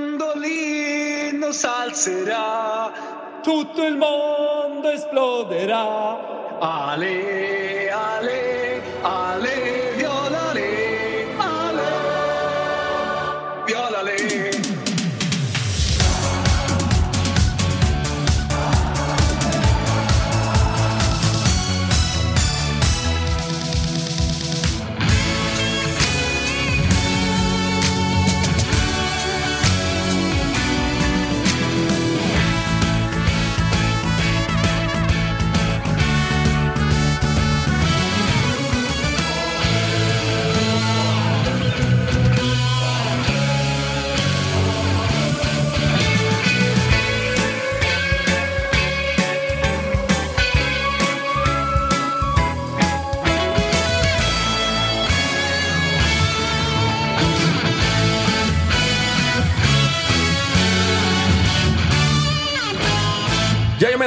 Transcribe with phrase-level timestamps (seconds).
[0.00, 2.90] Mandolino s'alzerà,
[3.42, 6.58] tutto il mondo esploderà.
[6.58, 9.49] Ale, ale, ale,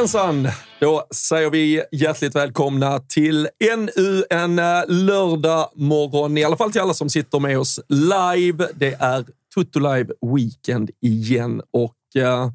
[0.03, 0.47] Jajamensan!
[0.79, 6.37] Då säger vi hjärtligt välkomna till ännu en eh, lördag morgon.
[6.37, 8.67] I alla fall till alla som sitter med oss live.
[8.75, 12.51] Det är Tutto Live Weekend igen och eh,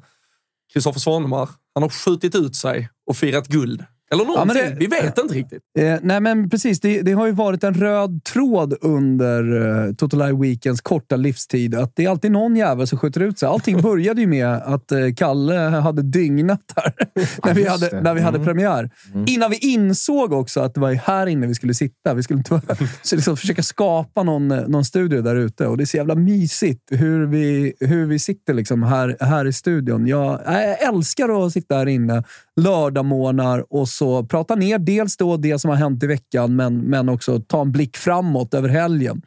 [0.73, 3.83] Kristoffer Svanemar, han har skjutit ut sig och firat guld.
[4.13, 4.47] Eller någonting.
[4.47, 5.61] men det- vi vet inte riktigt.
[5.79, 6.79] Eh, nej, men precis.
[6.79, 11.75] Det, det har ju varit en röd tråd under eh, Total Live Weekends korta livstid.
[11.75, 13.49] Att det är alltid någon jävel som skjuter ut sig.
[13.49, 16.93] Allting började ju med att eh, Kalle hade dygnat här
[17.45, 18.01] när vi hade, det.
[18.01, 18.45] när vi hade Mm.
[18.47, 18.89] premiär.
[19.27, 22.13] Innan vi insåg också att det var här inne vi skulle sitta.
[22.13, 22.61] Vi skulle inte
[23.01, 25.67] så liksom försöka skapa någon, eh, någon studio där ute.
[25.67, 29.53] Och det är så jävla mysigt hur vi, hur vi sitter liksom här, här i
[29.53, 30.07] studion.
[30.07, 32.23] Jag, jag älskar att sitta här inne
[32.61, 37.09] lördagmorgnar och så prata ner dels då det som har hänt i veckan, men, men
[37.09, 39.21] också ta en blick framåt över helgen.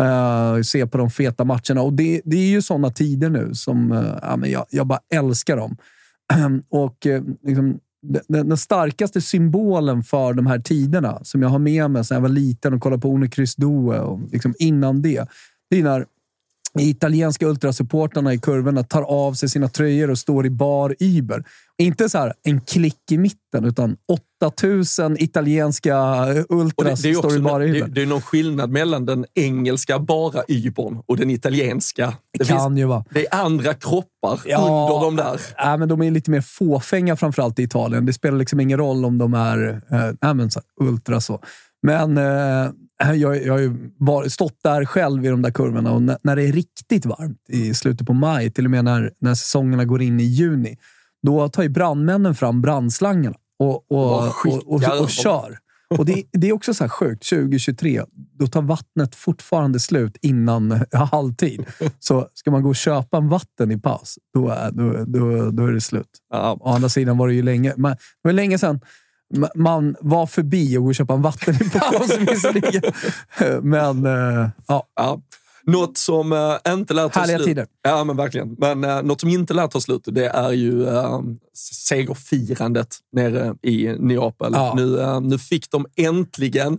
[0.00, 1.82] Uh, se på de feta matcherna.
[1.82, 4.98] Och det, det är ju sådana tider nu som uh, ja, men jag, jag bara
[5.14, 5.76] älskar dem.
[6.70, 11.90] och uh, liksom, den, den starkaste symbolen för de här tiderna som jag har med
[11.90, 15.28] mig sedan jag var liten och kollade på One Kryss Due och liksom innan det.
[15.70, 16.06] Det är när
[16.82, 21.44] italienska ultrasupportrarna i kurvorna tar av sig sina tröjor och står i bar Uber.
[21.78, 23.96] Inte så här en klick i mitten, utan
[24.42, 27.88] 8000 italienska ultras det, det, står i bar det, Uber.
[27.88, 32.12] det är någon skillnad mellan den engelska bara Ybern och den italienska.
[32.38, 33.04] Det kan ju vara.
[33.10, 34.88] Det är andra kroppar Ja.
[34.90, 35.40] under de där.
[35.56, 38.06] Ja, men de är lite mer fåfänga, framförallt i Italien.
[38.06, 41.40] Det spelar liksom ingen roll om de är eh, nej, men så här, ultra så.
[41.82, 42.70] Men eh,
[43.14, 46.42] jag, jag har ju stått där själv i de där kurvorna och när, när det
[46.42, 50.20] är riktigt varmt i slutet på maj, till och med när, när säsongerna går in
[50.20, 50.78] i juni,
[51.22, 55.58] då tar ju brandmännen fram brandslangarna och, och, och, och, och, kör.
[55.98, 57.28] Och det, det är också så här sjukt.
[57.28, 58.02] 2023,
[58.38, 61.66] då tar vattnet fortfarande slut innan halvtid.
[61.98, 65.66] Så ska man gå och köpa en vatten i paus, då är, då, då, då
[65.66, 66.10] är det slut.
[66.32, 66.58] Ja.
[66.60, 68.80] Å andra sidan var det ju länge, man, det var länge sedan
[69.54, 72.82] man var förbi och köpa en vatten i paus visserligen.
[73.62, 75.20] Men eh, ja, Ja.
[75.66, 77.46] Något som eh, inte lär ta Härliga slut.
[77.46, 77.66] tider.
[77.82, 78.56] Ja, men verkligen.
[78.58, 81.20] Men uh, något som inte lär ta slut, det är ju uh,
[81.54, 84.52] segerfirandet nere i Neapel.
[84.52, 84.72] Ja.
[84.76, 86.74] Nu, eh, nu fick de äntligen,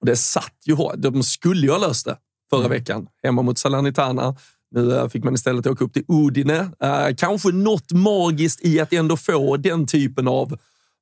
[0.00, 2.16] och det satt ju hårt, de skulle ju ha löst det
[2.50, 2.70] förra Mm.
[2.70, 4.36] veckan hemma mot Salernitana.
[4.74, 6.70] Nu eh, fick man istället åka upp till Udine.
[6.82, 10.58] Eh, kanske något magiskt i att ändå få den typen av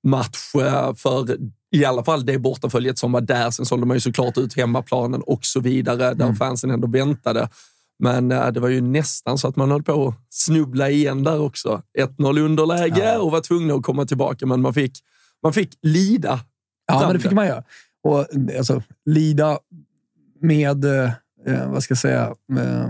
[0.06, 0.96] match för
[1.72, 3.50] i alla fall det bortaföljet som var där.
[3.50, 6.37] Sen sålde man ju såklart ut hemmaplanen och så vidare, där Mm.
[6.37, 7.48] fansen ändå väntade.
[7.98, 11.40] Men eh, det var ju nästan så att man höll på att snubbla igen där
[11.40, 11.82] också.
[11.98, 13.19] 1-0 underläge Ja.
[13.19, 14.93] och var tvungna att komma tillbaka, men man fick,
[15.43, 16.40] man fick lida.
[16.87, 17.64] ja men det fick man göra.
[18.02, 18.26] Och
[18.58, 19.58] alltså, lida
[20.40, 20.84] med...
[20.84, 21.10] eh,
[21.46, 22.88] eh, vad ska jag säga, eh,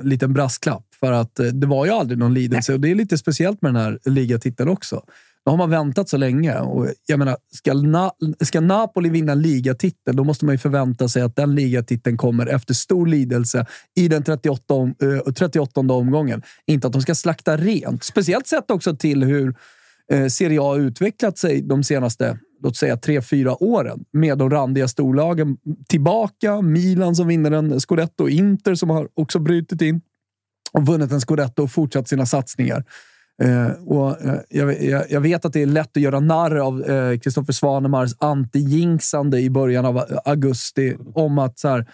[0.00, 0.86] liten brasklapp.
[1.00, 3.74] För att eh, det var ju aldrig någon lidelse och det är lite speciellt med
[3.74, 5.02] den här ligatiteln också.
[5.46, 10.16] Nu har man väntat så länge och jag menar, ska, Na ska Napoli vinna ligatiteln,
[10.16, 14.22] då måste man ju förvänta sig att den ligatiteln kommer efter stor lidelse i den
[14.22, 14.94] 38, om,
[15.26, 16.42] eh, 38 omgången.
[16.66, 18.04] Inte att de ska slakta rent.
[18.04, 19.54] Speciellt sett också till hur
[20.12, 24.88] eh, Serie A utvecklat sig de senaste låt säga tre, fyra åren med de randiga
[24.88, 25.56] storlagen
[25.88, 26.62] tillbaka.
[26.62, 30.00] Milan som vinner en scudetto, Inter som har också brutit in
[30.72, 32.84] och vunnit en scudetto och fortsatt sina satsningar.
[33.42, 36.82] Eh, och, eh, jag, jag, jag, vet att det är lätt att göra narr av
[37.18, 41.86] Kristoffer eh, Svanemars anti-jinxande i början av eh, augusti om att så här,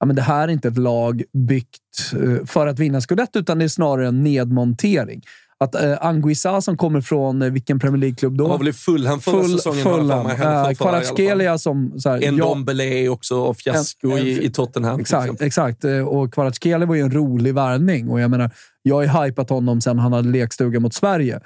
[0.00, 3.58] ja, men det här är inte ett lag byggt eh, för att vinna scudetto, utan
[3.58, 5.22] det är snarare en nedmontering
[5.62, 8.44] att eh, Anguissa som kommer från eh, vilken Premier League-klubb då?
[8.44, 9.82] Han var väl i Fulham förra Full, säsongen.
[9.82, 10.26] Fulham.
[10.26, 12.00] Eh, Kvaratskhelia som...
[12.00, 15.00] Så här, en Dombele också och fiasko en, en, i, i Tottenham.
[15.00, 15.84] Exakt, exakt.
[15.84, 18.50] Eh, och Kvaratskhelia var ju en rolig värvning och jag menar,
[18.82, 21.40] jag har hypat honom sen han hade lekstuga mot Sverige.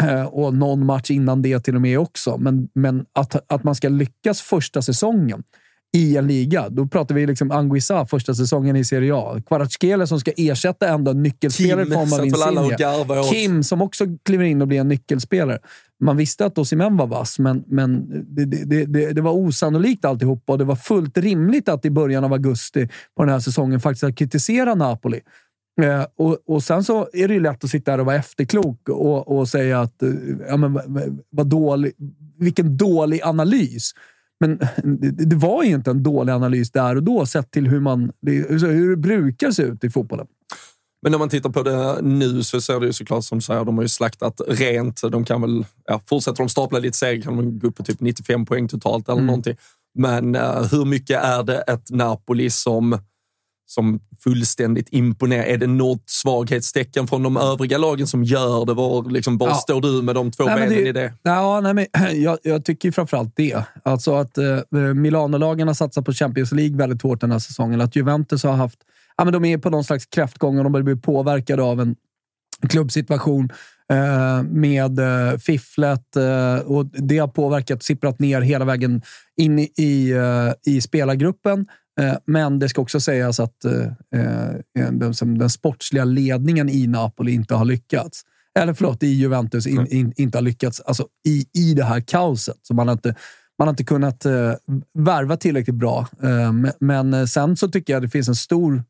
[0.00, 2.36] Eh, och någon match innan det till och med också.
[2.38, 5.42] Men, men att, att man ska lyckas första säsongen
[5.96, 6.68] i en liga.
[6.68, 9.40] Då pratar vi liksom Anguissa första säsongen i Serie A.
[9.46, 12.76] Kvaratskhelia som ska ersätta ändå en nyckelspelare i form av Insigne.
[13.30, 15.58] Kim som också kliver in och blir en nyckelspelare.
[16.00, 20.52] Man visste att Osimhen var vass, men, men det, det, det, det, var osannolikt alltihopa
[20.52, 24.18] och det var fullt rimligt att i början av augusti på den här säsongen faktiskt
[24.18, 25.20] kritisera Napoli.
[25.82, 28.88] Eh, och, och, sen så är det ju lätt att sitta här och vara efterklok
[28.88, 30.10] och, och säga att eh,
[30.48, 30.80] ja, men,
[31.30, 31.92] vad dålig,
[32.38, 33.92] vilken dålig analys.
[34.40, 34.58] Men
[35.28, 38.90] det, var ju inte en dålig analys där och då, sett till hur, man, hur
[38.90, 40.26] det brukar se ut i fotbollen.
[41.02, 43.64] Men när man tittar på det nu så ser det ju såklart som så här,
[43.64, 45.02] de har ju slaktat rent.
[45.10, 48.00] De kan väl, ja, fortsätter de stapla lite segrar kan de gå upp på typ
[48.00, 49.26] 95 poäng totalt eller mm.
[49.26, 49.56] någonting.
[49.98, 52.98] Men uh, hur mycket är det ett Napoli som
[53.66, 55.42] som fullständigt imponerar.
[55.42, 58.74] Är det något svaghetstecken från de övriga lagen som gör det?
[58.74, 59.54] Var, liksom, var ja.
[59.54, 61.12] står du med de två nej, benen det, i det?
[61.22, 61.86] Ja, nej, men,
[62.22, 63.62] jag, jag tycker framförallt det.
[63.82, 67.80] Alltså att eh, Milano-lagen har satsat på Champions League väldigt hårt den här säsongen.
[67.80, 68.78] Att Juventus har haft...
[69.16, 71.96] Ja, men de är på någon slags kräftgång och de börjar bli påverkade av en
[72.68, 73.48] klubbsituation
[73.92, 79.02] eh, med eh, fifflet eh, och det har påverkat, sipprat ner hela vägen
[79.36, 81.66] in i, i, eh, i spelargruppen.
[82.00, 87.54] Eh, men det ska också sägas att eh, eh, den, sportsliga ledningen i Napoli inte
[87.54, 88.22] har lyckats.
[88.58, 92.58] Eller förlåt, i Juventus in, in, inte har lyckats alltså, i, i det här kaoset.
[92.62, 93.14] Så man har inte,
[93.58, 94.26] man har inte kunnat
[94.94, 96.06] värva tillräckligt bra.
[96.80, 98.84] Men sen så tycker jag det finns en stor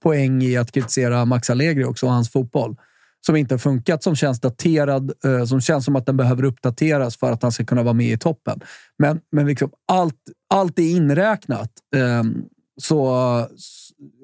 [0.00, 2.76] poäng i att kritisera Max Allegri också och hans fotboll.
[3.26, 7.16] Som inte har funkat, som känns daterad, eh, som känns som att den behöver uppdateras
[7.16, 8.60] för att han ska kunna vara med i toppen.
[8.98, 10.20] Men, men liksom allt,
[10.54, 11.70] allt är inräknat.
[11.96, 12.44] Um,
[12.80, 13.14] så,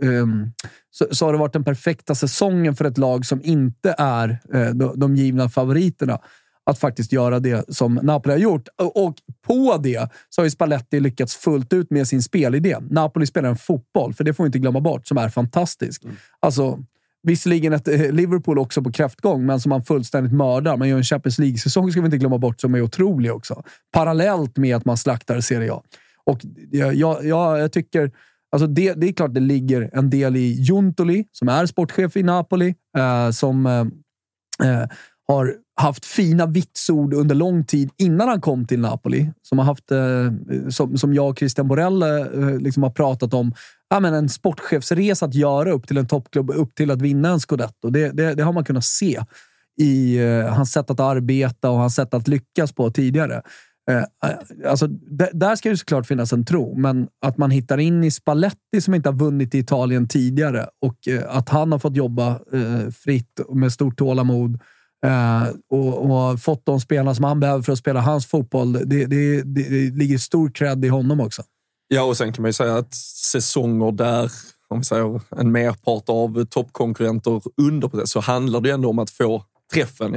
[0.02, 0.52] um,
[0.90, 4.38] så, så, har det varit den perfekta säsongen för ett lag som inte är
[4.72, 6.20] de, de givna favoriterna
[6.70, 8.68] att faktiskt göra det som Napoli har gjort.
[8.76, 9.16] Och
[9.46, 12.76] på det så har ju Spalletti lyckats fullt ut med sin spelidé.
[12.90, 16.04] Napoli spelar en fotboll, för det får vi inte glömma bort, som är fantastisk.
[16.04, 16.16] Mm.
[16.40, 16.78] Alltså,
[17.26, 20.76] Visserligen ett eh, Liverpool också på kräftgång, men som man fullständigt mördar.
[20.76, 23.62] Man gör en Champions League-säsong, ska vi inte glömma bort, som är otrolig också.
[23.92, 25.82] Parallellt med att man slaktar Serie A.
[26.24, 26.40] Och
[26.70, 28.10] jag, jag, jag tycker...
[28.52, 32.22] Alltså det, det är klart det ligger en del i Juntoli, som är sportchef i
[32.22, 33.80] Napoli, eh, som eh,
[34.68, 34.88] eh
[35.28, 39.30] har haft fina vitsord under lång tid innan han kom till Napoli.
[39.42, 43.34] Som, har haft, eh, som, som jag och Christian Borell eh, eh, liksom har pratat
[43.34, 43.54] om
[43.90, 47.40] ja, men en sportchefsresa att göra upp till en toppklubb, upp till att vinna en
[47.40, 47.90] scudetto.
[47.90, 49.20] Det, det, det har man kunnat se
[49.80, 53.42] i eh, hans sätt att arbeta och hans sätt att lyckas på tidigare.
[53.90, 54.86] Eh, eh alltså,
[55.32, 58.94] där ska ju såklart finnas en tro, men att man hittar in i Spalletti som
[58.94, 63.40] inte har vunnit i Italien tidigare och eh, att han har fått jobba eh, fritt
[63.48, 64.60] med stort tålamod
[65.06, 68.72] eh, och, och fått de spelarna som han behöver för att spela hans fotboll.
[68.72, 71.42] Det, det, det, det ligger stor cred i honom också.
[71.88, 74.32] Ja, och sen kan man ju säga att säsonger där
[74.68, 79.44] om vi säger en merpart av toppkonkurrenter under så handlar det ändå om att få
[79.72, 80.14] träffen.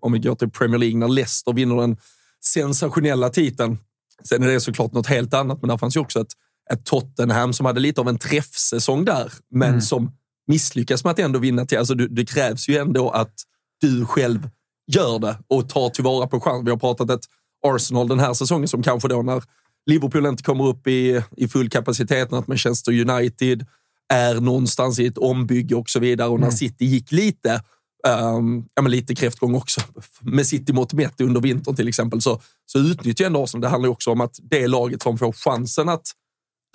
[0.00, 1.96] Om vi går till Premier League när Leicester vinner den
[2.44, 3.78] sensationella titeln.
[4.24, 6.32] Sen är det såklart något helt annat, men där fanns ju också ett,
[6.72, 9.80] ett Tottenham som hade lite av en träffsäsong där, men mm.
[9.80, 10.12] som
[10.46, 11.66] misslyckas med att ändå vinna.
[11.66, 11.78] Till.
[11.78, 13.34] Alltså, det, det krävs ju ändå att
[13.80, 14.48] du själv
[14.86, 16.64] gör det och tar tillvara på chansen.
[16.64, 17.24] Vi har pratat ett
[17.66, 19.42] Arsenal den här säsongen som kanske då när
[19.88, 23.66] Liverpool inte kommer upp i, i full kapacitet, att Manchester United
[24.12, 26.28] är någonstans i ett ombygge och så vidare.
[26.28, 26.56] Och när mm.
[26.56, 27.62] City gick lite,
[28.34, 29.80] um, ja, men lite kräftgång också,
[30.20, 33.62] med City mot mätt under vintern till exempel, så, så utnyttjar ändå Arsenal.
[33.62, 36.06] Det handlar också om att det laget som får chansen att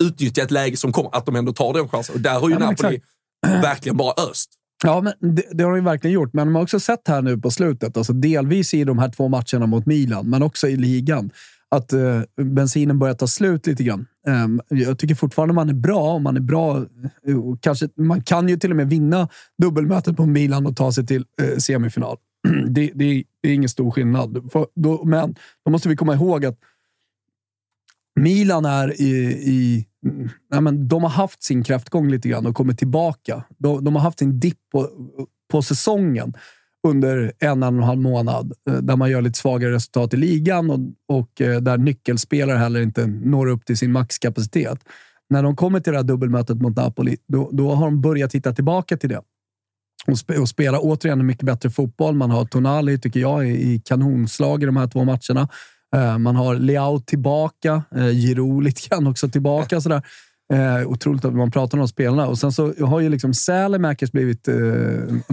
[0.04, 2.14] utnyttja ett läge som kommer, att de ändå tar den chansen.
[2.14, 3.00] Och där har ju Ja, Napoli
[3.46, 4.50] verkligen bara öst.
[4.84, 6.32] Ja, men det, det har de ju verkligen gjort.
[6.32, 9.28] Men de har också sett här nu på slutet, alltså delvis i de här två
[9.28, 11.30] matcherna mot Milan, men också i ligan,
[11.76, 14.06] att eh, bensinen börjar ta slut lite grann.
[14.26, 16.18] Eh, jag tycker fortfarande man är bra.
[16.18, 16.84] Man är bra
[17.26, 19.28] eh, och kanske, man kan ju till och med vinna
[19.58, 22.16] dubbelmötet på Milan och ta sig till eh, semifinal.
[22.68, 24.48] det, det, det är ingen stor skillnad.
[24.52, 26.58] För, då, men då måste vi komma ihåg att
[28.20, 29.10] Milan är i...
[29.42, 29.86] i
[30.50, 33.44] nej men de har haft sin kräftgång lite grann och kommit tillbaka.
[33.58, 34.88] De, de har haft sin dipp på,
[35.50, 36.34] på säsongen
[36.84, 40.70] under en, och en halv månad eh, där man gör lite svagare resultat i ligan
[40.70, 40.78] och,
[41.18, 44.78] och eh, där nyckelspelare heller inte når upp till sin maxkapacitet.
[45.30, 48.52] När de kommer till det här dubbelmötet mot Napoli, då, då har de börjat hitta
[48.52, 49.20] tillbaka till det
[50.06, 52.14] och, sp och spela återigen en mycket bättre fotboll.
[52.14, 55.48] Man har Tonali, tycker jag, i, i kanonslag i de här två matcherna.
[55.96, 59.80] Eh, man har Leao tillbaka, eh, Giroud lite grann också tillbaka.
[59.80, 60.02] Sådär.
[60.54, 62.26] Eh, otroligt att man pratar om spelarna.
[62.26, 64.54] Och sen så har ju liksom Sälemäkers blivit eh,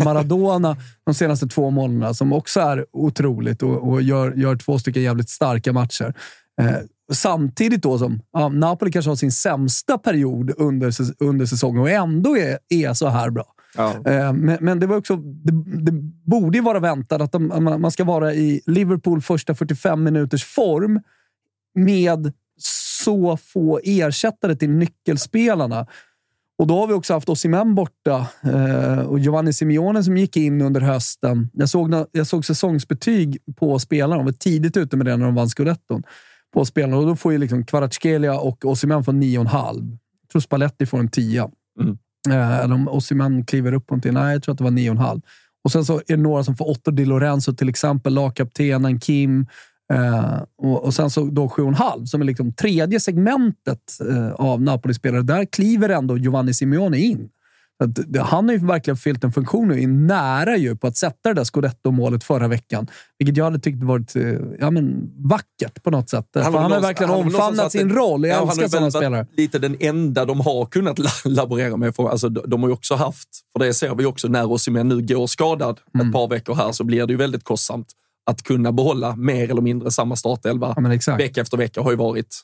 [0.05, 5.03] Maradona de senaste två månaderna, som också är otroligt och, och gör, gör två stycken
[5.03, 6.13] jävligt starka matcher.
[6.61, 6.75] Eh,
[7.13, 12.37] samtidigt då som ja, Napoli kanske har sin sämsta period under, under säsongen och ändå
[12.37, 13.45] är, är så här bra.
[13.77, 13.91] Ja.
[14.05, 15.51] Eh, Men, men det var också, det,
[15.81, 15.91] det
[16.25, 20.99] borde ju vara väntat att de, man ska vara i Liverpool första 45 minuters form
[21.75, 22.33] med
[23.03, 25.87] så få ersättare till nyckelspelarna.
[26.57, 30.61] Och då har vi också haft Osimhen borta eh, och Giovanni Simeone som gick in
[30.61, 31.49] under hösten.
[31.53, 34.15] Jag såg, jag såg säsongsbetyg på spelarna.
[34.15, 36.03] De var tidigt ute med det när de vann scudetton.
[36.53, 36.97] På spelarna.
[36.97, 39.97] Och då får ju liksom Kvaratskhelia och Osimhen få 9,5.
[40.21, 41.51] Jag tror Spalletti får en 10.
[41.79, 41.97] Mm.
[42.29, 44.11] Eh, eller om Osimhen kliver upp på en 10.
[44.11, 45.21] Nej, jag tror att det var 9,5.
[45.63, 49.45] Och sen så är det några som får 8 Di Lorenzo, till exempel lagkaptenen Kim.
[49.91, 53.79] Eh, och, och sen så då 7,5 som är liksom tredje segmentet
[54.09, 55.21] eh, av Napoli-spelare.
[55.21, 57.29] Där kliver ändå Giovanni Simeone in.
[57.83, 61.29] Att, han har ju verkligen fyllt en funktion och är nära ju på att sätta
[61.29, 62.87] det där scudetto-målet förra veckan.
[63.19, 64.23] Vilket jag hade tyckt varit eh,
[64.59, 66.27] ja, men, vackert på något sätt.
[66.35, 68.25] Han, var har verkligen han omfamnat sin roll.
[68.25, 69.27] Jag Ja, han älskar sådana spelare.
[69.37, 71.95] lite den enda de har kunnat la- laborera med.
[71.95, 74.87] För, alltså, de, de har ju också haft, för det ser vi också när Osimhen
[74.87, 76.07] nu går skadad Mm.
[76.07, 77.87] ett par veckor här, så blir det ju väldigt kostsamt
[78.25, 82.41] att kunna behålla mer eller mindre samma startelva Ja, vecka efter vecka har ju varit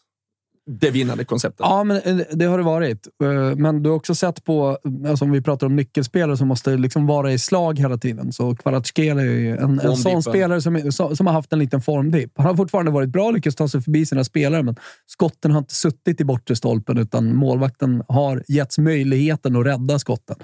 [0.67, 1.59] det vinnande konceptet.
[1.59, 3.07] Ja, men eh, det har det varit.
[3.23, 6.77] Eh, Men du har också sett på, alltså om vi pratar om nyckelspelare som måste
[6.77, 8.31] liksom vara i slag hela tiden.
[8.31, 12.31] Så Kvaratskhelia är ju en, en sån spelare som, som, har haft en liten formdipp.
[12.37, 15.59] Han har fortfarande varit bra och lyckats ta sig förbi sina spelare, men skotten har
[15.59, 20.35] inte suttit i bortre stolpen utan målvakten har getts möjligheten att rädda skotten.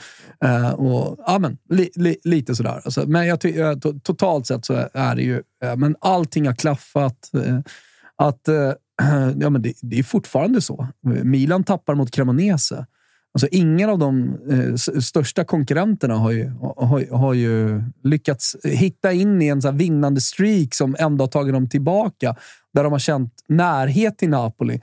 [0.45, 2.81] Eh, och, ja, men, li, li, lite sådär.
[2.85, 3.39] Alltså, men jag
[4.03, 5.41] totalt sett så är det ju...
[5.77, 7.31] Men allting har klaffat.
[8.17, 8.49] Att,
[9.39, 10.87] ja, men det, det är fortfarande så.
[11.23, 12.85] Milan tappar mot Cremonese.
[13.33, 19.41] Alltså, ingen av de eh, största konkurrenterna har ju, har, har ju lyckats hitta in
[19.41, 22.35] i en så här vinnande streak som ändå har tagit dem tillbaka.
[22.73, 24.81] Där de har känt närhet till Napoli.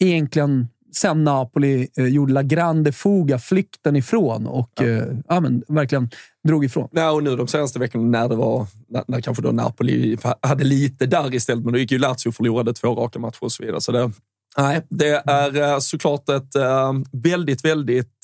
[0.00, 6.10] Egentligen sen Napoli eh, gjorde La Grande Fuga, flykten ifrån och eh, ja, men, verkligen
[6.48, 6.88] drog ifrån.
[6.92, 10.64] Ja, och nu de senaste veckorna när det var, när, när kanske då Napoli hade
[10.64, 13.62] lite där istället, men då gick ju Lazio och förlorade två raka matcher och så
[13.62, 13.80] vidare.
[13.80, 14.10] Så det,
[14.56, 18.16] nej, det är eh, såklart ett eh, väldigt, väldigt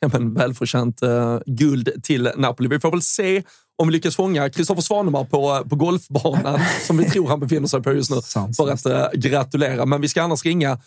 [0.00, 2.68] ja, men välförtjänt eh, guld till Napoli.
[2.68, 3.42] Vi får väl se
[3.76, 7.82] om vi lyckas fånga Kristoffer Svanemar på, på golfbanan, som vi tror han befinner sig
[7.82, 8.82] på just nu, Sanslöst.
[8.82, 9.86] för att eh, gratulera.
[9.86, 10.78] Men vi ska annars ringa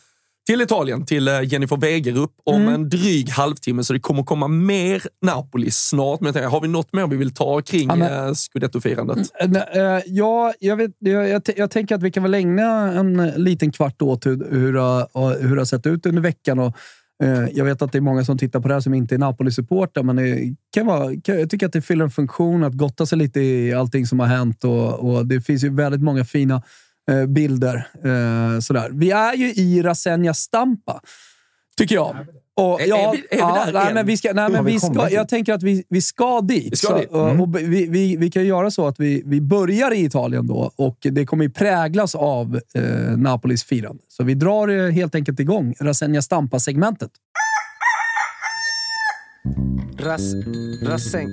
[0.47, 2.73] till Italien, till eh, Jennifer Wegerup om Mm.
[2.73, 3.83] en dryg halvtimme.
[3.83, 6.19] Så det kommer komma mer Napoli snart.
[6.19, 9.17] Men jag tänker, har vi något mer vi vill ta kring Ja, eh, scudetto-firandet?
[9.39, 13.17] Eh, eh, Ja, jag, vet, jag, jag, jag tänker att vi kan väl ägna en
[13.35, 16.59] liten kvart åt hur, hur, det har- hur det har sett ut under veckan.
[16.59, 16.77] Och,
[17.51, 20.03] jag vet att det är många som tittar på det här som inte är Napoli-supportrar,
[20.03, 23.17] men det kan vara, kan, jag tycker att det fyller en funktion att gotta sig
[23.17, 24.63] lite i allting som har hänt.
[24.63, 26.61] Och, och Det finns ju väldigt många fina
[27.27, 27.75] bilder.
[28.03, 28.89] Eh, sådär.
[28.93, 31.01] Vi är ju i Rasenja Stampa,
[31.77, 32.15] tycker jag.
[32.59, 33.93] Och, Är- är ja, vi- är vi ja, där nej, än?
[33.93, 35.13] men vi ska, nej, Har men vi vi kommit ska, dit?
[35.13, 36.71] jag tänker att vi, vi ska dit.
[36.71, 37.09] Vi ska så, dit.
[37.09, 40.71] och- och vi, vi, vi kan göra så att vi, vi börjar i Italien då
[40.75, 44.03] och det kommer ju präglas av eh, Napolis firande.
[44.07, 47.11] Så vi drar eh, helt enkelt igång Rasenja Stampa-segmentet.
[49.97, 50.35] Ras...
[50.81, 51.29] Rasseng...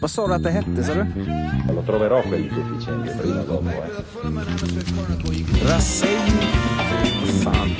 [0.00, 1.04] Vad sa du att det hette, sa du?
[1.74, 3.68] Lo troverò quelli sufficienti prima o dopo.
[3.68, 3.74] Eh.
[5.68, 6.32] Rasseng...
[7.20, 7.70] Vad fan?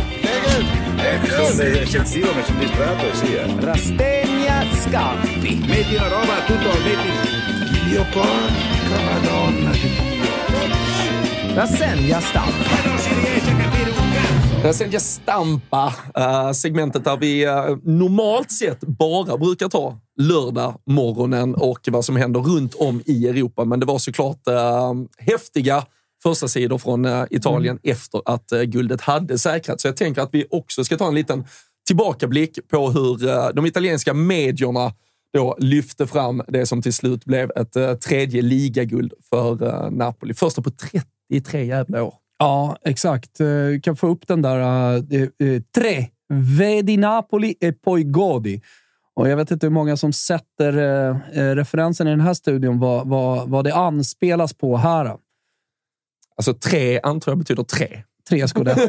[1.23, 1.50] Mi sono
[1.87, 3.35] sentito, mi sono distratto sì.
[3.35, 3.56] Eh.
[3.61, 5.64] Rastegna Scampi.
[5.66, 7.11] Metti una roba, tutto, metti...
[7.88, 11.54] Dio porca madonna di Dio.
[11.54, 12.75] Rasenja Stampa.
[14.64, 21.88] Rasenja Stampa, eh, segmentet där vi eh, normalt sett bara brukar ta lördag morgonen och
[21.90, 23.64] vad som händer runt om i Europa.
[23.64, 25.86] Men det var såklart uh, häftiga
[26.22, 29.82] första sidor från Italien efter att guldet hade säkrats.
[29.82, 31.44] Så jag tänker att vi också ska ta en liten
[31.86, 34.92] tillbakablick på hur de italienska medierna
[35.32, 40.34] då lyfte fram det som till slut blev ett tredje ligaguld för Napoli.
[40.34, 42.14] Första på 33 jävla år.
[42.38, 43.35] Ja, exakt.
[43.38, 44.59] Du kan få upp den där.
[44.97, 46.07] Uh, tre.
[46.28, 48.62] Vedi Napoli e poi godi.
[49.14, 53.09] Och jag vet inte hur många som sätter uh, referensen i den här studion, vad,
[53.09, 55.16] vad, vad det anspelas på här.
[56.37, 58.02] Alltså tre antar jag betyder tre.
[58.28, 58.88] Tre scudetti.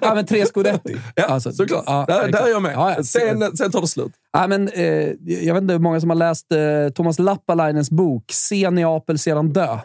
[0.00, 0.96] ja, men tre scudetti.
[1.14, 1.84] Ja, alltså, såklart.
[1.86, 2.72] Ja, där, där är jag med.
[2.72, 3.02] Ja, ja.
[3.02, 4.12] Sen, sen tar det slut.
[4.32, 4.84] Ja, men, eh,
[5.20, 9.52] jag vet inte hur många som har läst eh, Thomas Lappalainens bok Se Neapel sedan
[9.52, 9.78] dö.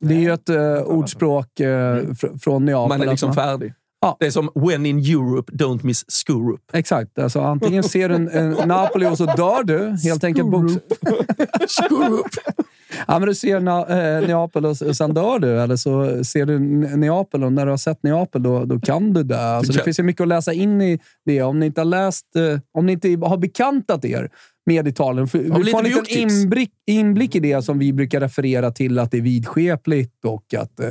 [0.00, 1.66] Det är ju ett uh, ordspråk uh,
[2.14, 2.98] fr från Neapel.
[2.98, 3.42] Man är liksom alltså.
[3.42, 3.74] färdig.
[4.00, 4.16] Ja.
[4.20, 6.60] Det är som “When in Europe, don't miss Skurup”.
[6.72, 7.18] Exakt.
[7.18, 9.96] Alltså, antingen ser du en, en Napoli och så dör du.
[10.04, 10.48] Helt enkelt.
[11.68, 12.26] Skurup.
[13.06, 15.60] ja, men du ser na, eh, Neapel och, och sen dör du.
[15.60, 16.58] Eller så ser du
[16.96, 19.38] Neapel och när du har sett Neapel, då, då kan du dö.
[19.38, 21.42] Alltså, det finns ju mycket att läsa in i det.
[21.42, 24.30] Om ni inte har läst, eh, om ni inte har bekantat er
[24.66, 25.28] med Italien.
[25.28, 29.10] För, vi får en liten inblick, inblick i det som vi brukar referera till, att
[29.10, 30.90] det är vidskepligt och att eh,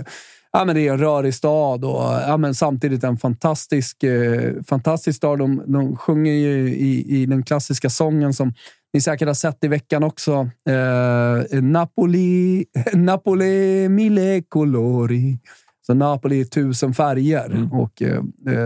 [0.51, 5.17] ja, men det är en rörig stad och ja, men samtidigt en fantastisk, eh, fantastisk
[5.17, 5.39] stad.
[5.39, 8.53] De, de sjunger ju i, i den klassiska sången som
[8.93, 10.49] ni säkert har sett i veckan också.
[10.69, 15.39] Eh, Napoli, Napoli mille colori.
[15.85, 17.71] Så Napoli är tusen färger mm.
[17.71, 18.23] och eh,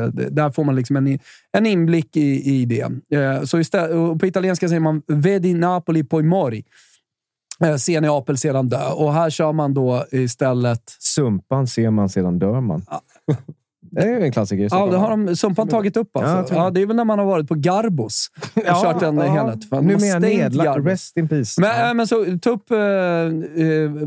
[0.07, 1.19] där får man liksom en,
[1.57, 3.17] en inblick i, i det.
[3.19, 6.63] Eh, så istället, på italienska säger man “Vedi Napoli poi mori”.
[7.63, 8.91] Eh, se Neapel sedan dö.
[8.91, 10.83] Och här kör man då istället...
[10.99, 12.81] Sumpan ser man sedan dör man.
[13.91, 14.67] Det är en klassiker.
[14.72, 16.55] Ja, det har de, Sumpan tagit upp alltså.
[16.55, 19.24] Ja, det är väl när man har varit på Garbos och ja, kört en ja.
[19.24, 19.60] helhet.
[19.72, 20.86] Nu är nedlagt.
[20.86, 21.62] Rest in peace.
[21.62, 21.93] Men, ja.
[21.93, 22.72] men så, ta upp...
[22.72, 22.77] Uh,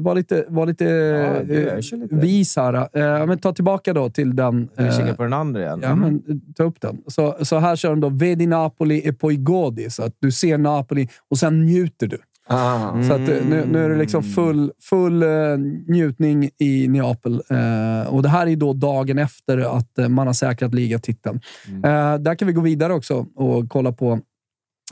[0.00, 2.16] var lite, var lite, ja, lite.
[2.16, 2.74] vis här.
[2.74, 4.68] Uh, men ta tillbaka då till den.
[4.80, 5.80] Uh, Vi kikar på den andra igen.
[5.82, 6.22] Ja, men,
[6.56, 6.98] ta upp den.
[7.06, 9.90] Så, så här kör de då Vedi Napoli e poi godi.
[9.90, 12.18] Så att du ser Napoli och sen njuter du.
[12.46, 13.02] Ah.
[13.02, 17.32] Så att, eh, nu, nu är det liksom full, full uh, njutning i Neapel.
[17.32, 21.40] Uh, och det här är då dagen efter att uh, man har säkrat ligatiteln.
[21.68, 22.22] Mm.
[22.22, 24.20] där kan vi gå vidare också och kolla på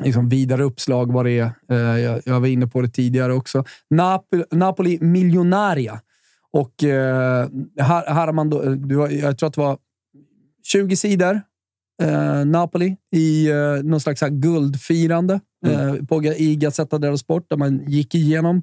[0.03, 1.53] liksom vidare uppslag vad det är.
[1.97, 3.65] Jag, jag, var inne på det tidigare också.
[3.91, 6.01] Napoli, Napoli miljonaria.
[6.53, 8.63] Och här, här har man då,
[9.11, 9.79] jag tror att det var
[10.63, 11.41] 20 sidor
[12.01, 15.89] eh, Napoli i eh, någon slags här guldfirande mm.
[15.89, 18.63] eh, på, i Gazzetta dello Sport, där man gick igenom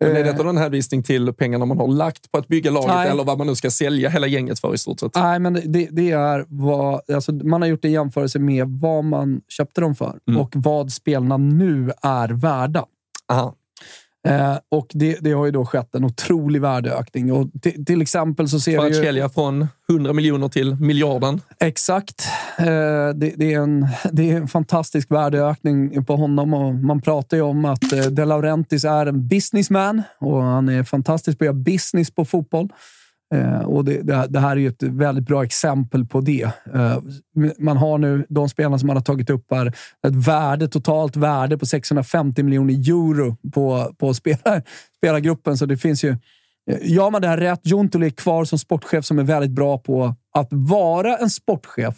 [0.00, 3.08] men är detta någon hänvisning till pengarna man har lagt på att bygga laget Nej.
[3.08, 5.14] eller vad man nu ska sälja hela gänget för i stort sett?
[5.14, 7.10] Nej, men det, det är vad...
[7.10, 10.40] Alltså, man har gjort en jämförelse med vad man köpte dem för mm.
[10.40, 12.84] och vad spelarna nu är värda.
[13.32, 13.54] Aha.
[14.28, 17.32] Eh, och det, det, har ju då skett en otrolig värdeökning.
[17.32, 17.50] Och
[17.86, 21.40] till exempel så ser För att sälja från 100 miljoner till miljarden.
[21.60, 22.26] Exakt.
[22.58, 22.64] Eh,
[23.14, 26.54] det, det, är en, det är en fantastisk värdeökning på honom.
[26.54, 30.82] Och man pratar ju om att eh, De Laurentiis är en businessman och han är
[30.82, 32.68] fantastisk på att göra business på fotboll.
[33.34, 36.42] Eh, och det, det, det, här är ju ett väldigt bra exempel på det.
[36.74, 36.98] Eh,
[37.58, 39.66] man har nu, de spelarna som man har tagit upp här,
[40.06, 44.62] ett värde, totalt värde på 650 miljoner euro på, på spelar,
[44.96, 45.58] spelargruppen.
[45.58, 46.16] Så det finns ju...
[46.70, 49.78] Eh, gör man det här rätt, Juntoli är kvar som sportchef som är väldigt bra
[49.78, 51.94] på att vara en sportchef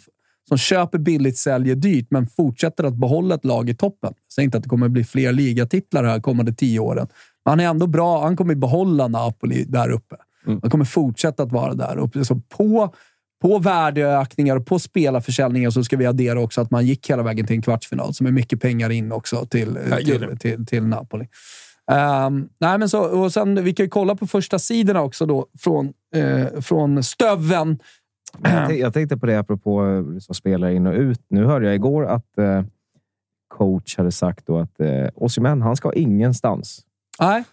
[0.47, 4.13] som köper billigt, säljer dyrt, men fortsätter att behålla ett lag i toppen.
[4.35, 7.07] Säg inte att det kommer bli fler ligatitlar här kommande tio åren.
[7.45, 8.23] Men han är ändå bra.
[8.23, 10.15] Han kommer behålla Napoli där uppe.
[10.47, 10.59] Mm.
[10.63, 11.97] Man kommer fortsätta att vara där.
[11.97, 12.93] Och så på,
[13.41, 17.47] på värdeökningar och på spelarförsäljningar så ska vi addera också att man gick hela vägen
[17.47, 21.27] till en kvartsfinal, som är mycket pengar in också till, till, till, till, Napoli.
[22.27, 25.47] Um, nej, men så, och sen, vi kan ju kolla på första sidorna också då,
[25.59, 27.79] från, eh, från Stöven.
[28.69, 31.21] Jag tänkte på det apropå som spelare in och ut.
[31.29, 32.63] Nu hörde jag igår att eh,
[33.47, 36.81] coach hade sagt då att eh, Osimhen, han ska ingenstans.
[37.19, 37.43] Nej.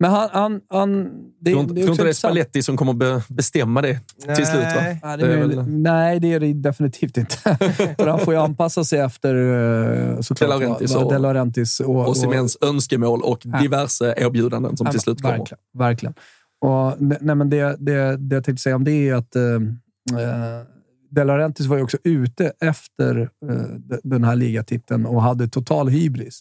[0.00, 0.28] Men han...
[0.32, 4.36] han, han det, tror, inte det är Spalletti som kommer bestämma det nej.
[4.36, 4.64] till slut?
[4.64, 4.80] Va?
[5.02, 5.68] Nej, det är det väl...
[5.68, 7.36] nej, det är det definitivt inte.
[7.98, 12.08] För han får ju anpassa sig efter eh, såklart, De Laurentiis och, De Laurentiis och,
[12.08, 15.38] och Simens önskemål och diverse erbjudanden som ja, till slut kommer.
[15.38, 15.58] Verkligen.
[15.78, 16.14] verkligen.
[16.60, 20.62] Och, nej, men det, det, det jag tänkte säga om det är att eh, eh
[21.10, 26.40] De Laurentiis var ju också ute efter eh, den här ligatiteln och hade total hybris.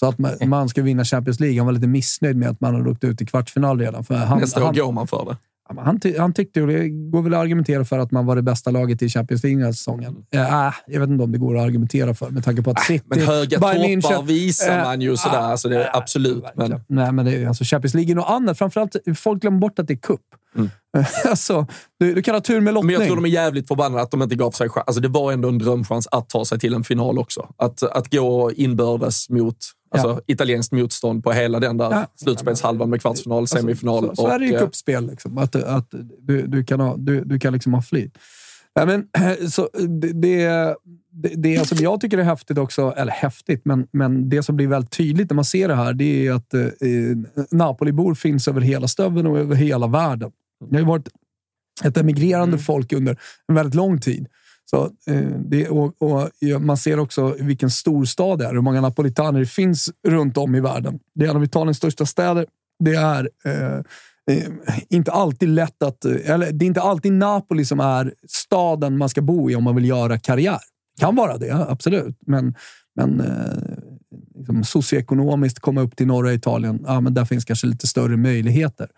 [0.00, 1.58] Så att man, man ska vinna Champions League.
[1.58, 4.04] Han var lite missnöjd med att man hade åkt ut i kvartsfinal redan.
[4.04, 5.36] För han, Nästa år han, går man för det.
[5.74, 8.36] Men Han, ty han tyckte, och det går väl att argumentera för, att man var
[8.36, 10.16] det bästa laget i Champions League den här säsongen.
[10.30, 12.80] Äh, äh, jag vet inte om det går att argumentera för med tanke på att
[12.80, 13.04] City...
[13.06, 15.36] Men höga toppar München- visar Eh, man ju sådär.
[15.38, 16.42] ah, Alltså det, är absolut.
[16.42, 16.82] Men, Verkligen.
[16.88, 18.58] Nej, men det är, alltså Champions League är något annat.
[18.58, 20.20] Framförallt, folk glömmer bort att det är cup.
[21.28, 21.66] alltså,
[22.00, 22.92] du, du kan ha tur med men lottning.
[22.92, 24.84] jag tror de är jävligt förbannade att de inte gav sig chans.
[24.86, 27.48] Alltså det var ändå en drömchans att ta sig till en final också.
[27.56, 29.56] Att, att gå inbördes mot
[29.90, 32.06] alltså, italienskt motstånd på hela den där Ja.
[32.14, 34.08] slutspelshalvan med kvartsfinal, semifinal.
[34.08, 35.06] Alltså, så, så är det ju eh, cupspel.
[35.06, 38.18] Liksom, att att du, du, kan ha, du, du kan liksom ha flyt.
[38.76, 39.08] Nej, men,
[39.50, 40.74] så, det, det,
[41.36, 44.90] det, som jag tycker är häftigt också, eller häftigt, men, men det som blir väldigt
[44.90, 46.60] tydligt när man ser det här, det är att eh,
[47.50, 50.30] Napoli-bor finns över hela stöveln och över hela världen.
[50.70, 51.08] Det har ju varit
[51.84, 53.16] ett emigrerande folk under
[53.48, 54.26] en väldigt lång tid.
[54.70, 58.80] Så, eh, det, och, och Man ser också vilken stor stad det är, hur många
[58.80, 60.98] napolitaner det finns runt om i världen.
[61.14, 62.46] Det är en av Italiens största städer.
[62.84, 63.76] Det är eh,
[64.30, 64.48] eh
[64.88, 66.04] inte alltid lätt att...
[66.04, 69.64] Eh, eller, det är inte alltid Napoli som är staden man ska bo i om
[69.64, 70.60] man vill göra karriär.
[71.00, 72.16] Kan vara det, absolut.
[72.26, 72.54] Men,
[72.96, 73.78] men eh,
[74.36, 78.88] liksom socioekonomiskt komma upp till norra Italien, ja, men där finns kanske lite större möjligheter.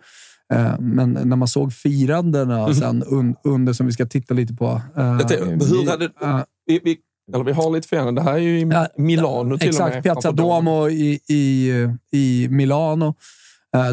[0.51, 4.81] Eh, Men när man såg firandena sen un, under, som vi ska titta lite på.
[4.97, 6.97] eh, tänkte, hur hade, eh, vi, vi,
[7.33, 8.15] eller vi har lite fel.
[8.15, 8.65] Det här är ju i
[8.97, 10.03] Milano till Exakt, och med.
[10.03, 11.71] Piazza Duomo i, i,
[12.11, 13.15] i Milano.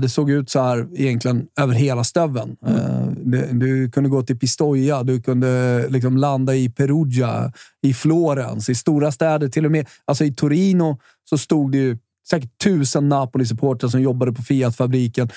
[0.03, 2.57] Det såg ut så här egentligen över hela stöveln.
[2.67, 8.69] Eh, det- Du kunde gå till Pistoia, du kunde liksom landa i Perugia, i Florens,
[8.69, 9.49] i stora städer.
[9.49, 10.99] Till och med alltså i Torino
[11.31, 11.99] så stod det ju
[12.31, 15.31] säkert tusen Napoli-supportrar som jobbade på Fiat-fabriken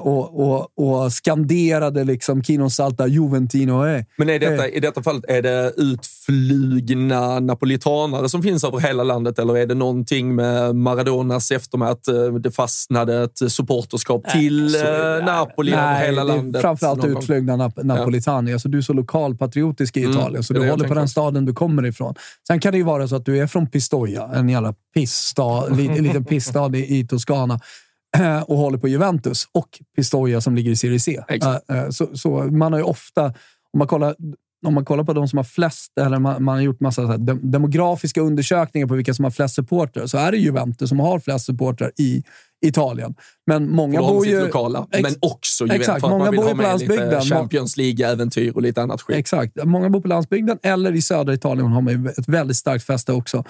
[0.00, 0.68] och, och,
[1.04, 3.86] och skanderade liksom Kino Salta, Juventino.
[3.86, 4.04] eh.
[4.18, 9.38] Men är detta, i detta fallet, är det utflugna napolitanare som finns över hela landet
[9.38, 14.78] eller är det någonting med Maradonas eftermäle att eh, det fastnade ett supporterskap till så
[14.84, 16.60] det- eh, Napoli över Nej, hela det är landet?
[16.62, 18.52] Framförallt utflugna nap napolitani.
[18.52, 20.94] Alltså, du är så lokalpatriotisk i Mm, Italien, så det är du håller på tänker
[21.00, 22.14] den staden du kommer ifrån.
[22.46, 25.86] Sen kan det ju vara så att du är från Pistoia, en jävla pissstad, li-
[25.88, 27.60] en liten pissstad i, i Toscana
[28.46, 31.20] och håller på Juventus och Pistoia som ligger i Serie C.
[31.28, 31.70] Exakt.
[31.70, 33.24] Eh, eh, Så, så man har ju ofta,
[33.72, 34.14] om man kollar
[34.66, 37.16] om man kollar på de som har flest, eller man, man har gjort massa så
[37.16, 41.18] dem- demografiska undersökningar på vilka som har flest supportrar, så är det Juventus som har
[41.20, 42.22] flest supportrar i
[42.66, 43.14] Italien.
[43.46, 44.40] Men många bor ju...
[44.40, 47.20] lokala, Ex- men också Juventus Exakt, för många man vill bor på med lite landsbygden.
[47.22, 49.16] Champions League-äventyr och lite annat skit.
[49.16, 49.64] Exakt.
[49.64, 53.12] Många bor på landsbygden eller i södra Italien har man ju ett väldigt starkt fäste
[53.12, 53.44] också.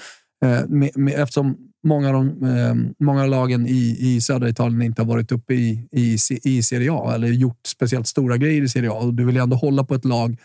[0.44, 2.74] Eh, med, med, eftersom många av, de, eh,
[3.04, 6.92] många av lagen i, i södra Italien inte har varit uppe i, i, i Serie
[6.92, 8.94] A eller gjort speciellt stora grejer i Serie A.
[8.94, 10.36] Och du vill ju ändå hålla på ett lag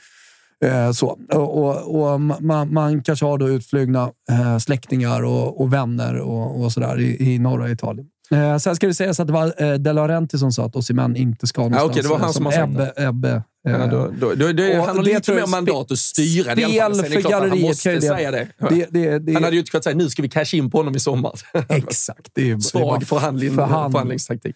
[0.63, 1.19] Eh, så.
[1.29, 6.63] Och, och, och man, man kanske har då utflugna eh, släktingar och, och vänner och,
[6.63, 8.07] och sådär i, i norra Italien.
[8.31, 11.15] Eh, sen ska det sägas att det var eh, De Laurenti som sa att Osimhen
[11.15, 11.89] inte ska någonstans.
[11.91, 13.29] okej, det var han eh, som sagt Ebbe, Ebbe,
[13.67, 16.61] eh, Ja, då, då, då, det lite mer mandat att styra det.
[16.61, 18.47] Spel Sen är det för att Han galleriet måste det- säga det.
[18.69, 20.77] det, det, det, Han hade ju inte kunnat säga nu ska vi casha in på
[20.77, 21.31] honom i sommar.
[21.69, 22.29] Exakt.
[22.33, 23.91] Det är, det Svag bara förhandling, förhandling.
[23.91, 24.55] förhandlingstaktik.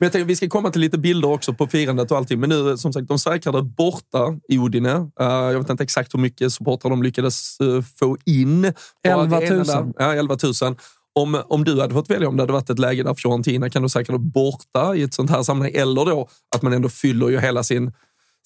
[0.00, 2.40] Men jag tänker, vi ska komma till lite bilder också på firandet och allting.
[2.40, 4.86] Men nu, som sagt, de säkrade borta i Udine.
[4.88, 8.72] Uh, jag vet inte exakt hur mycket supportrar de lyckades uh, få in.
[9.04, 9.48] på 11 000.
[9.48, 9.92] arenan där.
[9.98, 10.76] Ja, 11 000.
[11.18, 13.82] Om, om du hade fått välja om det hade varit ett läge där Fiorentina kan
[13.82, 15.72] du säkra det borta i ett sånt här sammanhang.
[15.74, 17.92] Eller då att man ändå fyller ju hela sin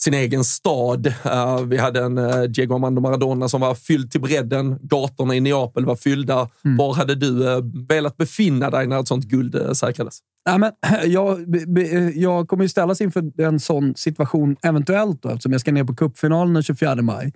[0.02, 1.06] sin egen stad.
[1.06, 4.78] Uh, vi hade en uh, Diego Armando Maradona som var fylld till bredden.
[4.82, 6.48] Gatorna i Neapel var fyllda.
[6.64, 6.76] Mm.
[6.76, 10.18] Var hade du uh, velat befinna dig när ett sånt guld uh, säkrades?
[10.44, 10.72] Ja, men,
[11.04, 15.60] jag, be- be- jag kommer ju ställas inför en sån situation eventuellt då, eftersom jag
[15.60, 17.32] ska ner på cupfinalen den 24 maj.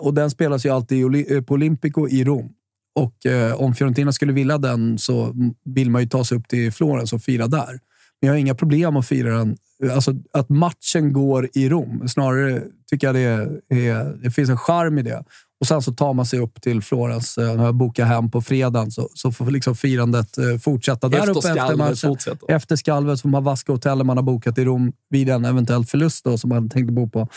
[0.00, 2.48] Och den spelas ju alltid i på Olympico i Rom.
[2.94, 6.72] Och eh, om Fiorentina skulle vilja den så vill man ju ta sig upp till
[6.72, 7.78] Florens och fira där.
[8.20, 9.56] Men jag har inga problem att fira den.
[9.94, 12.08] Alltså att matchen går i Rom.
[12.08, 15.24] Snarare tycker jag det, är, det finns en charm i det.
[15.60, 17.38] Och sen så tar man sig upp till Florens.
[17.38, 21.18] eh, När jag bokar hem på fredagen så, så får liksom firandet eh, fortsätta där
[21.18, 21.96] Efter uppe efter matchen.
[21.96, 22.50] fortsätter.
[22.50, 26.24] Efter skalvet får man vaska hotellet man har bokat i Rom vid en eventuell förlust
[26.24, 27.28] då, som man tänkte bo på.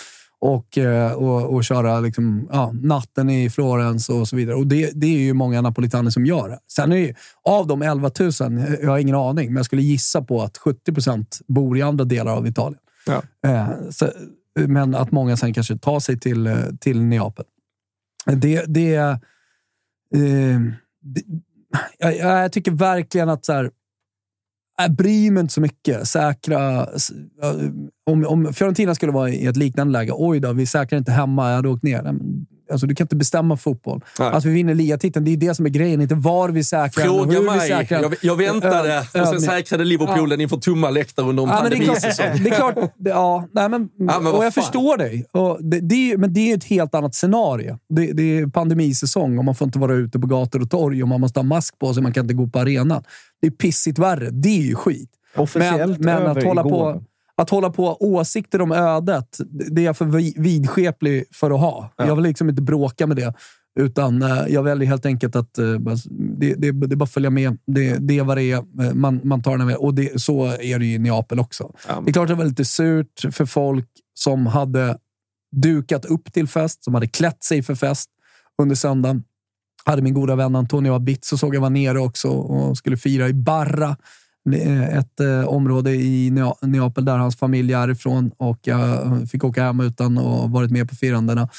[0.46, 4.56] Och, eh, och, och köra liksom, ja, natten i Florens och så vidare.
[4.56, 6.60] Och det, det är ju många napolitaner som gör det.
[6.68, 8.32] Sen är det ju, av de 11 000,
[8.82, 12.06] jag har ingen aning, men jag skulle gissa på att 70 procent bor i andra
[12.06, 12.80] delar av Italien.
[13.06, 13.24] Ja.
[13.50, 14.10] Eh, så,
[14.56, 17.46] men att många sen kanske tar sig till, eh, till Neapel.
[18.26, 19.16] Det, det, eh,
[21.02, 21.24] det
[21.98, 23.72] jag, jag tycker verkligen att så här,
[24.78, 26.08] jag bryr mig inte så mycket.
[26.08, 26.80] Säkra...
[27.42, 27.56] Äh,
[28.06, 31.50] om, om Fiorentina skulle vara i ett liknande läge, oj då, vi säkrar inte hemma,
[31.50, 32.16] jag hade åkt ner.
[32.72, 34.02] Alltså, du kan inte bestämma fotboll.
[34.20, 34.28] Nej.
[34.30, 36.02] Att vi vinner ligatiteln, det är det som är grejen.
[36.02, 37.68] Inte var vi säkrar Fråga hur vi mig.
[37.70, 38.12] säkrar den.
[38.22, 41.60] Jag, jag väntade Ö- och sen säkrade Liverpool den inför tomma läktare under en Ja,
[41.62, 42.44] men det, är klart, pandemisäsong.
[42.44, 42.76] det är klart.
[42.98, 44.64] Ja, nej, men, Ja, men och jag fan.
[44.64, 45.26] förstår dig.
[45.32, 47.78] Och det, det är, men det är ett helt annat scenario.
[47.90, 51.10] Det, det är pandemisäsong och man får inte vara ute på gator och torg och
[51.10, 52.04] man måste ha mask på sig.
[52.04, 53.04] Man kan inte gå på arenan.
[53.42, 54.30] Det är pissigt värre.
[54.32, 55.10] Det är ju skit.
[55.36, 56.94] Officiellt men men att, hålla igår.
[56.94, 57.04] på,
[57.38, 59.38] att hålla på åsikter om ödet,
[59.72, 61.94] det är jag för vi- vidskeplig för att ha.
[61.98, 63.34] Jag vill liksom inte bråka med det.
[63.80, 65.66] Utan eh, jag väljer helt enkelt att eh,
[66.38, 67.58] det, det, det är bara att följa med.
[67.68, 68.58] Det, det är vad det är.
[68.58, 69.76] Eh, Man, man tar den med.
[69.76, 71.72] Och det, så är det ju i Neapel också.
[72.06, 74.98] Det är klart att det var lite surt för folk som hade
[75.56, 78.10] dukat upp till fest, som hade klätt sig för fest
[78.62, 79.24] under söndagen.
[79.86, 83.34] Hade min goda vän Antonio Abitzo såg jag var nere också och skulle fira i
[83.34, 83.98] Barra.
[84.54, 86.32] Eh, ett eh, område i
[86.62, 90.90] Neapel där hans familj är ifrån och jag fick åka hem utan att varit med
[90.90, 91.50] på firandena.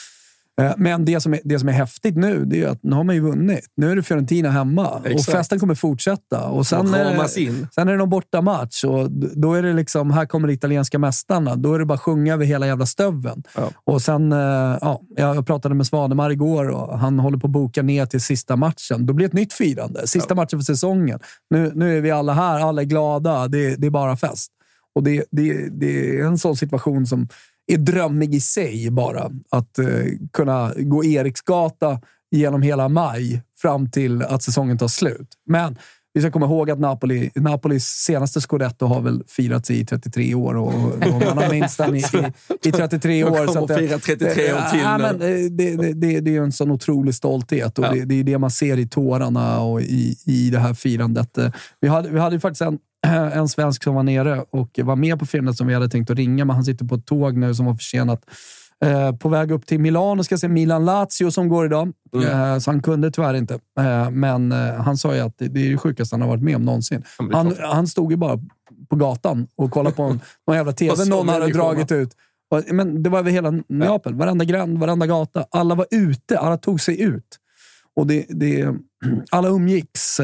[0.60, 3.04] Eh, Men det som, är, det som är häftigt nu, det är att nu har
[3.04, 3.66] man ju vunnit.
[3.76, 5.38] Nu är det Fiorentina hemma och Exakt.
[5.38, 6.46] festen kommer fortsätta.
[6.48, 7.68] Och sen, Och är det, in.
[7.74, 11.56] sen är det någon bortamatch och då är det liksom, här kommer de italienska mästarna.
[11.56, 13.42] Då är det bara att sjunga över hela jävla stöveln.
[13.56, 13.70] Ja.
[13.84, 14.38] Och sen, eh,
[14.80, 18.56] ja, jag pratade med Svanemar igår och han håller på att boka ner till sista
[18.56, 19.06] matchen.
[19.06, 20.06] Då blir det ett nytt firande.
[20.06, 21.20] Sista matchen för säsongen.
[21.50, 23.48] Nu, nu är vi alla här, alla är glada.
[23.48, 24.52] Det, det är bara fest.
[24.94, 27.28] Och det, det, det är en sån situation som
[27.66, 29.30] är drömmig i sig bara.
[29.50, 29.86] Att eh,
[30.32, 32.00] kunna gå Eriksgata
[32.30, 35.28] genom hela maj fram till att säsongen tar slut.
[35.46, 35.76] Men
[36.14, 40.56] vi ska komma ihåg att Napoli, Napolis senaste scudetto har väl firats i 33 år
[40.56, 43.46] och, och man har minst den i, i, i 33 De år.
[43.46, 44.98] så att fira 33 år till nu.
[44.98, 45.18] men,
[45.56, 47.92] det, det, det, det är en sån otrolig stolthet och Ja.
[47.92, 51.38] det, det är det man ser i tårarna och i, i det här firandet.
[51.80, 52.78] Vi hade, vi hade faktiskt en,
[53.32, 56.16] en svensk som var nere och var med på firandet som vi hade tänkt att
[56.16, 58.22] ringa, men han sitter på ett tåg nu som var försenat.
[58.84, 61.92] Eh, på väg upp till Milano ska se Milan-Lazio som går idag.
[62.14, 62.52] Mm.
[62.52, 63.54] Eh, så han kunde tyvärr inte.
[63.54, 66.56] Eh, men han sa ju att det, det är det sjukaste han har varit med
[66.56, 67.02] om någonsin.
[67.32, 68.38] Han, han stod ju bara
[68.88, 72.10] på gatan och kollade på en, någon jävla Och tv någon hade dragit ut.
[72.50, 74.14] Och, Men det var över hela Neapel.
[74.14, 75.46] Varenda gränd, varenda gata.
[75.50, 76.38] Alla var ute.
[76.38, 77.38] Alla tog sig ut.
[77.96, 78.74] Och det, det,
[79.30, 80.20] alla umgicks.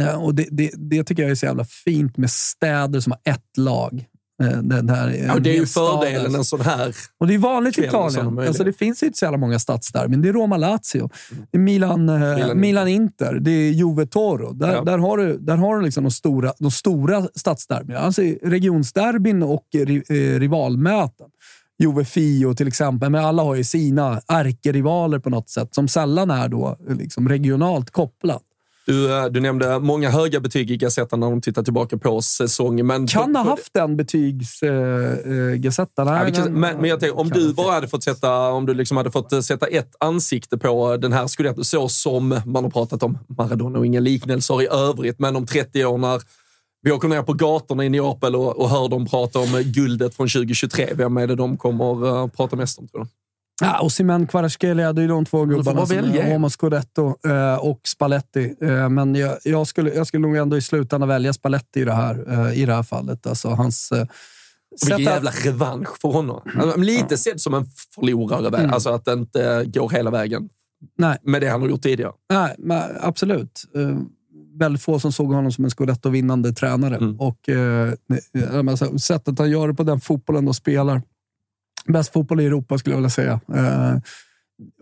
[0.00, 3.12] Eh, eh, Och det, det, det tycker jag är så jävla fint med städer som
[3.12, 4.04] har ett lag.
[4.42, 6.38] Eh, det, här, Ja, det är ju fördelen där.
[6.38, 6.94] en sån här.
[7.18, 8.38] Och det är vanligt i Italien.
[8.38, 10.22] Alltså, det finns inte så jävla många stadsderbyn.
[10.22, 11.10] Det är Roma-Lazio,
[11.50, 14.52] det är Milan, eh, Milan-Inter, det är Juve-Toro.
[14.52, 14.84] Där, Ja.
[14.84, 17.98] där har du, där har du liksom de stora, de stora stadsderbyna.
[17.98, 21.26] Alltså regionsderbyn och ri, eh, rivalmöten.
[21.82, 26.48] Juve-Fio till exempel, men alla har ju sina ärkerivaler på något sätt som sällan är
[26.48, 28.42] då liksom regionalt kopplat.
[28.86, 32.86] Du, du nämnde många höga betyg i Gazettan när de tittar tillbaka på säsongen.
[32.86, 36.04] Men Kan ha haft den betygs eh, eh, Gazzetta.
[36.04, 39.10] Ja, men, men jag tänker, om du bara hade fått sätta, om du liksom hade
[39.10, 43.18] fått eh, sätta ett ansikte på den här Scudetto, så som man har pratat om
[43.38, 46.22] Maradona och inga liknelser i övrigt, men om 30 år när
[46.82, 50.28] vi åker ner på gatorna i Neapel och, och hör dem prata om guldet från
[50.28, 50.88] 2023.
[50.94, 53.06] Vem är det de kommer uh, prata mest om, tror du?
[53.60, 57.54] Ja, och Simen Kvaratskhelia, det är ju de två gubbarna som är Homo Scudetto eh,
[57.54, 58.54] och Spalletti.
[58.60, 61.92] Eh, men jag, jag, skulle, jag skulle nog ändå i slutändan välja Spalletti i det
[61.92, 63.26] här, eh, i det här fallet.
[63.26, 63.90] Alltså hans...
[63.92, 66.40] Och vilken jävla revansch för honom.
[66.60, 68.72] Alltså, lite sedd som en förlorare, Mm.
[68.72, 70.48] alltså att det inte går hela vägen
[70.98, 72.12] Nej, med det han har gjort tidigare.
[72.32, 73.62] nej men absolut.
[74.58, 76.96] Väldigt få som såg honom som en Scudetto-vinnande tränare.
[76.96, 77.20] Mm.
[77.20, 77.38] Och
[78.70, 81.02] alltså, sättet han gör det på den fotbollen och spelar.
[81.86, 83.40] Bäst fotboll i Europa skulle jag vilja säga.
[83.54, 83.96] Eh,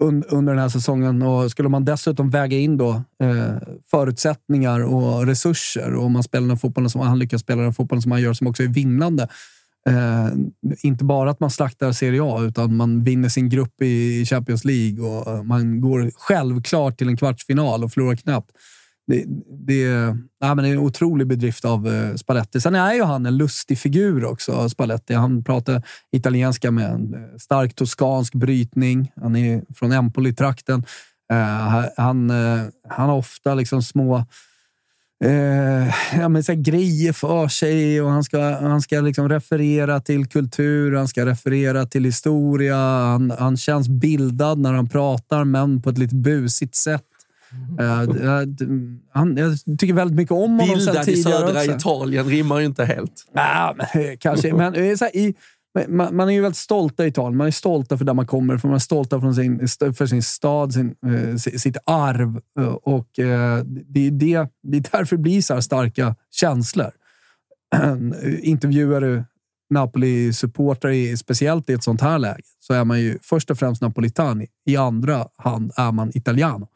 [0.01, 1.23] un, under den här säsongen.
[1.23, 3.57] Och skulle man dessutom väga in då, eh,
[3.91, 8.13] förutsättningar och resurser och man spelar den fotbollen som han lyckas spela den fotbollen som
[8.13, 9.29] han gör som också är vinnande.
[9.89, 10.29] Eh,
[10.83, 15.05] inte bara att man slaktar Serie A, utan man vinner sin grupp i Champions League
[15.05, 18.51] och eh, man går självklart till en kvartsfinal och förlorar knappt.
[19.07, 19.25] Det,
[19.67, 19.83] det,
[20.41, 22.61] ja, men det är en otrolig bedrift av eh, Spalletti.
[22.61, 25.15] Sen är ju han en lustig figur också, Spalletti.
[25.15, 25.83] Han pratar
[26.13, 29.13] italienska med en eh, stark toskansk brytning.
[29.21, 30.85] Han är från Empoli-trakten.
[31.33, 34.25] Eh, han, eh, han har ofta liksom små
[35.25, 35.87] eh,
[36.21, 40.27] ja, men så här grejer för sig och han ska, han ska liksom referera till
[40.27, 42.77] kultur, han ska referera till historia.
[42.77, 47.05] Han, han känns bildad när han pratar, men på ett lite busigt sätt.
[47.81, 48.47] Eh, eh,
[49.13, 51.73] han, jag tycker väldigt mycket om honom sen Bildad i tidigare södra också.
[51.77, 53.13] Italien rimmar ju inte helt.
[53.35, 54.55] Men, eh, kanske.
[54.55, 55.35] Men, här, i,
[55.89, 57.37] man, man är ju väldigt stolta i Italien.
[57.37, 58.69] Man är stolta för där man kommer ifrån.
[58.71, 59.59] Man är stolta från sin,
[59.95, 60.95] för sin stad, sin,
[61.39, 62.41] si- sitt arv.
[62.61, 63.65] Eh, Och det, är
[64.11, 64.11] det,
[64.63, 66.91] det är därför det blir så här starka känslor.
[68.43, 69.25] Intervjuar du
[69.75, 73.83] Napoli-supportrar, i- speciellt i ett sånt här läge, så är man ju först och främst
[73.83, 74.47] napolitani.
[74.67, 76.69] I andra hand är man italiano.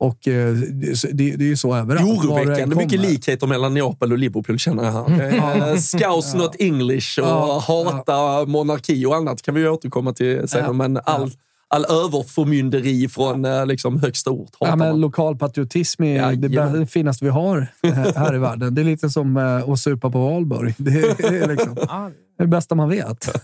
[0.00, 2.24] Och eh, det, det, är ju så överallt.
[2.24, 5.70] Oroväckande mycket likheter mellan Neapel och Liverpool känner jag här.
[5.72, 10.64] Eh, Scouse not English och Ja, hata monarki och annat kan vi återkomma till sen.
[10.64, 11.30] Ja, Men all,
[11.68, 16.78] all överförmynderi från eh, liksom högsta ort hatar Ja, men lokal patriotism är det, bä-
[16.78, 18.74] det finaste vi har eh, här i världen.
[18.74, 20.74] Det är lite som eh, att supa på valborg.
[20.78, 23.28] Det är, det är liksom det, är det bästa man vet.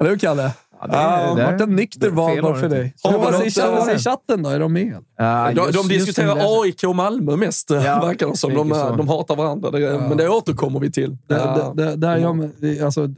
[0.00, 0.50] Eller hur, Kalle?
[0.80, 0.96] Ja, Det
[1.42, 2.94] har varit en nykter valborg det för dig.
[3.02, 4.50] Det- vad säger eh, chatten då?
[4.50, 4.96] Är de med?
[5.18, 6.42] Ja, De, just- de diskuterar det.
[6.46, 8.54] AIK och Malmö mest, eh, Ja, verkar det som.
[8.54, 8.90] De, så.
[8.96, 11.16] de hatar varandra, det, men det återkommer vi till.
[11.26, 11.72] Det, Ja.
[11.76, 12.52] det, det, där gör man,
[12.84, 13.08] alltså,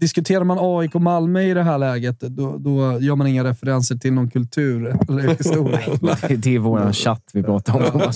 [0.00, 3.96] diskuterar man AIK och Malmö i det här läget, då, då gör man inga referenser
[3.96, 5.80] till någon kultur eller historia.
[6.36, 8.02] Det är vår chatt vi pratar om.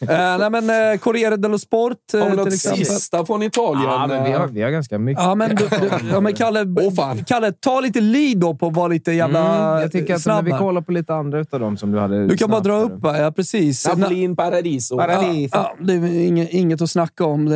[0.00, 3.82] Eh, nej, men eh, Corriere dello Sport eh, Har vi till något sista från Italien?
[3.82, 5.22] Ja, men vi, har, Eh, vi har ganska mycket.
[5.22, 7.24] Ja, men, du, du, ja, men Kalle, fan.
[7.24, 10.44] Kalle, ta lite lead då på att vara lite jävla Mm, jag tycker att snabb
[10.44, 12.26] vi kollar på lite andra utav dem som du hade.
[12.26, 13.00] Du kan bara dra upp.
[13.02, 13.88] Ja, precis.
[13.88, 14.96] Napoli in Paradiso.
[14.96, 15.56] Paradiso.
[15.56, 17.50] Ja, ja, det är inget, inget att snacka om.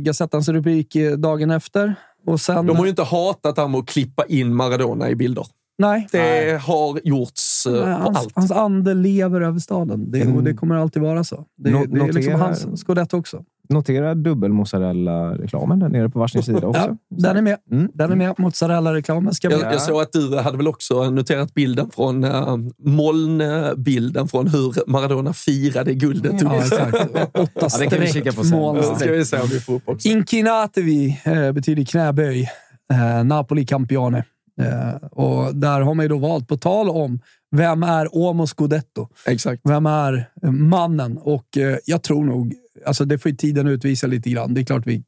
[0.00, 1.94] Gazettans rubrik eh, dagen efter.
[2.26, 2.66] Och sen...
[2.66, 5.46] De har ju inte hatat det här med att klippa in Maradona i bilder.
[5.78, 6.08] Nej.
[6.12, 8.32] Det har gjorts eh, Nej, på hans, allt.
[8.34, 10.10] hans ande lever över staden.
[10.10, 11.44] Det, och det kommer alltid vara så.
[11.56, 13.44] Det, No- det är liksom hans scudetto också.
[13.72, 16.80] Notera dubbel-mozzarella-reklamen där nere på varsin sida också.
[16.80, 17.58] Ja, den är med.
[17.70, 17.88] Mm.
[17.94, 18.34] Den är med.
[18.38, 19.58] Mozzarella-reklamen ska med.
[19.58, 24.90] Jag, jag såg att du hade väl också noterat bilden från uh, molnbilden från hur
[24.90, 26.42] Maradona firade guldet.
[26.42, 26.94] Ja, exakt.
[27.38, 28.74] Åtta Ja, det kan vi kika på sen.
[28.74, 30.08] Det ska vi se om vi får upp också.
[30.08, 32.48] Incinatevi eh, betyder knäböj.
[32.92, 34.24] Eh, Napoli campione.
[34.60, 37.20] Eh, och där har man ju då valt, på tal om
[37.56, 39.08] vem är Uomo Scudetto?
[39.26, 39.62] Exakt.
[39.64, 41.18] Vem är eh, mannen?
[41.18, 42.54] Och eh, jag tror nog,
[42.86, 44.54] alltså det får ju tiden utvisa lite grann.
[44.54, 45.04] Det är klart vi...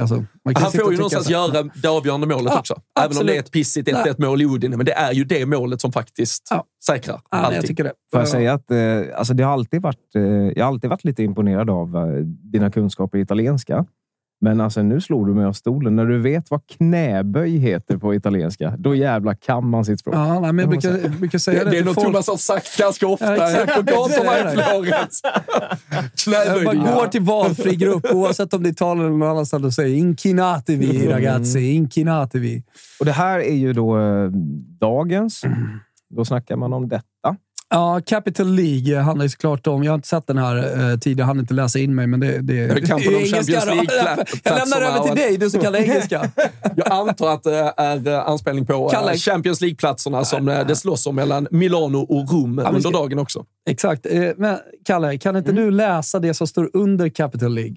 [0.00, 2.74] Alltså, man kan Han får ju någonstans så- göra det avgörande målet Ja, också.
[2.74, 3.26] Även om absolut.
[3.26, 4.76] det är ett pissigt 1-1 mål i Udine.
[4.76, 6.64] Men det är ju det målet som faktiskt Ja.
[6.86, 7.62] säkrar Ja, jag allting.
[7.62, 7.92] tycker det.
[8.12, 8.78] Får jag säga att eh,
[9.18, 12.70] alltså det har alltid varit, eh, jag har alltid varit lite imponerad av eh, dina
[12.70, 13.84] kunskaper i italienska.
[14.40, 15.96] Men alltså, nu slår du mig av stolen.
[15.96, 20.14] När du vet vad knäböj heter på italienska, då jävla kan man sitt språk.
[20.14, 22.06] Ja, nej, men jag brukar, jag brukar säga det, Det är något folk.
[22.06, 23.74] Thomas har sagt ganska ofta Ja, exakt.
[23.76, 24.56] på gatorna i.
[24.56, 25.22] Florens.
[26.24, 26.64] Knäböj.
[26.76, 31.08] går till valfri grupp, oavsett om det är Italien eller någon annanstans, och säger incinatevi
[31.08, 32.62] ragazzi, incinatevi.
[33.00, 34.30] Och det här är ju då eh,
[34.80, 35.42] dagens.
[36.16, 37.04] Då snackar man om detta.
[37.70, 39.84] Ja, Capital League handlar ju såklart om...
[39.84, 42.20] Jag har inte sett den här eh, tidigare, jag hann inte läsa in mig, men
[42.20, 43.74] det, det, är kampen om Champions då.
[43.74, 46.30] League-platserna Jag lämnar över till dig, du som kan engelska.
[46.76, 49.16] Jag antar att det är eh, anspelning på eh, Kalle.
[49.16, 53.44] Champions League-platserna som eh, det slåss om mellan Milano och Rom men under dagen också.
[53.68, 54.06] Exakt.
[54.06, 57.76] Eh, Men Kalle, kan inte du läsa det som står under Capital League?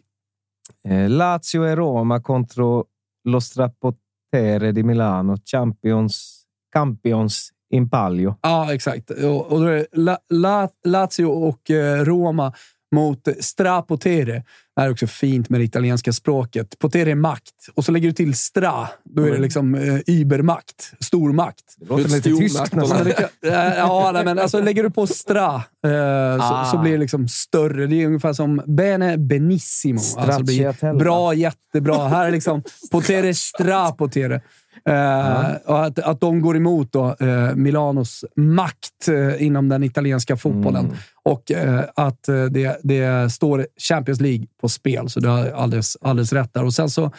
[0.84, 2.86] Eh, Lazio e Roma contro
[3.24, 8.36] lo Strapotere di Milano, Champions, Campions in Palio.
[8.42, 9.10] Ja, exakt.
[9.12, 12.54] Och, och då är det La, La, Lazio och eh, Roma
[12.96, 14.44] mot Strapotere.
[14.76, 16.80] Det här är också fint med det italienska språket.
[16.80, 17.54] Potere är makt.
[17.76, 18.88] Och så lägger du till stra.
[19.04, 20.94] Då är det liksom eh, übermakt.
[21.00, 21.64] Stormakt.
[21.78, 23.06] Det låter lite tyskt nästan.
[23.06, 23.08] kan,
[23.52, 25.92] eh, ja, nej, men alltså lägger du på stra eh,
[26.38, 26.66] så, Ah.
[26.72, 27.88] så blir det liksom större.
[27.88, 30.00] Det är ungefär som bene benissimo.
[30.18, 31.00] Alltså det blir Stracciatella.
[31.00, 32.08] bra, jättebra.
[32.08, 34.42] Här är liksom potere stra potere.
[34.86, 40.38] Eh, och att, att de går emot då, eh, Milanos makt eh, inom den italienska
[40.38, 40.86] fotbollen.
[40.86, 40.98] Mm.
[41.24, 41.52] Och
[41.96, 45.10] att det, det står Champions League på spel.
[45.10, 46.64] Så du har alldeles, alldeles rätt där.
[46.64, 47.12] Och sen så,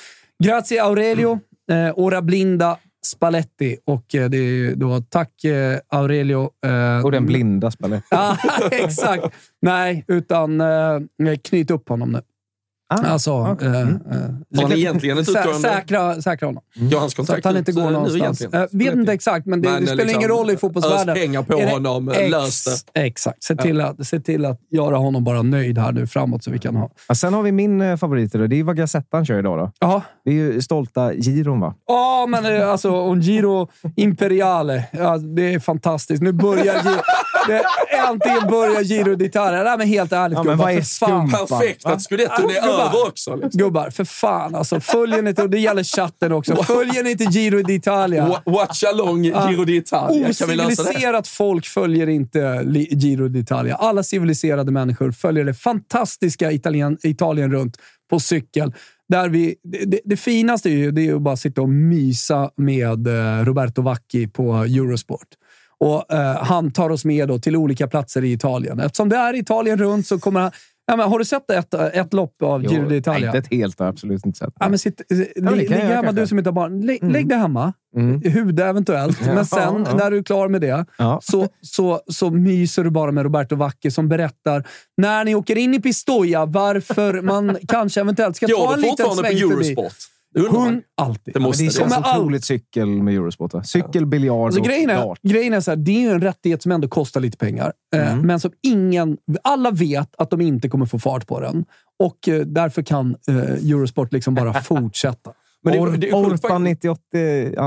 [0.45, 1.39] grazie Aurelio,
[1.71, 3.77] eh, ora blinda Spalletti.
[3.85, 5.33] Och det är då tack
[5.89, 6.51] Aurelio.
[7.05, 8.05] Och den blinda spelet.
[8.11, 8.37] Ja,
[8.71, 9.25] exakt.
[9.63, 10.63] Nej, utan
[11.45, 12.21] knyt upp honom nu.
[12.91, 13.69] Ah, Alltså, okej.
[13.69, 14.01] eh, Mm.
[14.73, 16.63] eh, egentligen ett säkra, säkra honom.
[16.75, 18.41] Ja, hans Så kontrakt att han inte går eh, någonstans.
[18.41, 21.09] Eh, vet inte exakt, men det, Men, det eh, spelar ingen liksom, roll i fotbollsvärlden.
[21.17, 23.01] Ös pengar på honom, ex- lös det.
[23.01, 23.45] Exakt.
[23.45, 26.59] Se till, att, se till att göra honom bara nöjd här nu framåt så vi
[26.59, 26.91] kan ha...
[27.09, 28.33] Ja, sen har vi min eh, favorit.
[28.33, 28.47] Då.
[28.47, 29.59] Det är vad Gazettan kör idag.
[29.59, 29.73] Då.
[29.79, 31.75] Ja, Det är ju stolta giron, va?
[31.87, 34.85] Ja, men eh, alltså un Giro Imperiale.
[34.93, 36.23] Ja, det är fantastiskt.
[36.23, 37.01] Nu börjar Giro...
[37.49, 37.63] Det,
[38.11, 39.65] äntligen börjar Giro d'Italia.
[39.65, 40.65] Nej, men helt ärligt Ja, men gubbar.
[40.65, 41.29] vad är för fan.
[41.29, 41.47] skum?
[41.59, 42.87] Perfekt att Scudetton är Ja, gubbar.
[42.87, 43.37] över också.
[43.37, 43.59] Liksom.
[43.59, 44.81] Gubbar, för fan alltså.
[44.81, 48.29] Följer ni inte, och det gäller chatten också, följer ni inte Giro d'Italia?
[48.29, 50.29] Wa- Watch along Giro d'Italia.
[50.31, 53.75] Ociviliserat folk följer inte Giro d'Italia.
[53.79, 57.77] Alla civiliserade människor följer det fantastiska Italien, Italien runt
[58.11, 58.73] på cykel.
[59.09, 62.51] Där vi, det, det, det finaste är ju det är att bara sitta och mysa
[62.57, 65.27] med eh, Roberto Vacchi på Eurosport.
[65.81, 68.81] Och, eh, han tar oss med då till olika platser i Italien.
[68.81, 70.51] Eftersom det är Italien runt så kommer han
[70.91, 73.27] Ja, men har du sett ett, ett lopp av Giro d'Italia?
[73.27, 74.55] Inte ett helt, absolut inte sett.
[74.61, 75.03] Ja, men sitt,
[75.37, 76.23] kan ligg hemma, kanske.
[76.23, 76.81] du som inte har barn.
[76.81, 77.13] Lägg, Mm.
[77.13, 77.73] lägg dig hemma.
[77.97, 78.23] Mm.
[78.33, 79.19] Huda eventuellt.
[79.27, 79.95] Ja, Men sen, ja.
[79.95, 81.21] när du är klar med det, Ja.
[81.23, 84.65] så, så, så myser du bara med Roberto Vacchi som berättar
[84.97, 89.41] när ni åker in i Pistoia varför man kanske eventuellt ska ta en liten sväng
[89.41, 89.77] på förbi.
[90.35, 90.41] Det.
[90.51, 91.35] Hon, alltid.
[91.35, 91.73] Det måste det det.
[91.75, 93.55] känns allt- otroligt cykel med Eurosport.
[93.55, 93.63] va?
[93.65, 95.19] Cykel, biljard Alltså, och grejen, är, dart.
[95.23, 97.73] grejen är så här, det är ju en rättighet som ändå kostar lite pengar.
[97.97, 98.27] eh, Mm.
[98.27, 99.17] Men som ingen...
[99.45, 101.65] Alla vet att de inte kommer få fart på den.
[101.99, 105.33] Och eh, därför kan eh, Eurosport liksom bara fortsätta.
[105.63, 106.85] Men det, Or- det, det, är sjukt Orpan faktiskt.
[106.85, 107.01] 98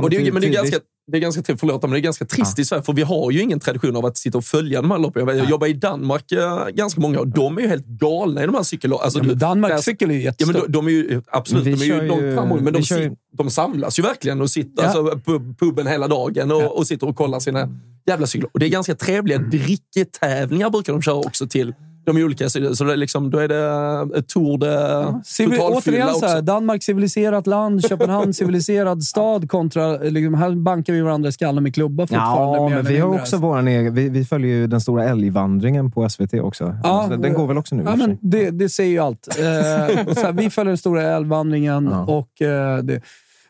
[0.02, 0.78] Och det, är- men det är ganska,
[1.12, 3.42] det är ganska, förlåt, men det är ganska trist i Sverige, för vi har ju
[3.42, 5.28] ingen tradition av att sitta och följa de här loppen.
[5.28, 8.46] Jag, jag jobbar i Danmark eh, ganska många och de är ju helt galna i
[8.46, 9.04] de här cykelloppen.
[9.06, 11.82] Alltså, Ja, Danmarks cykel är ju Ja, men de, de är ju, absolut, Vi de
[11.82, 14.84] är ju långt ju- framåt, men de, ju- sit, de samlas ju verkligen och sitter
[14.84, 14.90] Ja.
[14.90, 17.70] alltså, på puben hela dagen och, och sitter och kollar sina
[18.08, 18.50] jävla cyklar.
[18.54, 21.74] Och det är ganska trevliga dricketävlingar brukar de köra också till
[22.06, 22.50] de olika.
[22.50, 26.26] Så så det är liksom, då är det ett Tour de Civil, totalfylla återigen, så
[26.26, 26.42] här, också.
[26.42, 29.98] Danmark civiliserat land, Köpenhamn civiliserad stad kontra...
[29.98, 32.58] Liksom, här bankar vi varandra i skallen med klubbar fortfarande.
[32.58, 33.94] Ja, men vi har också våran egen.
[33.94, 36.76] Vi, vi följer ju den stora älgvandringen på SVT också.
[36.84, 37.84] Ja, den går väl också nu?
[37.86, 39.28] Ja, men det, det säger ju allt.
[39.40, 42.06] Eh, så här, vi följer den stora älvvandringen Ja.
[42.06, 43.02] och eh, det.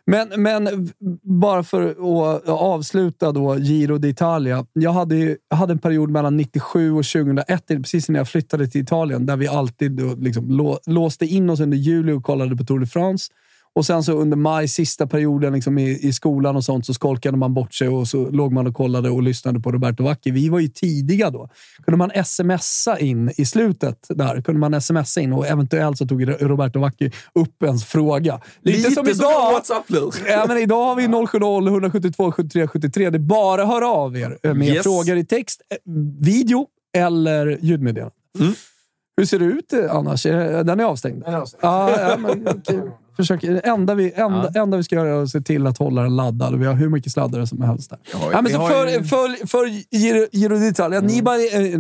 [0.06, 0.90] Men, men
[1.24, 4.66] bara för att avsluta då Giro d'Italia.
[4.74, 8.68] Jag hade, ju- jag hade en period mellan 97 och 2001, precis när jag flyttade
[8.68, 12.56] till Italien, där vi alltid då liksom lå, låste in oss under juli och kollade
[12.58, 13.32] på Tour de France.
[13.76, 17.38] Och sen så under maj, sista perioden liksom i, i skolan och sånt, så skolkade
[17.38, 20.32] man bort sig och så låg man och kollade och lyssnade på Roberto Vacchi.
[20.32, 21.50] Vi var ju tidiga då.
[21.86, 26.28] Kunde man smsa in i slutet där, kunde man smsa in och eventuellt så tog
[26.42, 28.42] Roberto Vacchi upp ens fråga.
[28.62, 29.52] Lite, som en idag.
[29.52, 30.14] WhatsApp-lur.
[30.28, 33.10] Ja, men idag har vi 070 172 73 73.
[33.10, 34.84] Det är bara att höra av er eh, med Yes.
[34.84, 35.78] frågor i text, eh,
[36.20, 36.68] video
[36.98, 38.16] eller ljudmeddelande.
[38.40, 38.54] Mm.
[39.18, 40.26] Hur ser det ut eh, annars?
[40.26, 41.24] Eh, Den är avstängd?
[41.26, 42.82] Ja, ja, men, okej.
[43.18, 46.02] Försök, det enda, vi, enda, enda vi ska göra är att se till att hålla
[46.02, 46.60] den laddad.
[46.60, 48.00] Vi har hur mycket sladdare som helst där.
[48.14, 51.02] Ja, men vi så för, ju- för, för Giro Giro d'Italia.
[51.02, 51.80] Nibali, eh,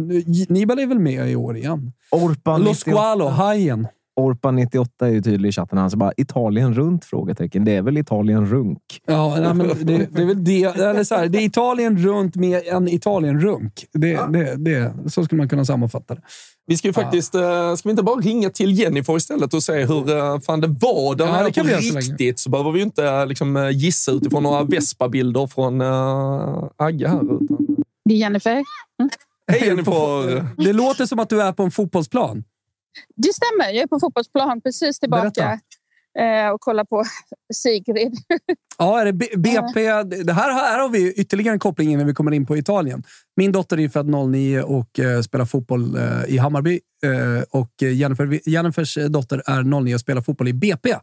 [0.49, 1.91] Nibali är väl med i år igen?
[2.11, 3.87] Orpan, Lo 98, Squalo, Hajen.
[4.15, 5.77] Orpan 98 är ju tydlig i chatten.
[5.77, 7.05] Han säger bara Italien runt?
[7.05, 7.65] Frågetecken.
[7.65, 8.81] Det är väl Italien runk?
[9.05, 10.63] Ja, nej, men det, det är väl det.
[10.63, 13.85] Eller så här, det är Italien runt med en Italien-runk.
[13.93, 16.21] Det, det, det, så skulle man kunna sammanfatta det.
[16.67, 19.85] Vi ska ju faktiskt, eh, ska vi inte bara ringa till Jennifer istället och se
[19.85, 22.39] hur eh, fan det var där Ja, nere det kan på göra så riktigt?
[22.39, 27.23] Så behöver vi ju inte eh, liksom, gissa utifrån några Vespa-bilder från uh, Agge här.
[27.23, 27.57] Utan...
[28.05, 28.63] Det är Jennifer.
[29.51, 30.45] Hej Jennifer!
[30.63, 32.43] Det låter som att du är på en fotbollsplan.
[33.15, 33.73] Det stämmer.
[33.73, 35.59] Jag är på fotbollsplan precis tillbaka
[36.19, 37.03] eh, och kollar på
[37.53, 38.13] Sigrid.
[38.77, 40.03] Ja, är det BP?
[40.23, 43.03] Det här, här har vi ytterligare en koppling innan vi kommer in på Italien.
[43.35, 46.79] Min dotter är född 09 och eh, spelar fotboll eh, i Hammarby.
[47.03, 50.95] Eh, och Jennifer, Jennifers dotter är 09 och spelar fotboll i BP.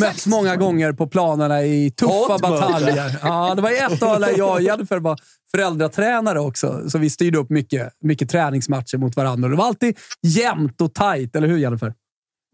[0.00, 3.18] Mötts många gånger på planerna i tuffa bataljer.
[3.22, 5.18] Ja, det var ju ett år där jag och Jennifer var
[5.50, 6.90] föräldratränare också.
[6.90, 9.48] Så vi styrde upp mycket, mycket träningsmatcher mot varandra.
[9.48, 11.94] Det var alltid jämnt och tajt, eller hur Jennifer?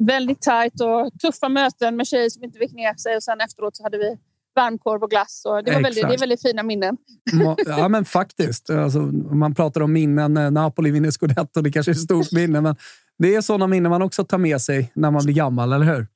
[0.07, 3.17] Väldigt tajt och tuffa möten med tjejer som inte vek ner sig.
[3.17, 4.17] Och sen efteråt så hade vi
[4.57, 5.43] varmkorv och glass.
[5.47, 6.09] Och det, var väldigt, Exakt.
[6.11, 6.97] det är väldigt fina minnen.
[7.67, 8.71] Ja, men faktiskt.
[8.71, 8.99] Alltså,
[9.33, 10.37] man pratar om minnen.
[10.37, 11.61] eh, Napoli vinner scudetto.
[11.63, 12.77] Det kanske är ett stort minne, men
[13.19, 16.07] det är sådana minnen man också tar med sig när man blir gammal, eller hur?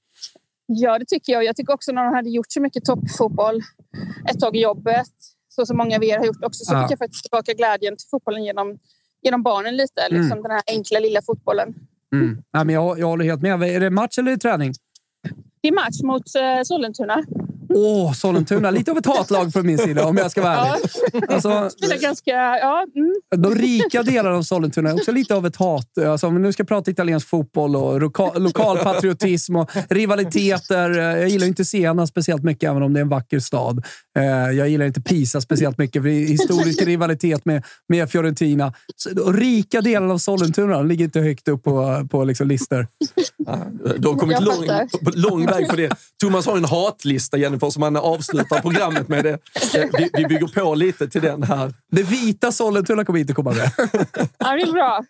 [0.67, 1.45] Ja, det tycker jag.
[1.45, 3.61] Jag tycker också när de hade gjort så mycket toppfotboll
[4.31, 5.07] ett tag i jobbet,
[5.49, 6.83] så som många av er har gjort också, så Ja.
[6.83, 8.79] fick jag faktiskt tillbaka glädjen till fotbollen genom,
[9.23, 10.01] genom barnen lite.
[10.11, 10.23] Mm.
[10.23, 11.75] Liksom Den här enkla lilla fotbollen.
[12.13, 12.43] Mm.
[12.51, 13.63] Ja, men jag, jag håller helt med.
[13.63, 14.73] Är det match eller träning?
[15.61, 17.25] Det är match mot eh, Sollentuna.
[17.77, 18.71] Åh, Sollentuna.
[18.71, 21.25] Lite av ett hatlag från min sida, om jag ska vara Ja, ärlig.
[21.33, 22.31] Alltså, spelar ganska...
[22.31, 23.15] Ja, mm.
[23.37, 25.99] de rika delarna av Sollentuna är också lite av ett hat.
[26.07, 30.91] Alltså, om vi nu ska prata italiensk fotboll och loka, lokal patriotism och rivaliteter.
[30.99, 33.85] Jag gillar inte Siena speciellt mycket, även om det är en vacker stad.
[34.19, 34.25] Eh,
[34.57, 38.73] Jag gillar inte Pisa speciellt mycket, för det är historisk rivalitet med, med Fiorentina.
[38.97, 42.87] Så, de rika delarna av Sollentuna de ligger inte högt upp på, på liksom listor.
[43.99, 44.67] Du har kommit Jag lång,
[45.15, 45.93] lång väg på det.
[46.21, 49.25] Thomas har en hatlista, Jennifer, som han avslutar programmet med.
[49.25, 49.39] Det.
[49.73, 51.75] Vi, vi bygger på lite till den här.
[51.91, 53.71] Det vita Sollentuna kommer inte komma med.
[54.39, 55.05] ja, det är bra.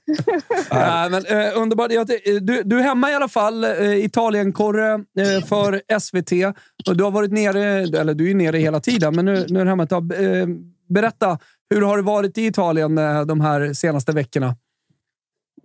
[0.70, 1.92] Nej, men, eh, underbart.
[1.92, 2.04] Eh,
[2.40, 3.64] du, du är hemma i alla fall.
[3.64, 6.56] Eh, Italienkorre eh, för SVT.
[6.88, 7.64] Och du har varit nere,
[8.00, 9.82] eller du är nere hela tiden, men nu, nu är du hemma.
[9.82, 10.46] Eh,
[10.88, 11.38] berätta,
[11.74, 14.56] hur har det varit i Italien eh, de här senaste veckorna?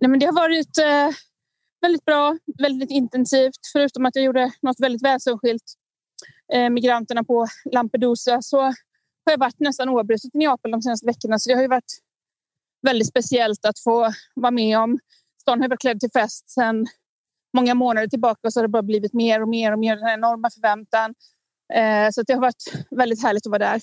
[0.00, 1.16] Nej, men det har varit eh,
[1.80, 3.60] väldigt bra, väldigt intensivt.
[3.72, 5.62] Förutom att jag gjorde något väldigt väsensskilt,
[6.52, 8.74] Eh, migranterna på Lampedusa, så har
[9.30, 11.38] jag varit nästan oavbrutet i Neapel de senaste veckorna.
[11.38, 11.98] Så det har ju varit
[12.82, 14.98] väldigt speciellt att få vara med om.
[15.40, 16.86] stan har varit klädd till fest sedan
[17.56, 20.04] många månader tillbaka och så har det bara blivit mer och mer och mer den
[20.04, 21.14] här enorma förväntan.
[21.74, 23.80] Eh, så det har varit väldigt härligt att vara där.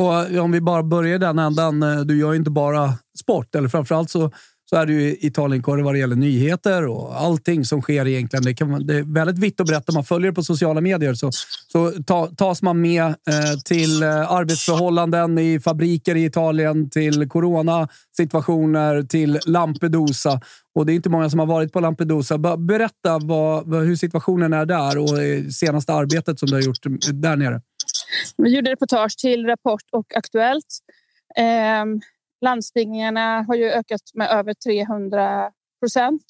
[0.00, 1.80] Och eh, om vi bara börjar i den ändan.
[2.06, 4.30] Du gör ju inte bara sport, eller framförallt så,
[4.70, 8.44] så är det ju Italienkorre vad det gäller nyheter och allting som sker egentligen.
[8.44, 9.88] Det, kan, man- det är väldigt vitt och brett.
[9.88, 11.30] Om man följer det på sociala medier så,
[11.72, 13.14] så ta, tas man med eh,
[13.64, 20.40] till eh, arbetsförhållanden i fabriker i Italien, till coronasituationer, till Lampedusa.
[20.74, 22.38] Och det är inte många som har varit på Lampedusa.
[22.58, 26.86] Berätta vad, vad, hur situationen är där och eh, senaste arbetet som du har gjort
[26.86, 27.60] eh, där nere.
[28.36, 30.66] Vi gjorde reportage till Rapport och Aktuellt.
[31.36, 31.84] Eh,
[32.40, 36.22] landstigningarna har ju ökat med över 300 procent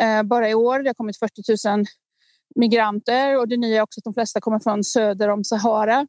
[0.00, 0.78] eh, bara i år.
[0.78, 1.84] Det har kommit 40 000
[2.54, 6.06] migranter och det nya är också att de flesta kommer från söder om Sahara.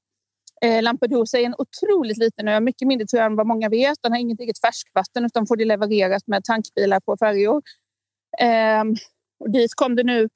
[0.62, 3.98] Eh, Lampedusa är en otroligt liten ö, mycket mindre tror jag än vad många vet.
[4.02, 7.62] Den har inget eget färskvatten utan får det levererat med tankbilar på färjor.
[8.40, 8.96] Ehm,
[9.40, 10.30] och dit kom det nu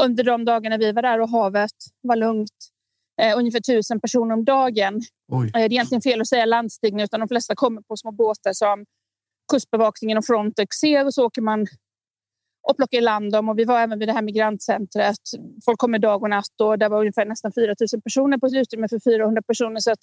[0.00, 2.71] under de dagarna vi var där och havet var lugnt
[3.22, 5.00] eh, ungefär tusen personer om dagen.
[5.32, 5.46] Oj.
[5.46, 8.52] Eh, Det är egentligen fel att säga landstigning utan de flesta kommer på små båtar
[8.52, 8.84] som
[9.52, 11.66] Kustbevakningen och Frontex ser och så åker man
[12.68, 13.48] och plockar i land dem.
[13.48, 15.18] Och vi var även vid det här migrantcentret.
[15.64, 18.54] Folk kommer dag och natt och där var ungefär nästan 4 000 personer på ett
[18.54, 19.80] utrymme för 400 personer.
[19.80, 19.98] Så att,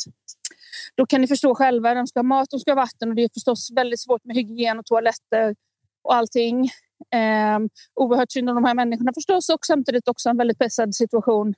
[0.95, 3.23] då kan ni förstå själva, de ska ha mat, de ska ha vatten och det
[3.23, 5.55] är förstås väldigt svårt med hygien och toaletter
[6.03, 6.65] och allting.
[7.15, 7.59] Eh,
[7.95, 11.53] oerhört synd om de här människorna förstås och samtidigt också en väldigt pressad situation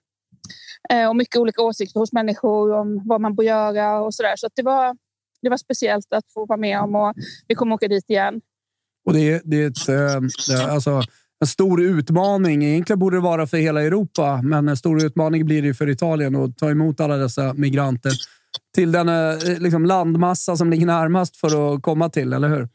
[1.09, 4.35] och mycket olika åsikter hos människor om vad man bör göra och så där.
[4.35, 4.97] Så det, var,
[5.41, 7.13] det var speciellt att få vara med om och
[7.47, 8.41] vi kommer åka dit igen.
[9.05, 11.01] Och det är, det är ett, eh, alltså
[11.41, 12.63] en stor utmaning.
[12.63, 16.35] Egentligen borde det vara för hela Europa, men en stor utmaning blir det för Italien
[16.35, 18.11] att ta emot alla dessa migranter
[18.75, 22.69] till den eh, liksom landmassa som ligger närmast för att komma till, eller hur?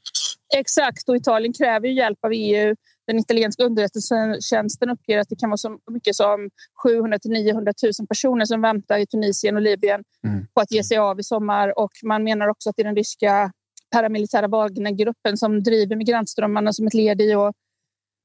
[0.56, 2.76] Exakt, och Italien kräver ju hjälp av EU.
[3.06, 6.50] Den italienska underrättelsetjänsten uppger att det kan vara så mycket som
[6.82, 10.46] 700 till 900 000 personer som väntar i Tunisien och Libyen Mm.
[10.54, 11.78] på att ge sig av i sommar.
[11.78, 13.52] Och man menar också att det är den ryska
[13.90, 17.54] paramilitära Wagnergruppen som driver migrantströmmarna som ett led i att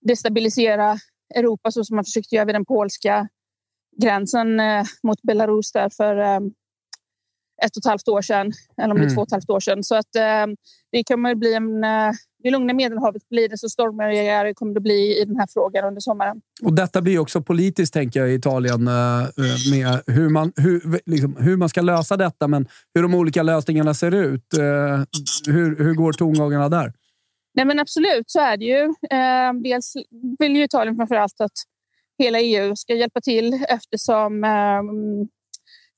[0.05, 0.97] destabilisera
[1.35, 3.27] Europa så som man försökte göra vid den polska
[4.01, 6.39] gränsen eh, mot Belarus där för eh,
[7.63, 8.51] ett och ett halvt år sedan.
[8.77, 9.15] Eller om det är Mm.
[9.15, 9.83] två och ett halvt år sedan.
[9.83, 10.47] Så att eh,
[10.91, 11.83] det kommer bli en...
[12.43, 15.85] Eh, ju lugnare Medelhavet blir det så stormigare kommer det bli i den här frågan
[15.85, 16.41] under sommaren.
[16.61, 18.87] Och detta blir också politiskt, tänker jag, i Italien.
[18.87, 19.23] eh,
[19.71, 23.93] Med hur man, hur, liksom, hur man ska lösa detta, men hur de olika lösningarna
[23.93, 24.53] ser ut.
[24.53, 25.03] Eh,
[25.47, 26.93] Hur, hur går tongångarna där?
[27.53, 28.83] Nej, men absolut, så är det ju.
[29.17, 29.93] Eh, dels
[30.39, 31.51] vill ju Italien framför allt att
[32.17, 34.81] hela EU ska hjälpa till eftersom eh,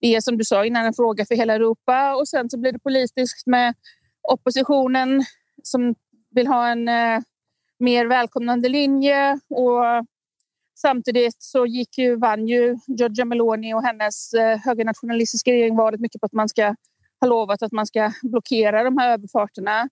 [0.01, 2.71] det är som du sa innan en fråga för hela Europa och sen så blir
[2.71, 3.73] det politiskt med
[4.31, 5.23] oppositionen
[5.63, 5.95] som
[6.33, 7.19] vill ha en eh,
[7.79, 10.05] mer välkomnande linje och
[10.75, 16.21] samtidigt så gick ju, vann ju Giorgia Meloni och hennes eh, högernationalistiska regering valet mycket
[16.21, 16.75] på att man ska
[17.19, 19.89] ha lovat att man ska blockera de här överfarterna.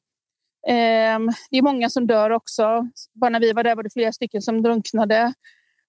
[0.67, 2.87] Ehm, det är många som dör också.
[3.13, 5.33] Bara när vi var där var det flera stycken som drunknade.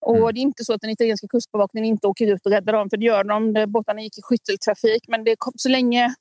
[0.07, 2.91] Och Det är inte så att den italienska kustbevakningen inte åker ut och räddar dem,
[2.91, 3.73] för det gör de.
[3.73, 5.09] Båtarna gick i skytteltrafik.
[5.09, 6.15] Men det kom, så länge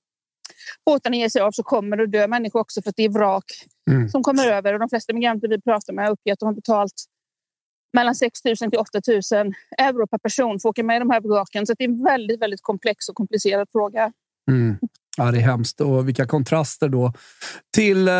[0.85, 3.09] båtarna ger sig av så kommer det att dö människor också för att det är
[3.09, 3.45] vrak
[3.91, 4.09] Mm.
[4.09, 4.73] som kommer över.
[4.73, 6.93] Och de flesta migranter vi pratar med uppger att de har betalt
[7.93, 11.09] mellan 6 000 till 8 000 euro per person för att åka med i de
[11.09, 11.67] här vraken.
[11.67, 14.11] Så det är en väldigt, väldigt komplex och komplicerad fråga.
[14.51, 14.75] Mm.
[15.17, 15.81] Ja, det är hemskt.
[15.81, 17.13] Och vilka kontraster då
[17.75, 18.07] till...
[18.07, 18.13] eh,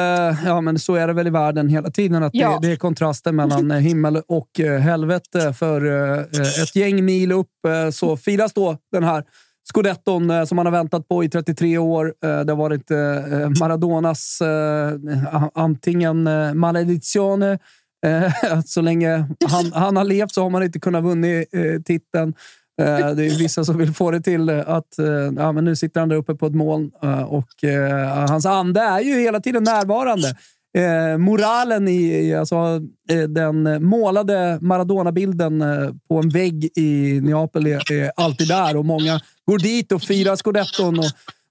[0.46, 2.24] Ja, men så är det väl i världen hela tiden.
[2.24, 2.60] Att Ja.
[2.62, 5.54] det, det är kontraster mellan himmel och eh, helvete.
[5.54, 6.20] För eh,
[6.64, 7.48] ett gäng mil upp
[7.94, 9.24] så firas då den här
[9.70, 12.14] scudetton eh, som man har väntat på i 33 år.
[12.24, 17.60] Eh, Det har varit eh, eh Maradonas eh, antingen eh, maledizione
[18.06, 21.82] eh, att så länge han, han har levt så har man inte kunnat vinna eh,
[21.86, 22.34] titeln.
[22.82, 25.06] Eh, Det är vissa som vill få det till eh, att eh,
[25.38, 28.82] ja, men nu sitter han där uppe på ett moln eh, och eh, hans ande
[28.82, 30.36] är ju hela tiden närvarande.
[30.78, 37.68] Eh, moralen i, i alltså, eh, den målade Maradona-bilden eh, på en vägg i Neapel
[37.68, 41.00] är, är alltid där och många går dit och firar scudetton.
[41.00, 41.06] Och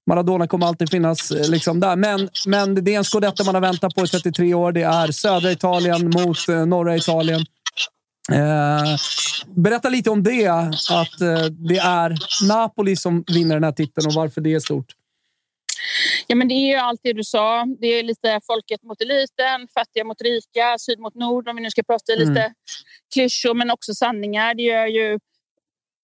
[0.06, 1.96] Maradona kommer alltid finnas eh, liksom där.
[1.96, 4.72] Men, men det är en scudetto man har väntat på i 33 år.
[4.72, 7.40] Det är södra Italien mot eh, norra Italien.
[8.32, 8.96] Eh,
[9.56, 10.48] berätta lite om det,
[10.90, 12.16] att eh, det är
[12.48, 14.86] Napoli som vinner den här titeln och varför det är stort.
[16.26, 17.66] Ja, men det är ju allt det du sa.
[17.80, 21.70] Det är lite folket mot eliten, fattiga mot rika, syd mot nord om vi nu
[21.70, 22.52] ska prata lite Mm.
[23.14, 24.54] klyschor men också sanningar.
[24.54, 25.18] Det gör ju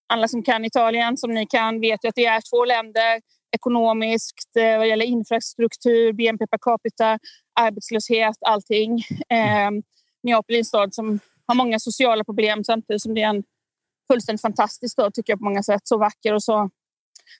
[0.08, 3.20] alla som kan Italien, som ni kan, vet ju att det är två länder
[3.56, 7.18] ekonomiskt, eh, vad gäller infrastruktur, BNP per capita,
[7.60, 8.98] arbetslöshet, allting.
[9.28, 9.70] Eh,
[10.22, 13.44] Neapel är en stad som har många sociala problem samtidigt som det är en
[14.12, 15.80] fullständigt fantastisk stad tycker jag på många sätt.
[15.84, 16.70] Så vacker och så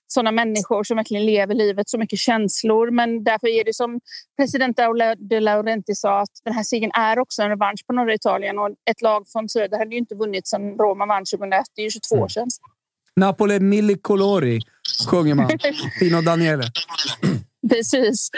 [0.06, 2.90] sådana människor som verkligen lever livet, så mycket känslor.
[2.90, 4.00] Men därför är det som
[4.36, 4.76] president
[5.18, 8.70] De Laurenti sa att den här segern är också en revansch på norra Italien och
[8.90, 11.64] ett lag från söder hade ju inte vunnit sedan Roma vann 2001.
[11.74, 12.48] Det är ju 22 år sedan.
[13.16, 14.60] Napoli mille colori,
[15.08, 15.48] sjunger man.
[16.00, 16.64] Pino Daniele.
[17.68, 18.30] Precis.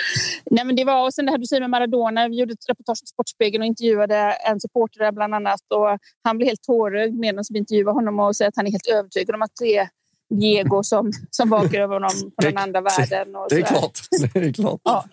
[0.51, 2.28] Nej, men det var, och sen det här du säger med Maradona.
[2.28, 5.61] Vi gjorde ett reportage på Sportspegeln och intervjuade en supporter där bland annat.
[5.74, 8.86] Och han blev helt tårögd medan vi intervjuade honom och säger att han är helt
[8.86, 9.89] övertygad om att det är
[10.30, 13.36] Diego som, som vakar över honom på den andra världen.
[13.36, 14.00] Och Det är klart.
[14.32, 14.80] Det är klart.
[14.84, 15.04] Ja.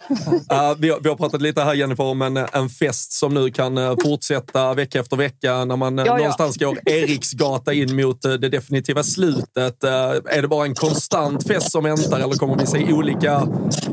[0.52, 3.52] Uh, vi, har, vi har pratat lite här Jennifer om en, en fest som nu
[3.52, 6.18] kan uh, fortsätta vecka efter vecka när man uh, Ja, ja.
[6.18, 9.84] någonstans går Eriksgata in mot uh, det definitiva slutet.
[9.84, 9.90] Uh,
[10.26, 13.48] är det bara en konstant fest som väntar eller kommer vi se olika,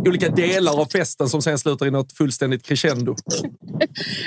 [0.07, 3.15] olika delar av festen som sen slutar i något fullständigt crescendo?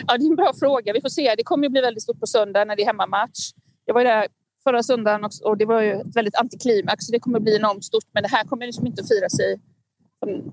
[0.07, 0.93] Ja, det är en bra fråga.
[0.93, 1.35] Vi får se.
[1.37, 3.51] Det kommer ju bli väldigt stort på söndag när det är hemmamatch.
[3.85, 4.27] Jag var där
[4.67, 7.05] förra söndagen också, och det var ju ett väldigt antiklimax.
[7.05, 8.03] Så det kommer bli enormt stort.
[8.13, 9.57] Men det här kommer liksom inte att firas i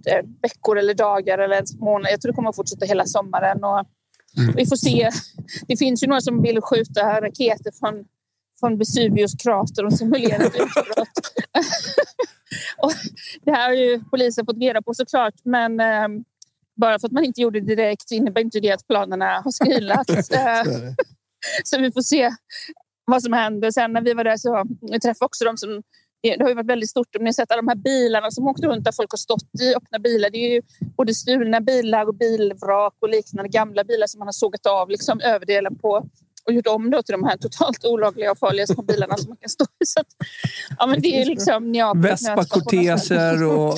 [0.07, 2.11] eh, veckor eller dagar eller ens månader.
[2.11, 3.65] Jag tror det kommer att fortsätta hela sommaren.
[3.65, 3.87] Och
[4.57, 5.11] Vi får se.
[5.69, 8.05] Det finns ju några som vill skjuta raketer från,
[8.61, 11.19] från Vesuvius krater och simulera utbrott.
[12.83, 12.93] och
[13.43, 15.35] det här har ju polisen fått reda på såklart.
[15.43, 16.09] Men eh,
[16.77, 20.29] bara för att man inte gjorde det direkt innebär inte det att planerna har skrinlagts.
[21.65, 22.31] Så vi får se
[23.13, 23.71] vad som händer.
[23.71, 25.71] Sen när vi var där så vi träffade också de som
[26.23, 28.31] eh, det har ju varit väldigt stort om ni har sett alla de här bilarna
[28.31, 30.31] som åkt runt där folk har stått i öppna bilar.
[30.31, 30.63] Det är ju
[30.97, 35.21] både stulna bilar och bilvrak och liknande gamla bilar som man har sågat av liksom
[35.21, 36.07] överdelen på
[36.47, 39.36] och gjort om då till de här totalt olagliga och farliga små bilarna som man
[39.36, 39.86] kan stå i.
[39.86, 40.07] Så att,
[40.78, 42.03] ja, men det är liksom Neapel.
[42.03, 43.68] Vespa-korteger och,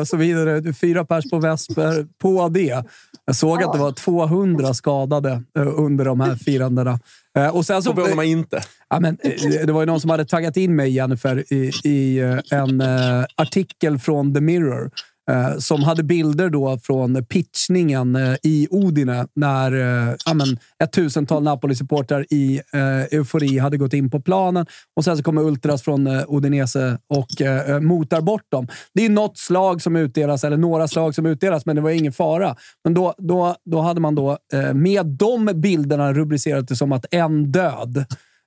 [0.00, 0.72] och så vidare.
[0.72, 2.84] Fyra pers på vesper på det.
[3.26, 6.98] Jag såg att det var 200 skadade eh, under de här firandena.
[7.38, 8.60] Eh, Och sen så, Förvånar mig inte.
[8.90, 12.20] Ja, men, eh, det var ju någon som hade taggat in mig, Jennifer, i, i
[12.50, 14.90] en eh, artikel från The Mirror.
[15.30, 20.92] Eh, som hade bilder då från pitchningen eh, i Odine när eh, ja, men, ett
[20.92, 24.66] tusental Napoli-supportrar i eh, eufori hade gått in på planen.
[24.96, 28.68] Och sen så kommer Ultras från eh, och eh, motar bort dem.
[28.94, 32.12] Det är något slag som utdelas, eller några slag som utdelas, men det var ingen
[32.12, 32.56] fara.
[32.84, 37.06] Men då, då, då hade man då eh, med de bilderna rubricerat det som att
[37.10, 38.04] en död.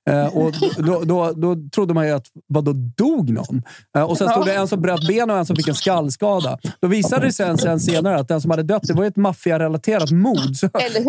[0.08, 3.62] Eh, och då, då, då trodde man ju att, vad då dog någon?
[3.96, 6.58] Eh, och sen stod det en som bröt ben och en som fick en skallskada.
[6.80, 9.08] Då visade det sig sen, sen senare att den som hade dött, det var ju
[9.08, 10.38] ett maffiarelaterat mord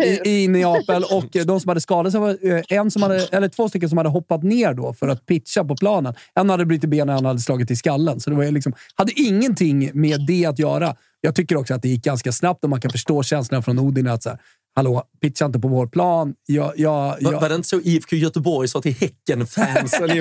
[0.04, 1.04] i, i Neapel.
[1.04, 3.98] Och de som hade skadat sig var eh, en som hade, eller två stycken som
[3.98, 6.14] hade hoppat ner då för att pitcha på planen.
[6.34, 8.20] En hade brutit benet och en hade slagit i skallen.
[8.20, 10.94] Så det var liksom, hade ingenting med det att göra.
[11.20, 14.08] Jag tycker också att det gick ganska snabbt och man kan förstå känslan från Odin
[14.08, 14.38] att så här,
[14.80, 16.34] Hallå, pitcha inte på vår plan.
[16.46, 20.08] Jag, jag, Var, jag, var det inte så IFK Göteborg sa till Häcken-fansen?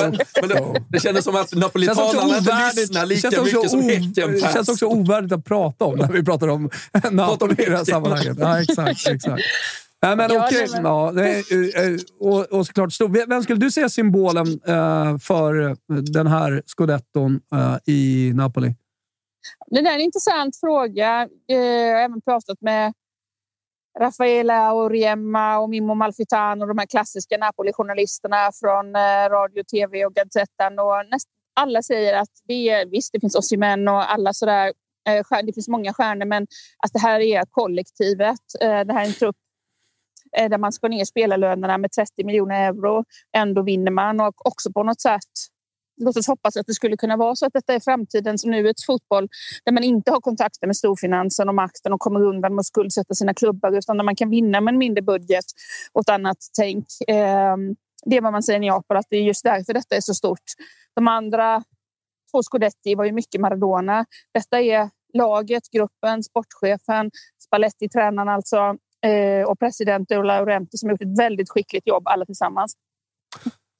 [0.00, 3.80] men, men det, det kändes som att napolitanerna inte lyssnar lika känns också mycket som
[3.80, 4.54] o- Det Häcken-fans.
[4.54, 6.70] känns också ovärdigt att prata om när vi pratar om
[7.10, 8.36] Napoli i det här sammanhanget.
[8.40, 9.06] Ja, exakt.
[9.08, 9.42] exakt.
[10.02, 10.66] Nej, men Ja, okej.
[10.72, 13.26] men- Ja, är, eh, och, och såklart stor.
[13.28, 15.74] Vem skulle du säga symbolen eh, för eh,
[16.12, 18.74] den här scudetton eh, i Napoli?
[19.70, 21.28] Det där är en intressant fråga.
[21.50, 22.92] Eh, Jag har även pratat med
[23.98, 30.78] Raffaella Oriemma och Mimmo Malfitano, de här klassiska Napoli-journalisterna från eh, radio, tv och Gazettan.
[30.78, 34.72] Och näst, alla säger att det är, visst, det finns Osimhen och alla sådär.
[35.08, 36.46] Eh, det finns många stjärnor, men
[36.78, 38.40] att det här är kollektivet.
[38.60, 39.36] Eh, det här är en trupp
[40.32, 43.04] där man ska ner spelarlönerna med 30 miljoner euro.
[43.36, 45.32] Ändå vinner man och också på något sätt
[46.00, 48.86] Låt oss hoppas att det skulle kunna vara så att detta är framtidens och nuets
[48.86, 49.28] fotboll
[49.64, 53.14] där man inte har kontakter med storfinansen och makten och kommer undan med att skuldsätta
[53.14, 55.44] sina klubbar utan där man kan vinna med en mindre budget
[55.92, 56.86] och ett annat tänk.
[57.08, 60.00] Ehm, det är vad man säger i Neapel, att det är just därför detta är
[60.00, 60.44] så stort.
[60.94, 61.62] De andra
[62.32, 64.06] två Scudetti var ju mycket Maradona.
[64.34, 68.76] Detta är laget, gruppen, sportchefen, Spalletti, tränaren alltså
[69.06, 72.74] eh, och president Ola Laurenti som har gjort ett väldigt skickligt jobb alla tillsammans.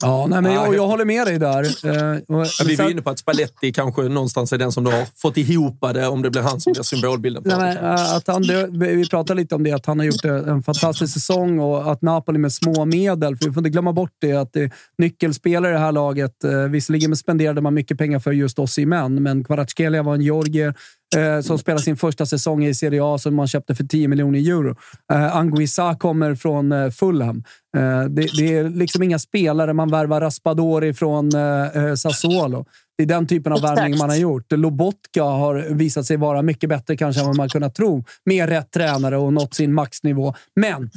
[0.03, 1.61] Ja, nej, men jag, jag håller med dig där.
[1.90, 5.07] Eh, Ja, vi var inne på att Spalletti kanske någonstans är den som då har
[5.16, 7.42] fått ihop det om det blir han som blir symbolbilden.
[7.46, 10.62] Nej, men, äh, att han, vi pratade lite om det, att han har gjort en
[10.62, 14.32] fantastisk säsong och att Napoli med små medel, för vi får inte glömma bort det,
[14.32, 18.59] att det, nyckelspelare i det här laget, eh, visserligen spenderade man mycket pengar för just
[18.59, 20.74] oss i män, men Kvaratskhelia var en georgier
[21.17, 24.39] eh, som spelade sin första säsong i Serie A som man köpte för 10 miljoner
[24.39, 24.77] euro.
[25.13, 27.45] Eh, Anguissa kommer från eh, Fulham.
[27.77, 32.65] Eh, det, det är liksom inga spelare man värvar Raspadori från eh, eh, Sassuolo.
[32.99, 33.79] Det är den typen av Exakt.
[33.79, 34.53] värvning man har gjort.
[34.53, 38.71] Lobotka har visat sig vara mycket bättre kanske än vad man kunnat tro med rätt
[38.71, 40.35] tränare och nått sin maxnivå.
[40.57, 40.91] Men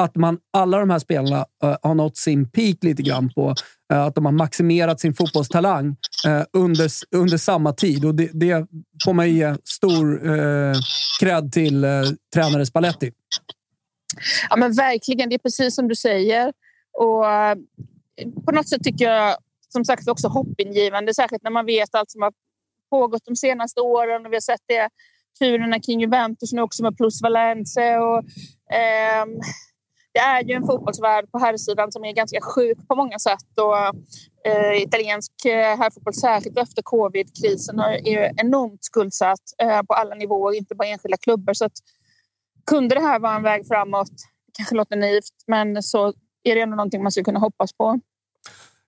[0.00, 3.54] att man, alla de här spelarna uh, har nått sin peak lite grann på
[3.92, 5.88] uh, att de har maximerat sin fotbollstalang
[6.26, 8.04] uh, under, under samma tid.
[8.04, 8.66] Och det, det
[9.04, 10.20] får man ge stor
[11.20, 11.86] cred till
[12.34, 13.12] tränare Spalletti.
[14.50, 15.28] Ja, men verkligen.
[15.28, 16.52] Det är precis som du säger.
[16.98, 17.24] Och
[18.44, 19.36] på något sätt tycker jag
[19.68, 22.32] som sagt också hoppingivande, särskilt när man vet allt som har
[22.90, 24.88] pågått de senaste åren och vi har sett det
[25.38, 27.98] turerna kring Juventus nu också med plus Valence.
[27.98, 28.18] Och,
[28.76, 29.26] eh,
[30.16, 33.50] det är ju en fotbollsvärld på herrsidan som är ganska sjuk på många sätt.
[33.60, 33.78] Och,
[34.50, 40.74] eh, italiensk eh, herrfotboll, särskilt efter covid-krisen, är enormt skuldsatt eh, på alla nivåer, inte
[40.74, 41.54] bara enskilda klubbar.
[41.54, 41.78] Så att,
[42.66, 44.12] kunde det här vara en väg framåt?
[44.56, 46.06] kanske låter naivt, men så
[46.44, 48.00] är det ändå någonting man skulle kunna hoppas på.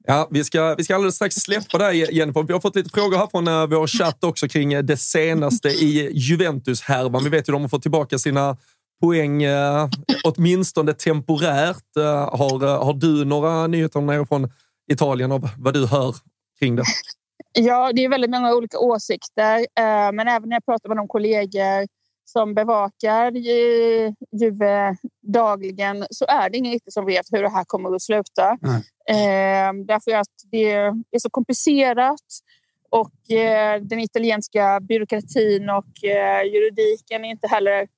[0.05, 2.43] Ja, vi ska, vi ska alldeles strax släppa dig, Jennifer.
[2.43, 6.11] Vi har fått lite frågor här från eh, vår chatt också kring det senaste i
[6.12, 7.24] Juventus-härvan.
[7.24, 8.57] Vi vet ju att de har fått tillbaka sina
[9.01, 9.88] poäng, uh,
[10.24, 11.96] åtminstone temporärt.
[11.99, 12.05] Uh,
[12.38, 14.51] har, uh, har du några nyheter från
[14.92, 16.14] Italien av vad du hör
[16.59, 16.82] kring det?
[17.53, 19.66] Ja, det är väldigt många olika åsikter,
[20.12, 21.86] men även när jag pratar med de kollegor
[22.24, 23.32] som bevakar
[24.40, 28.51] Juve dagligen så är det ingen riktigt som vet hur det här kommer att sluta.
[29.09, 32.26] Eh, därför att det är så komplicerat
[32.90, 37.88] och eh, den italienska byråkratin och eh, juridiken är inte heller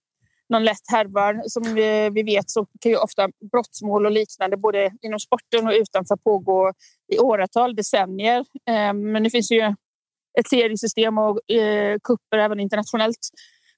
[0.50, 1.42] någon lätt härva.
[1.46, 5.72] Som vi, vi vet så kan ju ofta brottsmål och liknande både inom sporten och
[5.72, 6.72] utanför pågå
[7.12, 8.38] i åratal, decennier.
[8.68, 9.74] Eh, men det finns ju
[10.38, 13.18] ett seriesystem och eh, kupper även internationellt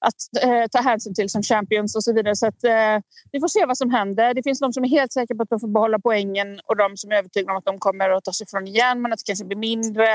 [0.05, 2.37] att eh, ta hänsyn till som champions och så vidare.
[2.37, 2.99] Så att, eh,
[3.33, 4.35] vi får se vad som händer.
[4.35, 6.97] Det finns de som är helt säkra på att de får behålla poängen och de
[6.97, 9.27] som är övertygade om att de kommer att ta sig ifrån igen, men att det
[9.27, 10.09] kanske blir mindre.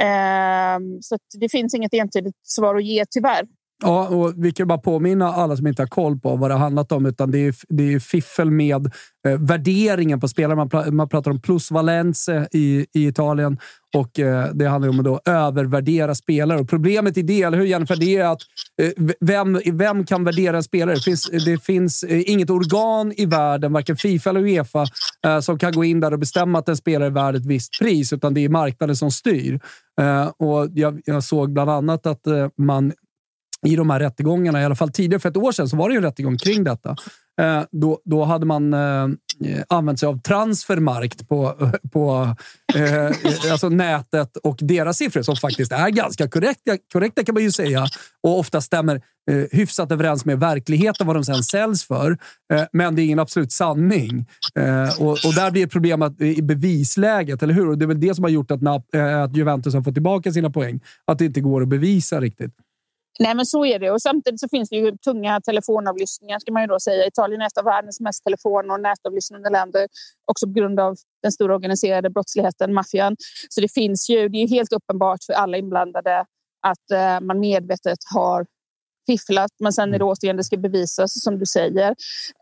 [0.00, 3.46] Eh, så det finns inget entydigt svar att ge, tyvärr.
[3.82, 6.60] Ja, och vi kan bara påminna alla som inte har koll på vad det har
[6.60, 7.06] handlat om.
[7.06, 8.86] Utan det är, det är fiffel med
[9.26, 10.56] eh, värderingen på spelare.
[10.56, 13.58] Man, pra, man pratar om plusvalens i, i Italien
[13.96, 16.60] och eh, det handlar om att då övervärdera spelare.
[16.60, 18.40] Och problemet i det, eller hur Jennifer, det är att
[18.82, 20.94] eh, vem, vem kan värdera en spelare?
[20.94, 24.86] Det finns, det finns eh, inget organ i världen, varken Fifa eller Uefa,
[25.26, 27.80] eh, som kan gå in där och bestämma att en spelare är värd ett visst
[27.80, 29.60] pris, utan det är marknaden som styr.
[30.00, 32.92] Eh, och jag, jag, såg bland annat att eh, man
[33.66, 34.62] i de här rättegångarna.
[34.62, 36.64] I alla fall tidigare, för ett år sedan, så var det ju en rättegång kring
[36.64, 36.96] detta.
[37.40, 39.08] Eh, då, då hade man eh,
[39.68, 42.36] använt sig av transfermarkt på, på
[42.74, 47.52] eh, alltså nätet och deras siffror som faktiskt är ganska korrekta, korrekta kan man ju
[47.52, 47.86] säga
[48.22, 49.00] och ofta stämmer
[49.30, 52.18] eh, hyfsat överens med verkligheten vad de sen säljs för.
[52.52, 54.26] Eh, men det är ingen absolut sanning.
[54.54, 57.68] Eh, och, och, där blir problemet i bevisläget, eller hur?
[57.68, 58.62] Och det är väl det som har gjort att,
[58.94, 60.80] eh, att Juventus har fått tillbaka sina poäng.
[61.04, 62.52] Att det inte går att bevisa riktigt.
[63.18, 63.90] Nej, men så är det.
[63.90, 67.06] Och samtidigt så finns det ju tunga telefonavlyssningar, ska man ju då säga.
[67.06, 69.88] Italien är ett av världens mest telefon och nätavlyssnande länder,
[70.24, 73.16] också på grund av den stora organiserade brottsligheten, maffian.
[73.48, 76.24] Så det finns ju, det är helt uppenbart för alla inblandade
[76.66, 78.46] att eh, man medvetet har
[79.06, 81.94] fifflat, men sen är det återigen det ska bevisas som du säger.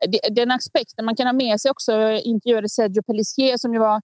[0.09, 1.93] Det, det är en aspekt man kan ha med sig också.
[2.13, 4.01] Intervjuade Sergio Pellissier som ju var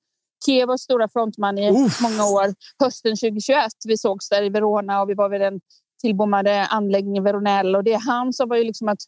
[0.47, 2.01] Kievos stora frontman i Uff.
[2.03, 2.55] många år.
[2.85, 3.67] Hösten 2021.
[3.89, 5.61] Vi sågs där i Verona och vi var vid den
[6.01, 7.77] tillbommade anläggningen Veronell.
[7.77, 8.99] Och det han sa var ju liksom att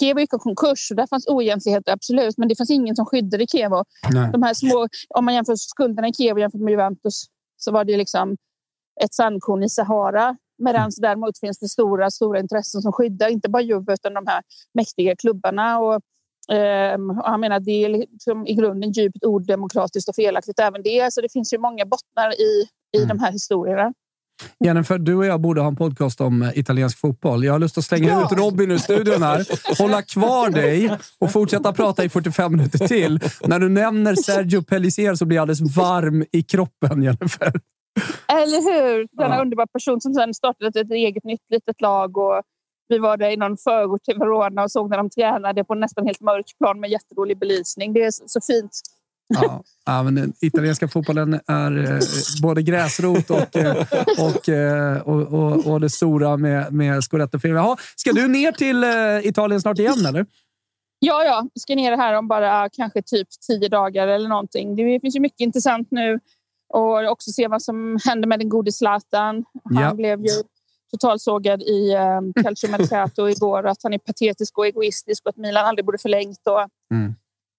[0.00, 2.38] Kevo gick i konkurs och där fanns oegentligheter, absolut.
[2.38, 3.84] Men det fanns ingen som skyddade Kevo.
[4.32, 7.24] De här små, om man jämför skulderna i Kevo jämfört med Juventus
[7.56, 8.36] så var det liksom
[9.04, 10.36] ett sandkorn i Sahara.
[10.58, 10.90] Medan mm.
[10.96, 14.42] däremot finns det stora, stora intressen som skyddar inte bara Juve utan de här
[14.74, 15.78] mäktiga klubbarna.
[15.78, 15.94] Och,
[17.24, 21.12] och han menar det är liksom i grunden djupt odemokratiskt och felaktigt även det.
[21.12, 23.08] Så det finns ju många bottnar i, i mm.
[23.08, 23.92] de här historierna.
[24.64, 27.44] Jennifer, du och jag borde ha en podcast om eh, italiensk fotboll.
[27.44, 28.24] Jag har lust att slänga ja.
[28.24, 29.46] ut Robin ur studion här,
[29.78, 33.20] hålla kvar dig och fortsätta prata i 45 minuter till.
[33.46, 37.52] När du nämner Sergio Pellicer så blir jag alldeles varm i kroppen, Jennifer.
[38.28, 39.08] Eller hur?
[39.12, 39.42] Denna ja.
[39.42, 42.16] underbara person som sen startade ett eget nytt litet lag.
[42.16, 42.42] Och
[42.88, 46.06] vi var där i någon förort till Verona och såg när de tränade på nästan
[46.06, 47.92] helt mörk plan med jättedålig belysning.
[47.92, 48.80] Det är så fint.
[49.32, 52.00] Ja, ja, men den italienska fotbollen är eh,
[52.42, 53.76] både gräsrot och, eh,
[54.18, 57.76] och, eh, och, och, och, det stora med, med Scudetto-firman.
[57.96, 60.26] Ska du ner till eh, Italien snart igen, eller?
[60.98, 61.46] Ja, ja.
[61.54, 64.76] Jag ska ner här om bara kanske typ tio dagar eller någonting.
[64.76, 66.20] Det finns ju mycket intressant nu.
[66.72, 69.44] Och också se vad som händer med den gode Zlatan.
[69.64, 69.94] Han ja.
[69.94, 70.42] blev ju
[70.90, 73.66] totalsågad i um, Calcio Mercato igår.
[73.66, 76.46] Att han är patetisk och egoistisk och att Milan aldrig borde förlängt.
[76.46, 77.14] Och, mm.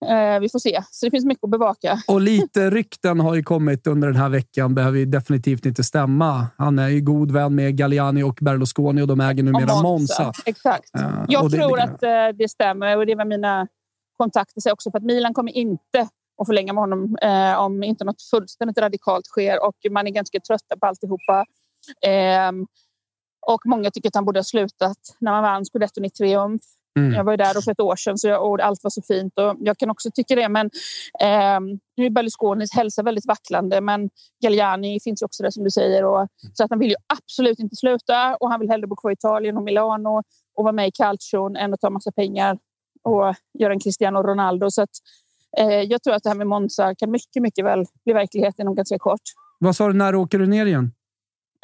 [0.05, 0.83] Eh, vi får se.
[0.91, 2.01] Så det finns mycket att bevaka.
[2.07, 4.75] Och lite rykten har ju kommit under den här veckan.
[4.75, 6.47] Behöver ju definitivt inte stämma.
[6.57, 10.23] Han är ju god vän med Galliani och Berlusconi och de äger numera Monza.
[10.23, 10.33] Monza.
[10.45, 10.89] Exakt.
[10.99, 11.83] Uh, jag tror det...
[11.83, 13.67] att uh, det stämmer och det var mina
[14.17, 16.07] kontakta sig också för att Milan kommer inte
[16.41, 20.39] att förlänga med honom eh, om inte något fullständigt radikalt sker och man är ganska
[20.39, 21.45] trötta på alltihopa.
[22.05, 22.51] Eh,
[23.47, 26.61] och många tycker att han borde ha slutat när man vann scudetton i triumf.
[26.99, 27.13] Mm.
[27.13, 29.33] Jag var ju där för ett år sedan så jag, och allt var så fint
[29.39, 30.49] och jag kan också tycka det.
[30.49, 30.65] Men
[31.21, 31.59] eh,
[31.97, 34.09] nu är Berlusconis hälsa väldigt vacklande, men
[34.43, 36.05] Galliani finns ju också där som du säger.
[36.05, 39.11] Och, så att han vill ju absolut inte sluta och han vill hellre bo kvar
[39.11, 40.23] i Italien och Milano
[40.55, 42.57] och vara med i Calcion än att ta massa pengar
[43.03, 44.71] och göra en Cristiano Ronaldo.
[44.71, 44.89] Så att,
[45.57, 48.75] eh, jag tror att det här med Monza kan mycket, mycket väl bli verklighet inom
[48.75, 49.21] ganska kort.
[49.59, 50.91] Vad sa du, när åker du ner igen?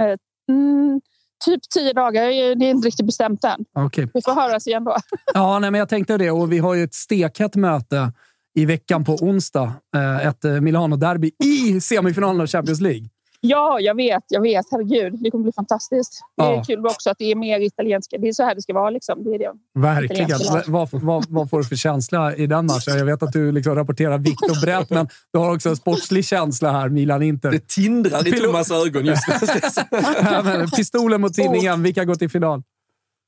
[0.01, 0.17] Eh,
[0.49, 1.01] mm,
[1.45, 2.21] typ tio dagar.
[2.55, 3.65] Det är inte riktigt bestämt än.
[3.79, 4.07] Okej.
[4.13, 4.95] Vi får höras igen då.
[5.33, 6.31] Ja, nej, men jag tänkte det.
[6.31, 8.11] Och vi har ju ett stekhett möte
[8.55, 9.73] i veckan på onsdag.
[9.95, 13.09] Eh, Ett eh, Milano-derby i semifinalen av Champions League.
[13.41, 14.23] Ja, jag vet.
[14.27, 14.65] Jag vet.
[14.71, 16.21] Herregud, det kommer bli fantastiskt.
[16.37, 16.63] Det är Ja.
[16.63, 18.17] kul också att det är mer italienska.
[18.17, 18.89] Det är så här det ska vara.
[18.89, 19.23] Liksom.
[19.23, 19.51] Det är det.
[19.79, 20.39] Verkligen.
[20.67, 22.97] Vad, vad, vad får du för känsla i den matchen?
[22.97, 26.25] Jag vet att du liksom rapporterar vitt och brett, men du har också en sportslig
[26.25, 27.51] känsla här, Milan-Inter.
[27.51, 30.67] Det tindrar i Thomas ögon just nu.
[30.75, 31.83] Pistolen mot tinningen.
[31.83, 32.63] Vilka går till final?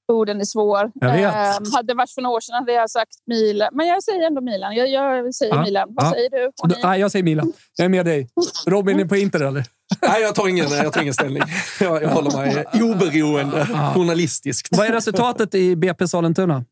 [0.09, 0.91] Oh, den är svår.
[0.95, 1.33] Jag vet.
[1.35, 3.69] Ehm, hade det varit för några år sedan hade jag sagt Milan.
[3.73, 4.75] Men jag säger ändå Milan.
[4.75, 5.63] Jag, jag säger Ja.
[5.63, 5.87] Milan.
[5.89, 6.11] Vad Ja.
[6.11, 6.51] säger du?
[6.67, 6.75] Ni?
[6.83, 7.53] Nej, jag säger Milan.
[7.77, 8.29] Jag är med dig.
[8.67, 9.63] Robin är på Inter, eller?
[10.01, 11.43] Nej, jag tar ingen, jag tar ingen ställning.
[11.79, 14.77] Jag, jag håller mig oberoende, journalistiskt.
[14.77, 16.65] Vad är resultatet i BP Sollentuna?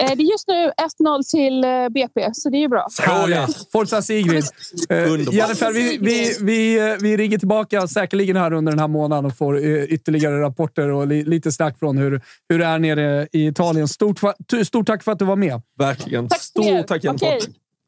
[0.00, 0.72] Eh, det är just nu
[1.06, 2.86] 1-0 till eh, BP, så det är ju bra.
[3.00, 3.72] Härligt.
[3.72, 4.44] Forza Sigrid.
[4.88, 5.34] Eh.
[5.34, 9.58] Jennifer, vi, vi, vi, vi ringer tillbaka säkerligen här under den här månaden och får
[9.64, 13.88] ytterligare rapporter och li, lite snack från hur, hur det är nere i Italien.
[13.88, 14.20] Stort,
[14.66, 15.62] stort tack för att du var med.
[15.78, 16.28] Verkligen.
[16.28, 16.42] Tack er.
[16.42, 17.26] Stort tack Jennifer.
[17.26, 17.40] Okej.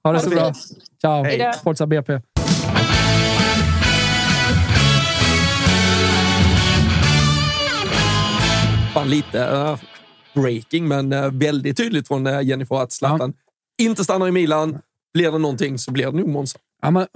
[0.05, 0.53] Ha det så bra.
[1.01, 1.25] Ciao.
[1.25, 1.53] Hej.
[1.65, 2.21] Forza BP.
[8.95, 9.39] Fan, lite
[10.35, 13.33] breaking, men eh, väldigt tydligt från uh, Jennifer att Zlatan
[13.83, 14.79] inte stannar i Milan.
[15.15, 16.59] Blir det någonting så blir det nog Monza.
[16.83, 17.07] Ja, men,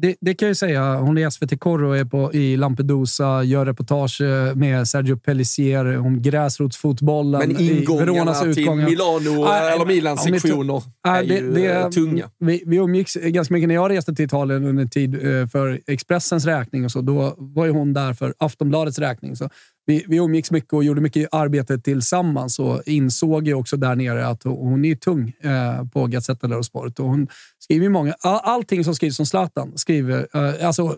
[0.00, 0.96] det, det kan jag ju säga.
[0.96, 5.16] Hon är i SVT Corro och är på, i Lampedusa, gör reportage eh, med Sergio
[5.16, 8.70] Pellissier om gräsrotsfotbollen Men i ingångarna Veronas till.
[8.70, 12.30] Milano Nej, eller Milans tog- sektioner Nej, är det- det- eh, tunga.
[12.38, 15.80] Vi, vi umgicks ganska mycket när jag reste till Italien under en tid eh, för
[15.86, 16.84] Expressens räkning.
[16.84, 17.00] och så.
[17.00, 19.36] Då var ju hon där för Aftonbladets räkning.
[19.36, 19.48] Så
[19.86, 24.26] vi, vi umgicks mycket och gjorde mycket arbete tillsammans och insåg ju också där nere
[24.26, 27.00] att hon är tung eh, på Gazzetta dello Sport.
[27.00, 27.28] Och hon
[27.58, 30.96] skriver ju många, allting som skrivs om Zlatan skriver, eh, alltså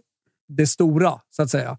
[0.48, 1.78] det stora så att säga.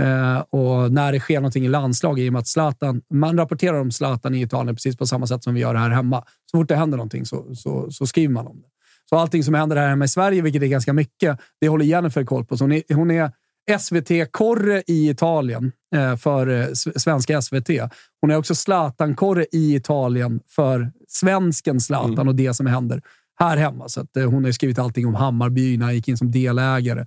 [0.00, 3.80] Eh, och när det sker någonting i landslag, i och med att Zlatan, man rapporterar
[3.80, 6.24] om Zlatan i Italien precis på samma sätt som vi gör här hemma.
[6.50, 8.68] Så fort det händer någonting så, så, så skriver man om det.
[9.08, 12.24] Så allting som händer här hemma i Sverige, vilket är ganska mycket, det håller Jennifer
[12.24, 12.56] koll på.
[12.56, 13.32] Så hon är, hon är
[13.78, 17.70] SVT-korre i Italien eh, för eh, svenska SVT.
[18.20, 23.02] Hon är också Zlatan-korre i Italien för svensken Zlatan och det som händer
[23.40, 23.88] här hemma.
[23.88, 27.06] Så eh, hon har skrivit allting om Hammarby när han gick in som delägare.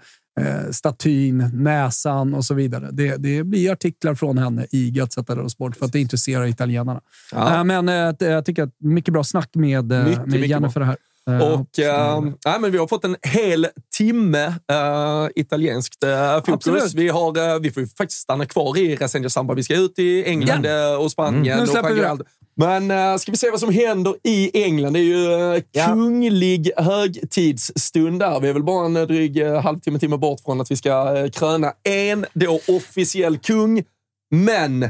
[0.72, 2.90] Statyn, näsan och så vidare.
[2.92, 7.02] Det, det blir artiklar från henne i Gazzetta dello Sport för att det intresserar italienarna.
[7.32, 7.64] Ja.
[7.64, 7.88] Men
[8.20, 10.98] jag tycker att mycket bra snack med, Mycket, med Jennifer här.
[11.28, 13.68] Eh, Och eh, nej, men vi har fått en hel
[13.98, 16.54] timme eh, italienskt eh, fokus.
[16.54, 16.94] Absolut.
[16.94, 19.54] Vi, har, vi får ju faktiskt stanna kvar i Rasenja Samba.
[19.54, 21.60] Vi ska ut i England eh, och Spanien.
[21.60, 21.70] Mm.
[21.70, 21.70] Och.
[21.70, 22.18] Frankrike.
[22.60, 24.94] Men uh, ska vi se vad som händer i England.
[24.94, 25.86] Det är ju uh, Ja.
[25.86, 28.40] kunglig högtidsstund där.
[28.40, 31.30] Vi är väl bara en dryg uh, halvtimme, timme bort från att vi ska uh,
[31.30, 33.84] kröna en då officiell kung.
[34.32, 34.90] Men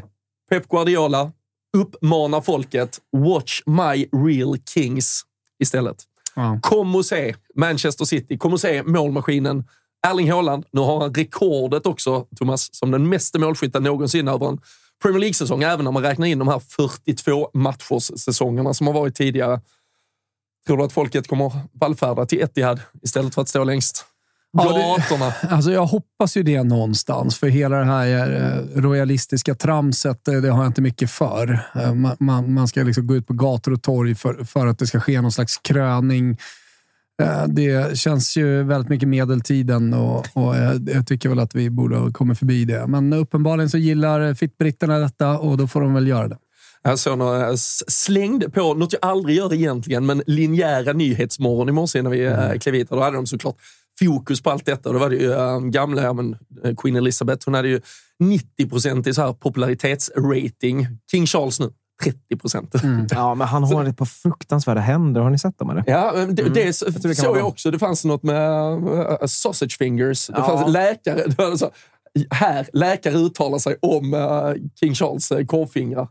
[0.50, 1.32] Pep Guardiola
[1.78, 5.22] uppmanar folket watch my real kings
[5.64, 5.98] istället.
[6.38, 6.60] Ja.
[6.62, 8.38] Kom och se Manchester City.
[8.38, 9.64] Kom och se målmaskinen
[10.08, 10.66] Erling Haaland.
[10.72, 14.60] Nu har han rekordet också, Thomas, som den meste målskytten någonsin över en
[15.02, 19.62] Premier League-säsong, även när man räknar in de här 42 matchers-säsongerna som har varit tidigare.
[20.68, 24.06] Tror du att folket kommer vallfärda till Etihad istället för att stå längst
[24.52, 25.34] Ja, gatorna?
[25.56, 28.34] Alltså jag hoppas ju det någonstans, för hela det här
[28.76, 31.60] eh, royalistiska tramset, eh, det har jag inte mycket för.
[31.76, 34.80] Eh, Man, man, man ska liksom gå ut på gator och torg för, för att
[34.80, 36.38] det ska ske någon slags kröning.
[37.48, 41.98] Det känns ju väldigt mycket medeltiden och, och jag, jag tycker väl att vi borde
[41.98, 42.88] ha kommit förbi det.
[42.88, 46.38] Men uppenbarligen så gillar fittbritterna detta och då får de väl göra det.
[46.84, 52.02] Jag såg några, slängde på, något jag aldrig gör egentligen, men linjära nyhetsmorgon i morse
[52.02, 52.60] när vi mm.
[52.60, 52.90] klev hit.
[52.90, 53.56] Då hade de såklart
[54.00, 54.92] fokus på allt detta.
[54.94, 57.46] Då var det ju äh, gamla ja, men, eh, Queen Elizabeth.
[57.46, 57.82] Hon hade ju
[58.20, 60.88] 90 procent i så här popularitetsrating.
[61.12, 61.70] King Charles nu,
[62.04, 62.76] 30 procent.
[63.12, 65.22] Ja, men han har ett par fruktansvärda händer.
[65.22, 65.70] Har ni sett dem?
[65.70, 65.84] Eller?
[65.88, 67.72] Ja, men det, det tror det såg jag också.
[67.72, 70.28] Det fanns något med uh, sausage fingers.
[70.28, 70.44] Det Ja.
[70.58, 71.24] fanns läkare.
[71.28, 71.72] Det var så,
[72.30, 76.08] här, läkare uttalar sig om uh, King Charles uh, korvfingrar.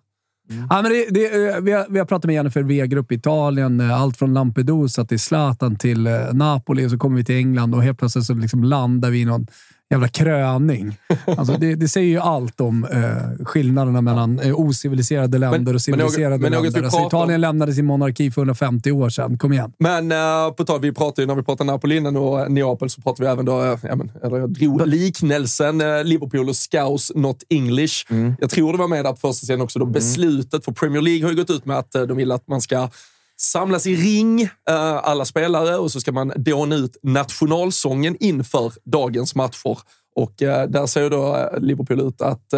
[0.51, 0.67] Mm.
[0.71, 3.81] Ja, men det, det, eh, vi, har, vi har pratat med Jennifer Wegerup i Italien.
[3.81, 7.75] Eh, allt från Lampedusa till Zlatan till eh, Napoli och så kommer vi till England
[7.75, 9.47] och helt plötsligt så liksom landar vi i någon
[9.91, 10.97] jävla kröning.
[11.27, 15.73] Alltså det, det säger ju allt om eh, skillnaderna mellan eh, ociviliserade länder Men- och
[15.73, 16.83] men civiliserade men något länder.
[16.83, 19.39] Alltså, pratar om- Italien lämnade sin monarki för 150 år sedan.
[19.39, 19.73] Kom igen.
[19.79, 22.91] Men uh, på tal, vi pratade ju när vi pratade Napoli innan och eh, Neapel
[22.91, 26.57] så pratade vi även då, eh, ja, men, eller jag drog liknelsen eh, Liverpool och
[26.57, 28.05] Scouse, not English.
[28.41, 29.79] Jag tror det var med där på första scenen också.
[29.79, 32.49] Då Beslutet för Premier League har ju gått ut med att eh, de vill att
[32.49, 32.89] man ska
[33.37, 39.35] samlas i ring, eh, alla spelare, och så ska man dåna ut nationalsången inför dagens
[39.35, 39.79] matcher.
[40.17, 42.55] Och eh, där ser då eh, Liverpool ut att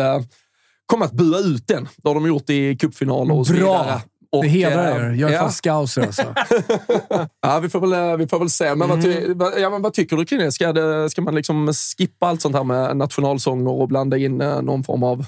[0.87, 1.89] komma att bua ut den.
[1.97, 3.83] Det har de gjort i cupfinaler och så Bra!
[3.83, 4.01] vidare.
[4.33, 5.11] Och, det hedrar er.
[5.11, 5.41] Jag är ja.
[5.41, 6.35] fan scouser alltså.
[7.41, 8.74] Ja, vi får väl, vi får väl se.
[8.74, 10.53] Men, vad, ty, ja, men vad tycker du kring det?
[10.53, 11.11] Ska, det?
[11.11, 15.26] ska man liksom skippa allt sånt här med nationalsånger och blanda in någon form av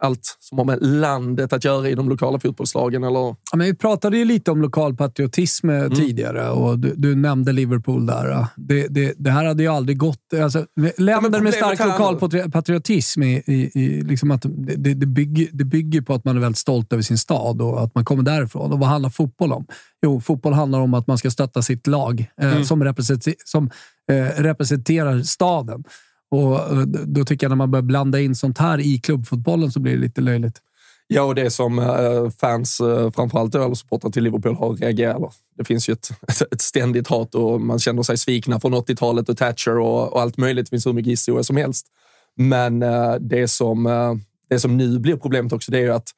[0.00, 3.04] allt som har med landet att göra i de lokala fotbollslagen?
[3.04, 3.20] Eller?
[3.20, 7.52] Ja, men vi pratade ju lite om lokal patriotism eh, tidigare och du, du nämnde
[7.52, 8.30] Liverpool där.
[8.30, 8.46] eh.
[8.56, 10.34] Det, det, det här hade ju aldrig gått.
[10.42, 14.42] Alltså, länder med problemet stark här lokal nu- patri- patriotism i, i, i, liksom att
[14.76, 17.82] det, det, bygger, det bygger på att man är väldigt stolt över sin stad och
[17.82, 18.72] att man kommer därifrån.
[18.72, 19.66] Och vad handlar fotboll om?
[20.06, 23.70] Jo, fotboll handlar om att man ska stötta sitt lag eh, som, representer, som
[24.12, 25.84] eh, representerar staden.
[26.30, 29.80] Och eh, då tycker jag när man börjar blanda in sånt här i klubbfotbollen så
[29.80, 30.58] blir det lite löjligt.
[31.06, 35.34] Ja, och det som eh, fans, eh, framförallt supportrar till Liverpool, har reagerat.
[35.58, 36.10] Det finns ju ett,
[36.52, 40.36] ett ständigt hat och man känner sig svikna från 80-talet och Thatcher och, och allt
[40.36, 40.66] möjligt.
[40.66, 41.86] Det finns hur mycket historia som helst.
[42.36, 42.80] Men
[43.20, 43.84] det, som,
[44.50, 46.08] det som nu blir problemet också, det är ju att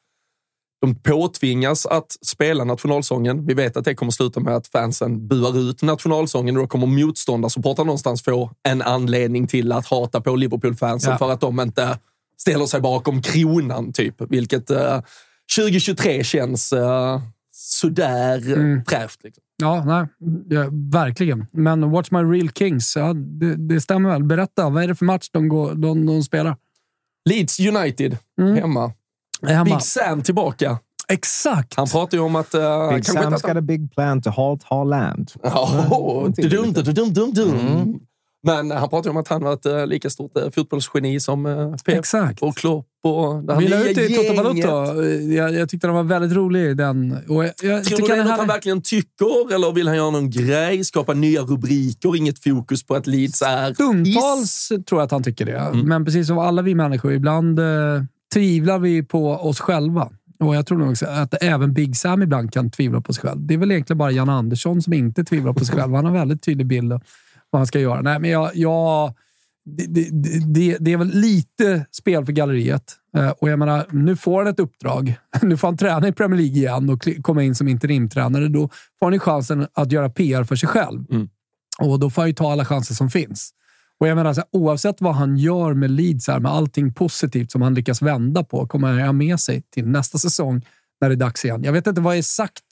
[0.83, 3.47] de påtvingas att spela nationalsången.
[3.47, 6.87] Vi vet att det kommer sluta med att fansen buar ut nationalsången och då kommer
[6.87, 11.19] motståndarsupportrar någonstans få en anledning till att hata på Liverpool-fansen Ja.
[11.19, 11.99] för att de inte
[12.39, 14.15] ställer sig bakom kronan, typ.
[14.19, 15.01] Vilket eh,
[15.57, 17.21] 2023 känns eh,
[17.53, 18.85] sådär mm.
[18.85, 19.19] trävt.
[19.25, 19.43] Liksom.
[19.57, 20.07] Ja, nej,
[20.49, 21.47] ja, verkligen.
[21.53, 24.25] Men Watch My Real Kings, ja, det, det stämmer väl.
[24.25, 26.57] Berätta, vad är det för match de, går, de, de spelar?
[27.31, 28.55] Leeds United hemma.
[28.55, 28.93] Hemma.
[29.65, 30.79] Big Sam tillbaka.
[31.09, 31.75] Exakt!
[31.77, 32.55] Han pratar ju om att...
[32.55, 32.61] Uh,
[32.95, 35.33] Big Sam's got a big plan to halt Haaland.
[35.45, 36.33] Oh, Mm.
[36.51, 38.01] dum, dum, dum, dum, dum.
[38.47, 41.47] Men han pratar ju om att han var ett uh, lika stort uh, fotbollsgeni som
[41.47, 42.43] uh, Pep Exakt.
[42.43, 44.67] och Klopp och det här Vi la nya ut det i Toto gänget.
[44.67, 45.03] Balotto.
[45.33, 46.77] Jag, jag tyckte den var väldigt rolig.
[46.77, 47.19] Den.
[47.29, 50.11] Och jag, jag Tror du det är något han verkligen tycker eller vill han göra
[50.11, 50.85] någon grej?
[50.85, 55.45] Skapa nya rubriker, inget fokus på att Leeds är Stundtals tror jag att han tycker
[55.47, 55.71] det.
[55.85, 57.65] Men precis som alla vi människor, ibland eh,
[58.33, 60.11] tvivlar vi på oss själva.
[60.41, 63.47] Och Jag tror nog också att även Big Sam ibland kan tvivla på sig själv.
[63.47, 65.95] Det är väl egentligen bara Jan Andersson som inte tvivlar på sig själv.
[65.95, 67.03] Han har väldigt tydlig bild av
[67.51, 68.01] vad han ska göra.
[68.01, 69.15] Nej, men jag, jag,
[69.65, 72.93] det, det, det, det är väl lite spel för galleriet.
[73.17, 75.15] Eh, Och jag menar, nu får han ett uppdrag.
[75.43, 78.49] Nu får han träna i Premier League igen och komma in som interimtränare.
[78.49, 78.69] Då
[78.99, 81.05] får han ju chansen att göra PR för sig själv.
[81.79, 83.51] Och då får han ju ta alla chanser som finns.
[84.03, 87.51] Och jag menar, så här, oavsett vad han gör med Leeds, här, med allting positivt
[87.53, 90.67] som han lyckas vända på, kommer han ha med sig till nästa säsong
[91.01, 91.65] när det är dags igen.
[91.65, 92.65] Jag vet inte vad sagt.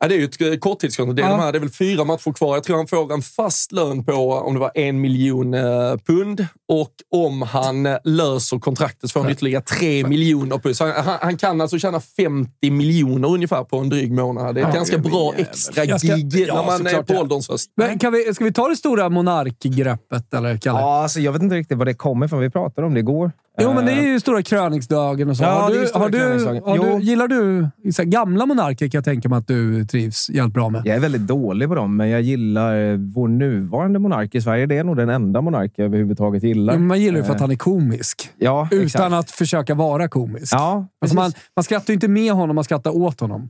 [0.00, 1.16] Ja, det är ju ett eh, korttidskontrakt.
[1.16, 1.36] Det, är Ja.
[1.36, 2.56] de här, det är väl fyra matcher kvar.
[2.56, 6.46] Jag tror han får en fast lön på om det var en miljon eh, pund.
[6.68, 6.92] Och
[7.26, 10.80] om han eh, löser kontraktet så får han ytterligare tre miljoner plus.
[10.80, 14.54] Han, han, han kan alltså tjäna 50 miljoner ungefär på en dryg månad.
[14.54, 15.40] Det är ett Ja, ganska bra vet.
[15.48, 17.20] extra Jag ska- gig ja, när man är på ja.
[17.20, 17.70] ålderns höst.
[17.76, 20.78] Men kan vi, ska vi ta det stora monarkgreppet, eller Kalle?
[20.80, 22.40] Ja, alltså, jag vet inte riktigt var det kommer ifrån.
[22.40, 23.32] Vi pratade om det igår.
[23.60, 25.42] Jo, men det är Eh, ju stora kröningsdagen och så.
[25.44, 29.04] Ja, har du, har du, har du, gillar du så här, gamla monarker kan jag
[29.04, 30.82] tänka mig att du trivs jävligt bra med.
[30.84, 34.66] Jag är väldigt dålig på dem, men jag gillar eh, vår nuvarande monark i Sverige.
[34.66, 36.57] Det är nog den enda monark jag överhuvudtaget gillar.
[36.66, 38.30] Men man gillar ju för att Eh, han är komisk.
[38.38, 39.12] Ja, Utan exakt.
[39.12, 40.52] att försöka vara komisk.
[40.52, 43.48] Ja, Alltså man, man skrattar ju inte med honom, man skrattar åt honom.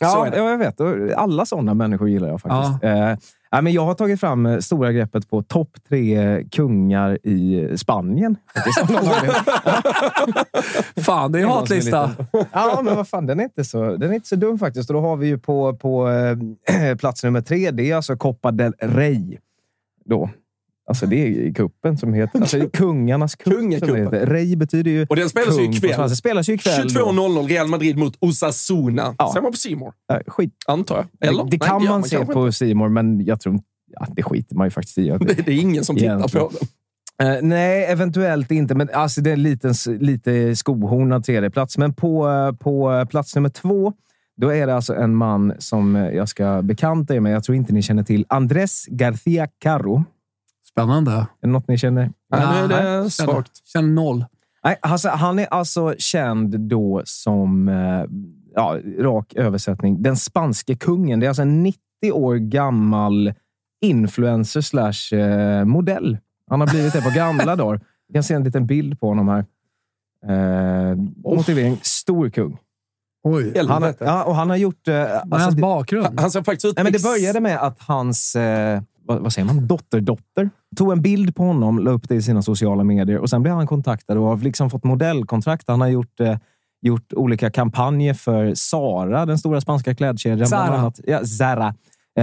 [0.00, 0.80] Ja, ja, jag vet.
[1.16, 2.84] Alla sådana människor gillar jag faktiskt.
[2.84, 3.16] Eh,
[3.52, 8.36] nej, men jag har tagit fram eh, stora greppet på topp tre kungar i Spanien.
[10.96, 12.10] Fan, det är en hatlista.
[12.52, 14.90] Ja, men vad fan, den är inte så, den är inte så dum faktiskt.
[14.90, 18.50] Och då har vi ju på, på eh, plats nummer tre, det är alltså Copa
[18.50, 19.38] del Rey.
[20.04, 20.30] Då.
[20.88, 21.16] Alltså det
[21.48, 22.40] är kuppen som heter...
[22.40, 23.50] Alltså kungarnas det
[23.98, 24.26] heter.
[24.26, 25.94] Rey betyder ju Och den spelas ju ikväll.
[25.94, 26.16] svenska.
[26.16, 26.88] spelas ju ikväll.
[26.94, 27.00] då.
[27.00, 29.14] 22.00 Real Madrid mot Osasuna.
[29.18, 29.30] Ja.
[29.34, 30.52] Ser man på Simor Ja, skit.
[30.66, 31.28] antar jag.
[31.28, 31.44] Eller?
[31.44, 34.66] Det, det kan gör man se på Simor, men jag tror ja, det skiter man
[34.66, 35.08] ju faktiskt i.
[35.20, 36.48] Det, det är ingen som tittar Egentligen.
[36.48, 36.68] på den.
[37.36, 38.74] Eh, nej, eventuellt inte.
[38.74, 41.78] Men alltså, det är en liten, lite skohornad tredjeplats.
[41.78, 43.92] Men på, eh, på plats nummer två,
[44.36, 47.32] då är det alltså en man som eh, jag ska bekanta er med.
[47.32, 48.26] Jag tror inte ni känner till.
[48.28, 50.04] Andrés García Carro.
[50.80, 51.12] Spännande.
[51.12, 52.12] Är det något ni känner?
[52.30, 53.66] Nej, nu är det känner- svagt.
[53.66, 54.24] Känner noll.
[54.64, 57.68] Nej, alltså, han är alltså känd då som...
[57.68, 58.04] Eh,
[58.54, 60.02] ja, rak översättning.
[60.02, 61.20] Den spanske kungen.
[61.20, 61.78] Det är alltså en 90
[62.12, 63.34] år gammal
[63.80, 66.18] influencer slash eh, modell.
[66.50, 67.80] Han har blivit det på gamla dagar.
[68.08, 69.44] Vi kan se en liten bild på honom här.
[70.28, 71.78] Eh, motivering.
[71.82, 72.58] Stor kung.
[73.24, 73.52] Oj.
[73.68, 74.88] Han, har- ja, och han har gjort...
[74.88, 76.20] Eh, är alltså, hans bakgrund?
[76.20, 76.76] Han ser faktiskt ut...
[76.76, 79.66] Nej, men det började med att hans eh, vad, vad säger man?
[79.66, 83.42] dotterdotter tog en bild på honom, la upp det i sina sociala medier och sen
[83.42, 85.68] blev han kontaktad och har liksom fått modellkontrakt.
[85.68, 86.38] Han har gjort, eh,
[86.82, 90.48] gjort olika kampanjer för Zara, den stora spanska klädkedjan.
[90.48, 90.92] Zara.
[91.06, 91.74] Ja, Zara.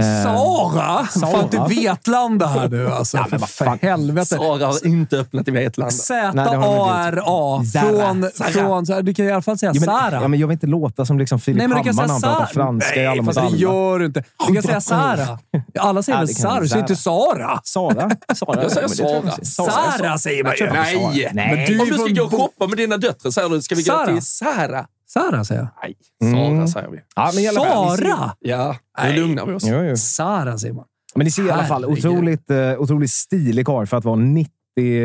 [0.02, 1.06] Sara?
[1.06, 1.30] Sara.
[1.30, 3.16] Fan, till Vetlanda här nu alltså.
[3.16, 3.78] Ja, men vad fan.
[3.82, 4.26] helvete.
[4.26, 5.90] Sara har inte öppnat i Vetlanda.
[5.90, 7.62] Nej, Z-A-R-A.
[7.72, 10.22] Från, från, du kan i alla fall säga Ja, men, Sara.
[10.22, 12.28] ja, men jag vill inte låta som liksom Filip Nej, men du kan Hammar när
[12.28, 13.56] han pratar franska i Alla Nej, mot fast det alla.
[13.56, 14.24] gör du inte.
[14.48, 15.38] Du kan säga Sara.
[15.78, 16.60] Alla säger väl Sara?
[16.60, 17.60] Du säger inte Sara.
[17.64, 18.10] Sara?
[18.34, 18.62] Sara?
[18.62, 19.70] Jag säger Sara.
[19.70, 20.70] Sara säger man ju.
[20.72, 20.94] Nej.
[20.96, 21.30] Sara.
[21.32, 21.56] Nej.
[21.56, 23.82] Men du Om du ska gå och shoppa med dina döttrar säger du ska vi
[23.82, 24.86] gå till Sara?
[25.14, 25.68] Sara säger jag.
[25.82, 25.96] Nej,
[26.32, 26.68] Sara Mm.
[26.68, 26.98] säger vi.
[27.16, 28.32] Ja, men i alla fall, Sara?
[28.40, 29.62] Ja, nu lugnar vi oss.
[29.66, 29.96] Jo, jo.
[29.96, 30.84] Sara säger man.
[31.14, 34.52] Men ni ser i alla fall otroligt, eh, otroligt stilig karl för att vara 90,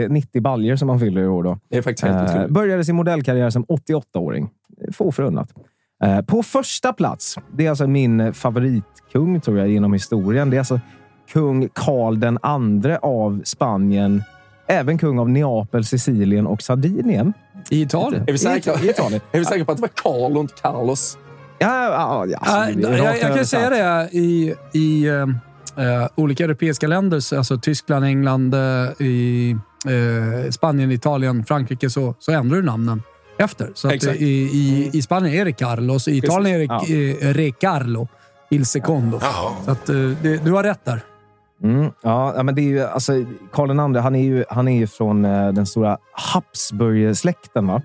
[0.10, 1.44] 90 baljer som han fyller i år.
[1.44, 1.58] Då.
[1.70, 4.50] Det är faktiskt helt Eh, började sin modellkarriär som 88-åring.
[4.94, 5.50] Få förunnat.
[6.04, 10.50] Eh, på första plats, det är alltså min favoritkung tror jag genom historien.
[10.50, 10.80] Det är alltså
[11.34, 14.24] kung Karl den andre av Spanien.
[14.70, 17.34] Även kung av Neapel, Sicilien och Sardinien.
[17.70, 18.24] I Italien.
[18.28, 19.22] Är vi säkra, I Italien.
[19.32, 21.18] är vi säkra på att det var Carl och inte Carlos?
[21.60, 25.26] Ja, ja, ja, alltså, är jag, jag kan säga det i, i eh,
[26.16, 29.56] olika europeiska länder, så- alltså Tyskland, England, eh, i
[30.46, 33.04] eh, Spanien, Italien, Frankrike, så, så ändrar du namnen
[33.40, 33.72] efter.
[33.74, 38.08] Så i, i, I Spanien är det Carlos, i Italien är det eh, Re Carlo,
[38.50, 39.20] Il Secondo.
[39.66, 41.02] Så att, det, du har rätt där.
[41.64, 43.14] Mm, ja, men det är ju, alltså,
[43.52, 47.68] Karl II, han är ju, han är ju från eh, den stora Habsburg-släkten.
[47.68, 47.82] Va?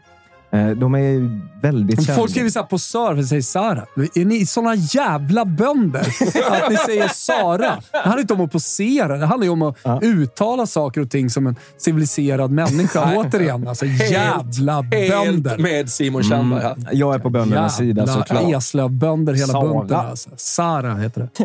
[0.54, 2.18] Eh, de är väldigt kända.
[2.20, 3.84] Folk skriver så här på Sör för att säga Sara.
[4.14, 6.00] Är ni såna jävla bönder
[6.50, 7.58] att ni säger Sara?
[7.92, 9.16] Det handlar inte om att posera.
[9.18, 13.14] Det handlar ju om att uttala saker och ting som en civiliserad människa.
[13.16, 15.58] Återigen, alltså jävla Helt bönder.
[15.58, 16.76] med Simon Kärnberg här.
[16.92, 18.42] Jag är på böndernas sida såklart.
[18.42, 19.68] Jävla Eslövbönder hela Sara.
[19.74, 19.96] bunten.
[19.96, 20.30] Alltså.
[20.36, 21.44] Sara heter det.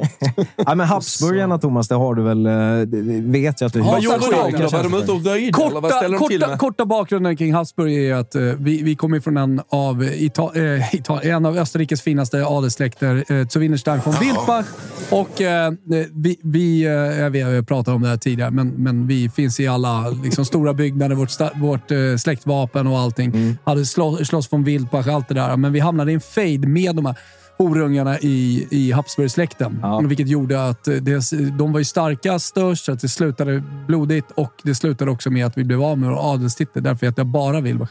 [0.66, 2.46] Ja, men Habsburgarna, Thomas, det har du väl...
[2.46, 2.52] eh,
[2.88, 4.68] det- vet jag att du Ja, Vad gjorde de?
[4.72, 5.52] Var de ute och röjde?
[5.52, 10.04] Korta, korta, korta bakgrunden kring Habsburg är att eh, vi, vi kommer från en av,
[10.04, 14.66] Ita eh, Ita en av Österrikes finaste adelssläkter, eh, von Wilpach.
[15.10, 15.72] Och, eh,
[16.14, 19.68] vi, vi, eh, vet, jag pratade om det här tidigare, men, men vi finns i
[19.68, 21.16] alla liksom, stora byggnader.
[21.16, 23.58] Vårt, vårt eh, släktvapen och allting.
[23.64, 25.58] Hade slå, slåss von Wilpach, allt det där.
[25.58, 27.16] Men vi hamnade i en fejd med de här
[27.58, 29.80] horungarna i, i Habsburgsläkten.
[29.82, 30.00] Ja.
[30.00, 34.32] Vilket gjorde att eh, det, de var ju starkast, störst, så att det slutade blodigt
[34.36, 36.84] och det slutade också med att vi blev av med vår adelstitel.
[36.84, 37.90] Därför att jag bara Wilbach.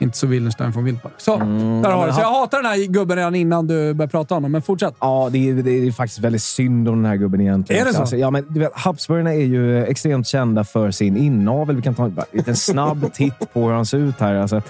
[0.00, 1.12] Inte så Wildenstein från Wilbach.
[1.16, 2.12] Så, där har du.
[2.12, 4.94] Så jag hatar den här gubben redan innan du började prata om honom, men fortsätt.
[5.00, 7.82] Ja, det är, det är faktiskt väldigt synd om den här gubben egentligen.
[7.82, 8.00] Är det så?
[8.00, 11.76] Alltså, ja, men, du vet, Habsburgarna är ju extremt kända för sin inavel.
[11.76, 14.34] Vi kan ta en liten snabb titt på hur han ser ut här.
[14.34, 14.62] Alltså,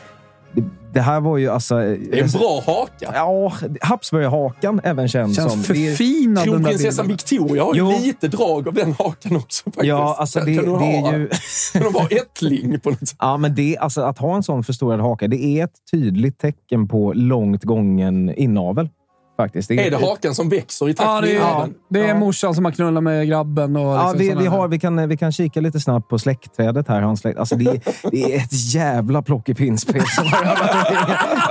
[0.52, 1.74] det, det här var ju alltså...
[1.74, 3.10] Det är en bra haka.
[3.14, 5.62] Ja, Habsburgarhakan, även känd Känns som...
[5.62, 7.16] förfinad den där Kronprinsessan bilden.
[7.16, 7.90] Victoria har ju Jo.
[8.02, 9.64] lite drag av den hakan också.
[9.64, 9.86] Faktiskt.
[9.86, 11.28] Ja, alltså det, Kan det ha- är ju...
[11.72, 13.16] Kan de vara ättling på något sätt?
[13.18, 16.88] Ja, men det, alltså, att ha en sån förstorad haka, det är ett tydligt tecken
[16.88, 18.88] på långt gången inavel.
[19.42, 19.68] Faktiskt.
[19.68, 21.74] Det Är det hakan som växer i takt Ja, det med är, inaveln?
[21.90, 22.14] det är Ja.
[22.18, 23.76] morsan som har knullat med grabben.
[23.76, 26.88] Och Ja, liksom vi, vi, har, vi, kan, vi kan kika lite snabbt på släktträdet
[26.88, 27.02] här.
[27.02, 27.38] Hans släkt.
[27.38, 27.80] Alltså, det, är,
[28.10, 30.02] det är ett jävla plockepinspel.
[30.06, 30.44] som har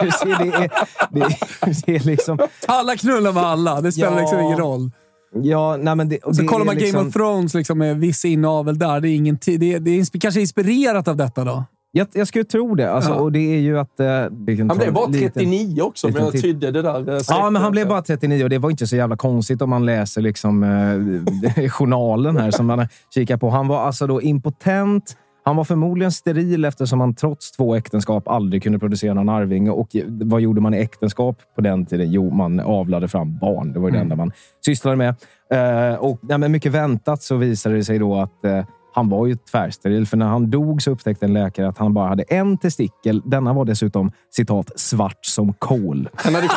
[0.01, 0.69] det, är,
[1.11, 2.39] det, är, det är liksom...
[2.67, 3.81] Alla knullar med alla.
[3.81, 4.19] Det spelar Ja.
[4.19, 4.91] liksom ingen roll.
[5.33, 8.25] Ja, nej, men det, Så kollar är man liksom, Game of Thrones liksom, med viss
[8.25, 8.99] inavel där.
[9.01, 11.63] Det är, ingen det är, det är kanske inspirerat av detta då.
[11.91, 12.91] Jag, jag skulle tro det.
[12.91, 13.15] Alltså, Ja.
[13.19, 13.99] Och det är ju att...
[13.99, 17.09] eh, kan Han blev bara en liten- 39 också, men jag tydde det där.
[17.15, 19.69] eh, Ja, men han blev bara 39 och det var inte så jävla konstigt om
[19.69, 23.49] man läser liksom, eh, journalen här som man kikar på.
[23.49, 25.15] Han var alltså då impotent.
[25.43, 29.69] Han var förmodligen steril eftersom han trots två äktenskap aldrig kunde producera någon arvinge.
[29.71, 32.11] Och vad gjorde man i äktenskap på den tiden?
[32.11, 33.73] Jo, man avlade fram barn.
[33.73, 34.31] Det var ju det enda man
[34.65, 35.15] sysslade med.
[35.53, 39.27] Eh, och ja, men mycket väntat så visade det sig då att eh, han var
[39.27, 40.07] ju tvärsteril.
[40.07, 43.21] För när han dog så upptäckte en läkare att han bara hade en testikel.
[43.25, 46.09] Denna var dessutom citat svart som kol.
[46.15, 46.47] Han hade,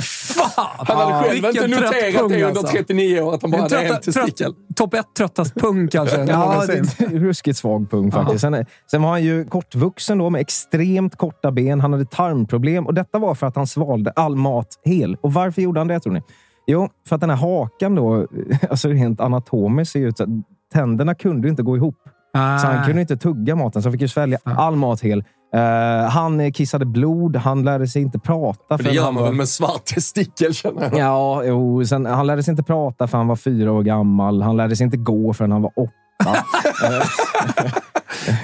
[0.00, 0.66] Fan!
[0.78, 2.66] han hade själv inte noterat det under alltså.
[2.66, 4.54] 39 år, att han bara hade en testikel.
[4.76, 6.24] Topp ett tröttast pung kanske.
[6.24, 6.86] Ja, någonsin.
[6.98, 8.40] det är ruskigt svag pung faktiskt.
[8.40, 11.80] Sen, sen var han ju kortvuxen då med extremt korta ben.
[11.80, 15.16] Han hade tarmproblem och detta var för att han svalde all mat hel.
[15.20, 16.22] Och varför gjorde han det tror ni?
[16.66, 18.26] Jo, för att den här hakan då,
[18.70, 20.28] alltså rent anatomiskt ser ju ut så att
[20.72, 21.96] tänderna kunde inte gå ihop.
[22.32, 22.84] Så han Ah.
[22.86, 25.24] kunde inte tugga maten, så han fick ju svälja all mat hel.
[25.54, 28.76] Eh, han kissade blod, han lärde sig inte prata.
[28.76, 30.98] Men det gör han man var- väl med svart testikel, känner jag.
[30.98, 34.42] Ja, jo, sen, han lärde sig inte prata för han var fyra år gammal.
[34.42, 35.92] Han lärde sig inte gå förrän han var åtta.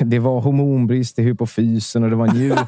[0.05, 2.59] Det var hormonbrist i hypofysen och det var njur...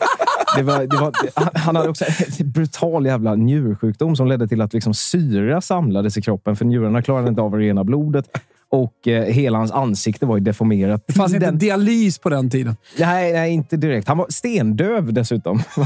[0.57, 2.05] Det var, det var, han- han hade också
[2.41, 7.03] en brutal jävla njursjukdom som ledde till att liksom syra samlades i kroppen för njurarna
[7.03, 8.25] klarade inte av att rena blodet.
[8.71, 11.05] Och eh, hela hans ansikte var ju deformerat.
[11.07, 12.77] Det fanns inte den- dialys på den tiden.
[12.99, 14.09] Nej, nej, inte direkt.
[14.09, 15.63] Han var stendöv dessutom.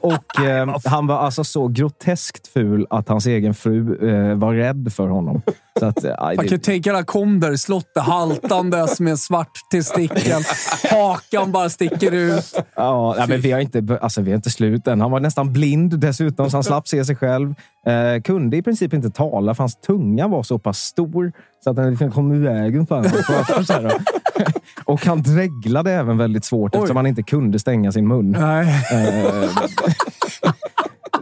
[0.00, 4.92] Och eh, han var alltså så groteskt ful att hans egen fru eh, var rädd
[4.92, 5.42] för honom.
[5.78, 6.92] Så att, eh, aj, Man kan det, tänka
[7.40, 10.42] dig i slottet haltandes med svart testikel.
[10.90, 12.54] Hakan bara sticker ut.
[12.76, 15.00] ja, nej, men vi har, inte, alltså, vi har inte slut än.
[15.00, 17.54] Han var nästan blind dessutom, så han slapp se sig själv.
[17.86, 21.32] Eh, kunde i princip inte tala, för hans tunga var så pass stor
[21.64, 23.90] så att den liksom kom ur vägen för honom.
[24.84, 26.78] Och han dreglade även väldigt svårt Oj.
[26.78, 28.36] eftersom han inte kunde stänga sin mun.
[28.38, 28.84] Nej.
[28.92, 29.50] Eh,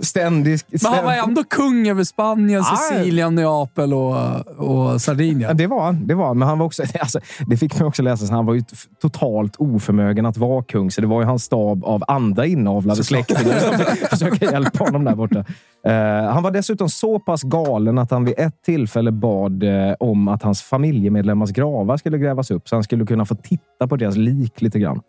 [0.04, 2.76] ständig, Men han var ändå kung över Spanien, Ja.
[2.76, 4.10] Sicilien, Neapel och,
[4.58, 5.56] och Ja, Sardinien.
[5.56, 6.06] det var han.
[6.06, 6.34] Det var.
[6.34, 8.34] Men han var också, alltså, det fick man också läsa.
[8.34, 8.62] Han var ju
[9.02, 10.90] totalt oförmögen att vara kung.
[10.90, 13.78] Så det var ju hans stab av andra inavlade släktingar som
[14.10, 15.44] försöka hjälpa honom där borta.
[15.86, 20.28] Eh, han var dessutom så pass galen att han vid ett tillfälle bad eh, om
[20.28, 24.16] att hans familjemedlemmars gravar skulle grävas upp så han skulle kunna få titta på deras
[24.16, 25.00] lik lite grann.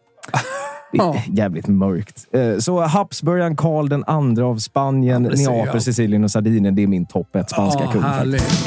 [0.97, 1.15] Ja.
[1.27, 2.27] jävligt mörkt.
[2.33, 5.81] Eh, Så Habsburgaren Karl den andra av Spanien, Ja, Neapel.
[5.81, 6.75] Sicilien och Sardinien.
[6.75, 8.01] Det är min topp ett spanska Ja, kung.
[8.03, 8.65] härligt.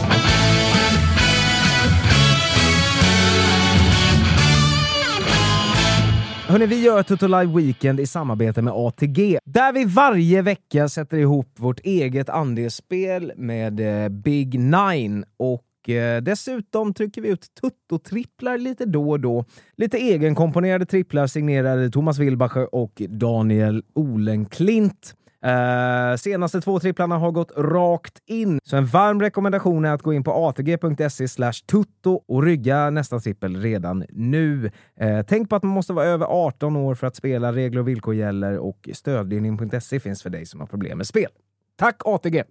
[6.49, 9.39] Hörrni, vi gör Toto Live Weekend i samarbete med ATG.
[9.45, 15.25] Där vi varje vecka sätter ihop vårt eget andelsspel med eh, Big Nine.
[15.39, 19.45] Och Eh, dessutom trycker vi ut Tutto-tripplar lite då och då.
[19.77, 25.15] Lite egenkomponerade tripplar signerade Thomas Wilbacher och Daniel Olenklint.
[25.47, 30.13] Uh, senaste två tripplarna har gått rakt in, så en varm rekommendation är att gå
[30.13, 34.65] in på atg.se slash tutto och rygga nästa trippel redan nu.
[35.03, 37.53] Uh, tänk på att man måste vara över 18 år för att spela.
[37.53, 41.31] Regler och villkor gäller och stödlinjen.se finns för dig som har problem med spel.
[41.77, 42.45] Tack ATG!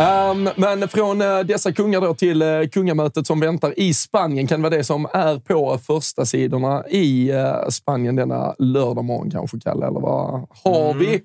[0.00, 4.46] Ehm, men från eh, dessa kungar då till uh, kungamötet som väntar i Spanien.
[4.46, 9.30] Kan det vara det som är på första sidorna i eh, Spanien denna lördag morgon
[9.30, 9.86] kanske, Kalle?
[9.86, 11.22] Eller vad har vi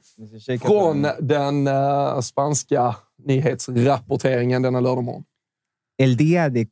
[0.59, 2.95] från den eh, spanska
[3.25, 5.23] nyhetsrapporteringen denna lördag morgon?
[5.97, 6.65] El dia de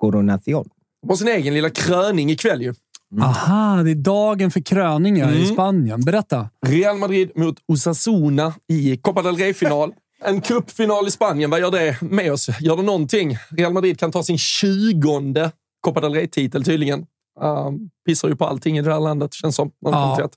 [0.00, 0.68] coronación.
[1.08, 2.74] På sin egen lilla kröning ikväll ju.
[3.22, 5.46] Aha, det är dagen för kröningar i Mm.
[5.46, 6.00] Spanien.
[6.00, 6.48] Berätta.
[6.66, 9.92] Real Madrid mot Osasuna i Copa del Rey-final.
[10.24, 12.48] En cupfinal i Spanien, vad gör det med oss?
[12.60, 13.38] Gör det någonting?
[13.50, 17.06] Real Madrid kan ta sin tjugonde Copa del Rey-titel tydligen.
[17.40, 19.70] Um, pissar ju på allting i det här landet, känns som.
[19.80, 20.24] Ja.
[20.24, 20.32] att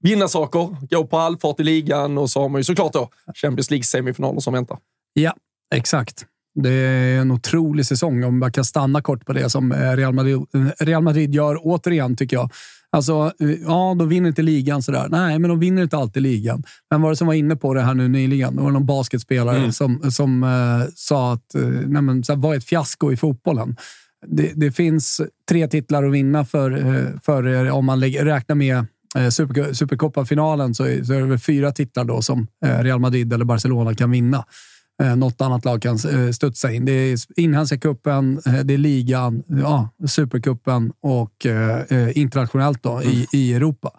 [0.00, 3.70] vinna saker, gå på allfart i ligan och så har man ju såklart då Champions
[3.70, 4.78] League-semifinaler som väntar.
[5.12, 5.34] Ja,
[5.74, 6.26] exakt.
[6.54, 10.12] Det är en otrolig säsong om man kan stanna kort på det som eh, Real
[10.12, 12.50] Madrid, eh, Real Madrid gör återigen, tycker jag.
[12.96, 15.06] Alltså, eh, ja, de vinner inte ligan sådär.
[15.10, 16.62] Nej, men de vinner inte alltid ligan.
[16.90, 18.56] Vem var det som var inne på det här nu nyligen?
[18.56, 22.52] Det var någon basketspelare som, som eh, sa att eh, nej, men, så här, vad
[22.54, 23.76] är ett fiasko i fotbollen?
[24.26, 26.70] Det, det finns tre titlar att vinna för,
[27.24, 28.86] för om man lägger, räknar med
[29.30, 33.44] Super, Supercopa-finalen så, är- så är det väl fyra titlar då som Real Madrid eller
[33.44, 34.44] Barcelona kan vinna.
[35.02, 36.84] Eh, Något annat lag kan eh, studsa in.
[36.84, 43.26] Det är inhemska cupen, eh, det är ligan, ja, supercupen och eh, internationellt då, i,
[43.32, 43.90] i Europa.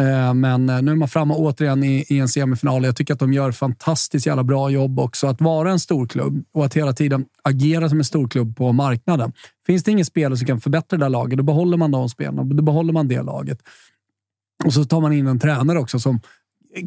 [0.00, 2.84] Eh, Men nu är man framme återigen i, i en semifinal.
[2.84, 5.26] Jag tycker att de gör fantastiskt jävla bra jobb också.
[5.26, 9.32] Att vara en storklubb och att hela tiden agera som en storklubb på marknaden.
[9.66, 12.44] Finns det ingen spelare som kan förbättra det där laget, då behåller man de spelarna.
[12.44, 13.58] Då behåller man det laget.
[14.64, 16.20] Och så tar man in en tränare också som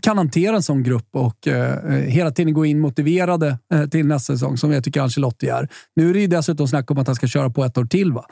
[0.02, 4.34] kan hantera en sån grupp och eh, hela tiden gå in motiverade eh, till nästa
[4.34, 5.70] säsong, som jag tycker Ancelotti är.
[5.96, 8.14] Nu är det ju dessutom snack om att han ska köra på ett år till,
[8.14, 8.26] va?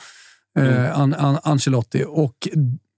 [0.60, 2.06] Eh, An An Ancelotti.
[2.08, 2.48] Och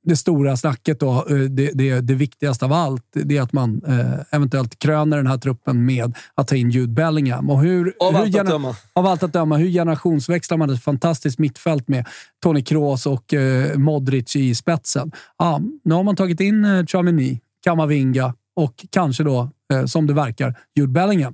[0.05, 3.81] det stora snacket då, eh, det, det, det viktigaste av allt, det är att man
[3.87, 7.49] eh, eventuellt kröner den här truppen med att ta in Jude Bellingham.
[7.49, 8.75] Och hur, Av hur allt att döma.
[8.93, 12.07] av allt att döma, hur generationsväxlar man ett fantastiskt mittfält med
[12.43, 15.11] Toni Kroos och eh, Modric i spetsen?
[15.37, 20.13] Ja, nu har man tagit in eh, Tchouaméni, Kamavinga och kanske då, eh, som det
[20.13, 21.33] verkar, Jude Bellingham.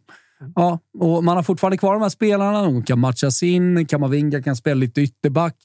[0.56, 2.64] Ja, och man har fortfarande kvar de här spelarna.
[2.64, 3.86] De kan matchas in.
[3.86, 5.56] Kamavinga kan spela lite ytterback.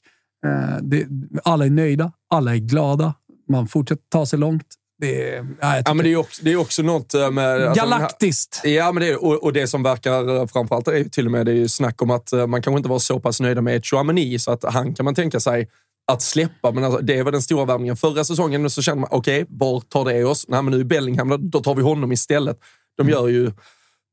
[0.45, 1.05] Eh, det,
[1.43, 2.11] alla är nöjda.
[2.29, 3.13] Alla är glada.
[3.49, 4.65] Man fortsätter ta sig långt.
[5.01, 7.45] Det är, ja, Ja, men det är också, det är också något eh, med...
[7.53, 8.61] alltså, den här- Galaktiskt.
[8.63, 11.45] Ja, men det, är- och, och det som verkar framförallt är ju till och med
[11.45, 14.39] det är ju snack om att man kanske inte var så pass nöjda med Chouameni
[14.39, 15.69] så att han kan man tänka sig
[16.11, 16.71] att släppa.
[16.71, 17.97] Men alltså, det var den stora värvningen.
[17.97, 20.45] Förra säsongen så kände man, okej, var tar det oss?
[20.47, 22.59] Nej, men nu är Bellingham, då, då tar vi honom istället.
[22.97, 23.51] De gör ju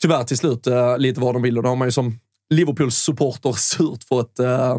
[0.03, 2.19] tyvärr till slut uh, lite vad de vill och det har man ju som
[2.53, 4.79] Liverpools supporter surt för att eh,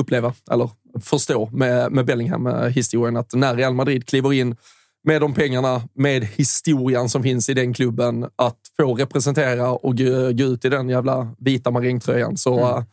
[0.00, 0.70] uppleva, eller
[1.02, 3.16] förstå med, med Bellingham-historien.
[3.16, 4.56] Att när Real Madrid kliver in
[5.04, 10.32] med de pengarna, med historien som finns i den klubben, att få representera och gå,
[10.32, 12.36] gå ut i den jävla vita marängtröjan.
[12.36, 12.84] Så Mm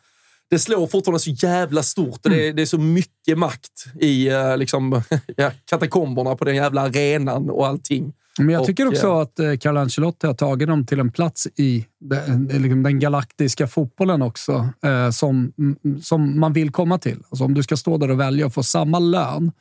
[0.51, 4.27] det slår fortfarande så jävla stort och det, är- det är så mycket makt i
[4.29, 5.01] eh, liksom,
[5.37, 8.13] ja, katakomberna på den jävla arenan och allting.
[8.39, 11.11] Men jag Och, tycker också eh, att eh, Carlo Ancelotti har tagit dem till en
[11.11, 16.97] plats i den, liksom den galaktiska fotbollen också, eh, som, mm, som man vill komma
[16.97, 17.17] till.
[17.29, 19.51] Alltså om du ska stå där och välja och få samma lön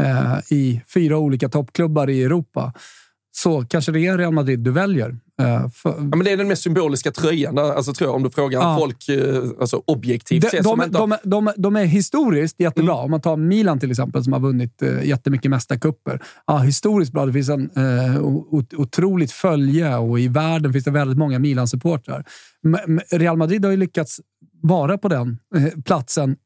[0.00, 2.72] eh, i fyra olika toppklubbar i Europa,
[3.36, 5.16] så kanske det är Real Madrid du väljer.
[5.42, 8.30] Eh, för, Ja, men det är den mest symboliska tröjan, alltså, tror jag, om du
[8.30, 8.76] frågar Ja.
[8.78, 10.64] folk eh, alltså, objektivt de, sett.
[10.64, 12.92] de, inte de, de, de är historiskt jättebra.
[12.94, 13.04] Mm.
[13.04, 16.20] Om man tar Milan till exempel, som har vunnit eh, jättemycket mästarkupper.
[16.46, 17.26] Ja, historiskt bra.
[17.26, 17.70] Det finns en
[18.20, 22.24] o- otroligt följe och i världen finns det väldigt många Milan-supportrar.
[23.10, 24.20] Real Madrid har ju lyckats
[24.62, 25.38] vara på den
[25.84, 26.36] platsen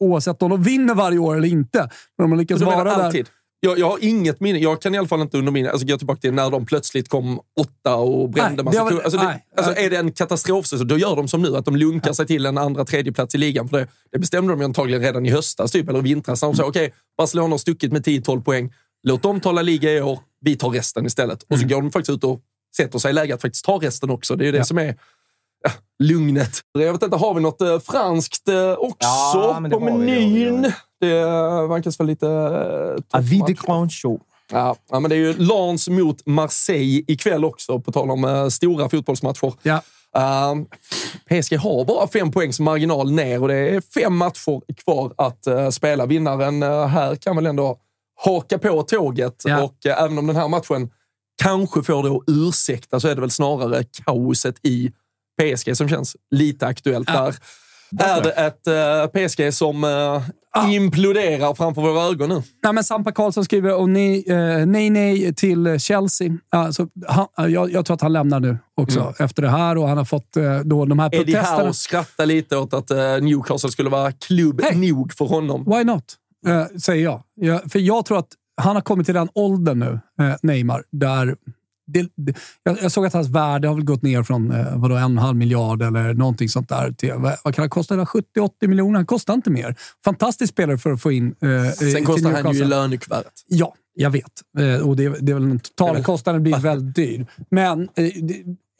[0.00, 1.78] oavsett om de vinner varje år eller inte.
[2.18, 2.90] Men de har lyckats vara där.
[3.04, 3.26] alltid?
[3.60, 4.58] Jag, jag har inget minne.
[4.58, 5.66] Jag kan i alla fall inte under min...
[5.66, 9.02] Alltså gå tillbaka till när de plötsligt kom åtta och brände Nej, massa det var-
[9.02, 9.44] alltså, det, nej.
[9.56, 11.56] alltså Är det en katastrofsäsong, då gör de som nu.
[11.56, 13.68] Att de lunkar sig till en andra, tredje plats i ligan.
[13.68, 16.42] För det, det bestämde de antagligen redan i höstas, typ, eller vintras.
[16.42, 18.72] När de sa okej, Barcelona har stuckit med 10-12 poäng.
[19.02, 20.18] Låt dem ta La Liga i år.
[20.40, 21.42] Vi tar resten istället.
[21.42, 22.40] Och så går de faktiskt ut och
[22.76, 24.36] sätter sig i läge att faktiskt ta resten också.
[24.36, 24.64] Det är ju det Ja.
[24.64, 24.96] som är
[25.64, 25.70] ja,
[26.04, 26.60] lugnet.
[26.72, 30.72] Jag vet inte, har vi något eh, franskt eh, också Ja, på menyn?
[31.00, 31.24] Det
[31.68, 32.28] vankas väl lite...
[32.28, 34.20] Eh, Show.
[34.52, 38.88] Ja, men det är ju Lens mot Marseille ikväll också, på tal om eh, stora
[38.88, 39.52] fotbollsmatcher.
[39.62, 39.82] Ja.
[40.16, 40.64] Uh,
[41.28, 45.70] PSG har bara fem poängs marginal ner och det är fem matcher kvar att eh,
[45.70, 46.06] spela.
[46.06, 47.78] Vinnaren eh, här kan väl ändå
[48.24, 49.62] haka på tåget Ja.
[49.62, 50.90] och eh, även om den här matchen
[51.42, 54.92] kanske får det att ursäkta så är det väl snarare kaoset i
[55.40, 57.32] PSG som känns lite aktuellt Ja.
[57.90, 58.04] där.
[58.04, 58.66] Är det ett
[59.12, 59.84] PSG som
[60.58, 60.68] Ah.
[60.70, 62.42] imploderar framför våra ögon nu?
[62.64, 66.38] Nej, men Sampa Karlsson skriver och nej, eh, nej, nej till Chelsea.
[66.50, 69.98] Alltså, han, jag, jag tror att han lämnar nu också efter det här och han
[69.98, 71.62] har fått eh, då de här Eddie protesterna.
[71.62, 74.90] Howe skrattar lite åt att eh, Newcastle skulle vara klubb Hey.
[74.92, 75.64] nog för honom.
[75.64, 76.04] Why not?
[76.46, 77.22] Eh, säger jag.
[77.34, 77.72] jag.
[77.72, 78.28] För jag tror att
[78.60, 81.36] han har kommit till den åldern nu, eh, Neymar, där
[81.88, 85.04] det, det, jag, såg att hans värde har väl gått ner från eh, vadå, en
[85.04, 87.94] och en halv miljard eller någonting sånt där till, vad, vad kan det kosta?
[87.94, 88.96] 70-80 miljoner?
[88.96, 89.76] Han kostar inte mer.
[90.04, 93.32] Fantastisk spelare för att få in eh, Sen kostar han ju i lönekuvertet.
[93.46, 94.32] Ja, jag vet.
[94.58, 97.26] Eh, och det, det är väl den totala kostnaden blir väldigt dyr.
[97.50, 98.12] Men eh,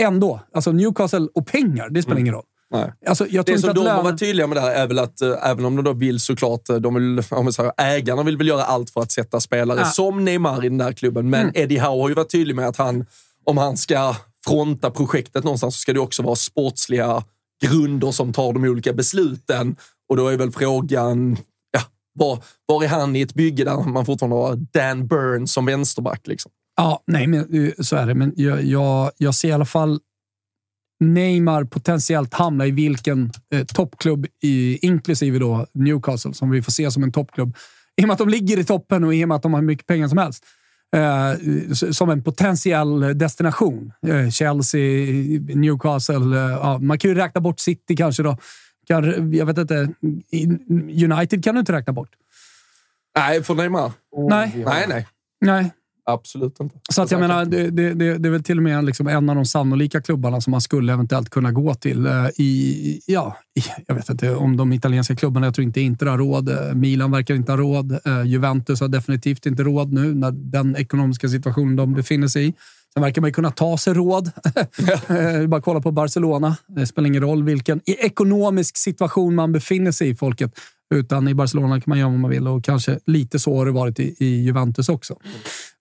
[0.02, 2.44] ändå, alltså Newcastle och pengar, det spelar ingen roll.
[2.70, 2.93] Nej.
[3.07, 4.05] Alltså, jag tror Det som de att har lön...
[4.05, 6.77] varit tydliga med där är väl att eh, även om de då vill såklart, eh,
[6.77, 9.85] de vill, om säger, ägarna vill väl göra allt för att sätta spelare Ja.
[9.86, 11.31] som Neymar i den där klubben.
[11.31, 11.53] Men Mm.
[11.55, 13.07] Eddie Howe har ju varit tydlig med att han,
[13.45, 14.16] om han ska
[14.47, 17.24] fronta projektet någonstans så ska det också vara sportsliga
[17.62, 19.77] grunder som tar de olika besluten.
[20.09, 21.36] Och då är väl frågan,
[21.70, 21.81] ja,
[22.15, 26.27] var, var är han i ett bygge där man fortfarande har Dan Burns som vänsterback?
[26.27, 26.51] Liksom?
[26.77, 28.15] Ja, nej, men eh, så är det.
[28.15, 30.01] Men jag, jag, jag ser i alla fall
[31.01, 36.91] Neymar potentiellt hamna i vilken eh, toppklubb, i, inklusive då Newcastle, som vi får se
[36.91, 37.57] som en toppklubb.
[37.97, 39.62] I och med att de ligger i toppen och i och med att de har
[39.62, 40.45] mycket pengar som helst.
[40.97, 41.33] Eh,
[41.91, 43.93] som en potentiell destination.
[44.07, 44.81] Eh, Chelsea,
[45.55, 46.37] Newcastle.
[46.37, 48.37] Eh, ja, man kan ju räkna bort City kanske då.
[48.87, 49.89] Kan, jag vet inte.
[51.05, 52.11] United kan du inte räkna bort.
[53.16, 53.93] Nej, för Neymar?
[54.31, 54.65] Nej.
[54.66, 55.07] Nej, nej.
[55.41, 55.73] Nej,
[56.10, 56.78] Absolut inte.
[56.90, 59.36] Så att jag menar, det, det, det, är väl till och med liksom en av
[59.36, 62.06] de sannolika klubbarna som man skulle eventuellt kunna gå till.
[62.06, 66.09] eh, I, ja, i, jag vet inte om de italienska klubbarna, jag tror inte inte
[66.09, 66.48] har råd.
[66.48, 67.93] Eh, Milan verkar inte ha råd.
[68.05, 72.55] Eh, Juventus har definitivt inte råd nu, när den ekonomiska situationen de befinner sig i.
[72.94, 74.30] Sen verkar man ju kunna ta sig råd.
[75.09, 76.56] Eh, Bara kolla på Barcelona.
[76.66, 80.52] Det spelar ingen roll vilken ekonomisk situation man befinner sig i, folket.
[80.94, 83.73] Utan i Barcelona kan man göra vad man vill och kanske lite så har det
[83.73, 85.16] varit i, i Juventus också.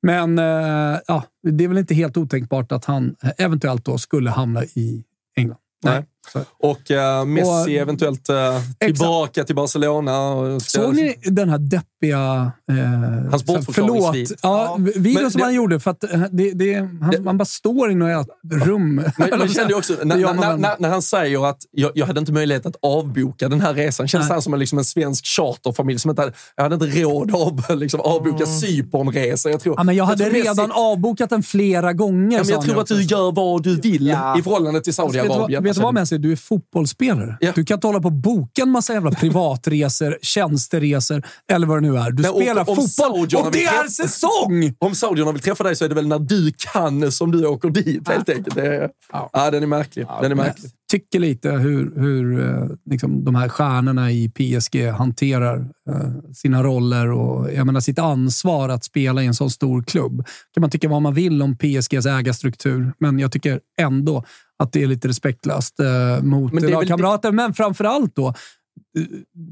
[0.02, 4.64] Men eh, ja, det är väl inte helt otänkbart att han eventuellt då skulle hamna
[4.64, 5.04] i
[5.38, 5.58] England.
[5.84, 6.06] Nej.
[6.34, 6.40] Så.
[6.60, 10.36] Och eh, Messi Och- eventuellt eh, tillbaka till Barcelona.
[10.60, 11.58] Såg ni den här
[12.02, 12.52] deppiga...
[12.72, 14.28] Eh, Hans bortförklaringsvid.
[14.28, 14.40] Förlåt.
[14.44, 14.78] Ja, Ja.
[14.96, 15.80] videon Men som det- han gjorde.
[15.80, 19.04] För att eh, det, det, han, man bara står i något rum.
[19.18, 22.66] Men man kände ju också, när, Det han säger att jag, jag hade inte möjlighet
[22.66, 24.32] att avboka den här resan, känns Nej.
[24.34, 27.36] han som en, liksom en svensk charterfamilj som inte hade, jag hade inte råd
[27.70, 29.50] att liksom, avboka Cypernresa.
[29.50, 32.38] Jag tror, Ja, men jag hade tror Messi- redan avbokat den flera gånger.
[32.38, 33.16] Ja, men jag tror att du också.
[33.16, 34.08] gör vad du vill
[34.40, 35.64] i förhållande till Alltså, Saudiarabien.
[35.64, 36.18] vet du vad Messi?
[36.18, 37.38] Du är fotbollsspelare.
[37.56, 41.82] Du kan inte hålla på och boka en massa jävla privatresor, tjänsteresor eller vad det
[41.82, 42.12] nu är.
[42.12, 44.74] Du om- spelar om fotboll och det vill är träffa- säsong!
[44.80, 47.70] Om saudierna vill träffa dig så är det väl när du kan som du åker
[47.70, 48.56] dit helt enkelt.
[48.56, 49.52] Det är, ja.
[49.52, 50.06] den är märklig.
[50.22, 50.72] den är märklig.
[50.92, 55.58] tycker lite hur, hur eh, liksom, de här stjärnorna i PSG hanterar
[55.90, 60.26] eh, sina roller och jag menar, sitt ansvar att spela i en sån stor klubb.
[60.54, 64.24] kan man tycka vad man vill om PSGs ägarstruktur, men jag tycker ändå
[64.60, 67.32] att det är lite respektlöst eh, mot Men det lagkamrater.
[67.32, 68.34] Men framför allt då,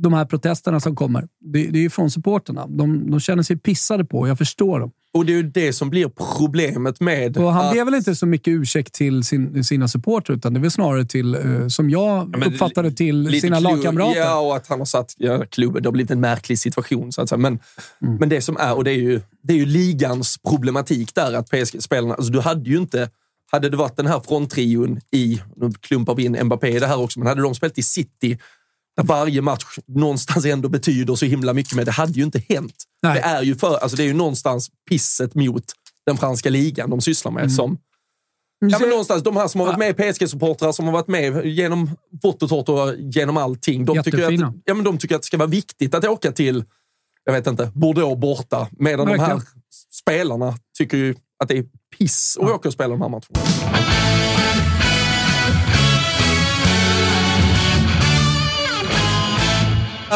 [0.03, 1.22] de här protesterna som kommer.
[1.39, 2.67] Det, det är ju från supporterna.
[2.67, 4.27] De, de känner sig pissade på.
[4.27, 4.91] Jag förstår dem.
[5.13, 7.76] Och det är ju det som blir problemet med Och han att...
[7.76, 11.05] ger väl inte så mycket ursäkt till sin, sina supportrar, utan det är väl snarare
[11.05, 14.19] till, eh, som jag men uppfattar det, till sina klubb- lagkamrater.
[14.19, 15.84] Ja, och att han har satt ja, klubben.
[15.84, 17.11] Det har blivit en märklig situation.
[17.11, 17.39] Så att säga.
[17.39, 17.59] Men,
[18.01, 18.15] Mm.
[18.19, 21.49] men det som är, och det är, ju, det är ju ligans problematik där, att
[21.49, 22.13] PSG-spelarna...
[22.13, 23.09] Alltså du hade ju inte...
[23.51, 26.99] Hade det varit den här fronttrion i, nu klumpar vi in Mbappé i det här
[26.99, 28.39] också, men hade de spelat i City,
[28.97, 32.76] där varje match någonstans ändå betyder så himla mycket med, det hade ju inte hänt.
[33.03, 33.13] Nej.
[33.13, 35.63] Det är ju för, alltså det är ju någonstans pisset mot
[36.05, 37.49] den franska ligan de sysslar med Mm.
[37.55, 37.77] som
[38.59, 41.89] Ja, men någonstans, de här som har varit med PSG-supportrar, som har varit med genom
[42.23, 43.85] vått och torrt och genom allting.
[43.85, 46.63] De tycker, att, ja, men de tycker att det ska vara viktigt att åka till,
[47.23, 48.67] jag vet inte, Bordeaux borta.
[48.72, 49.41] Medan de här Verkligen.
[49.91, 51.65] spelarna tycker ju att det är
[51.97, 53.85] piss att åka och spela de här matcherna.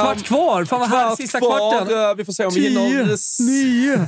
[0.01, 0.65] Kvart kvar!
[0.65, 2.09] Fan vad här, sista kvarten.
[2.09, 3.45] Eh, Vi får se om vi Tio, hinner.
[3.45, 4.07] nio,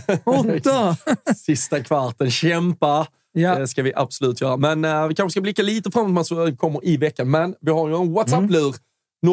[0.57, 0.97] åtta.
[1.35, 2.31] Sista kvarten.
[2.31, 3.07] Kämpa.
[3.33, 3.55] Ja.
[3.59, 4.57] Det ska vi absolut göra.
[4.57, 7.31] Men eh, vi kanske ska blicka lite framåt vad som kommer i veckan.
[7.31, 8.75] Men vi har ju en WhatsApp-lur.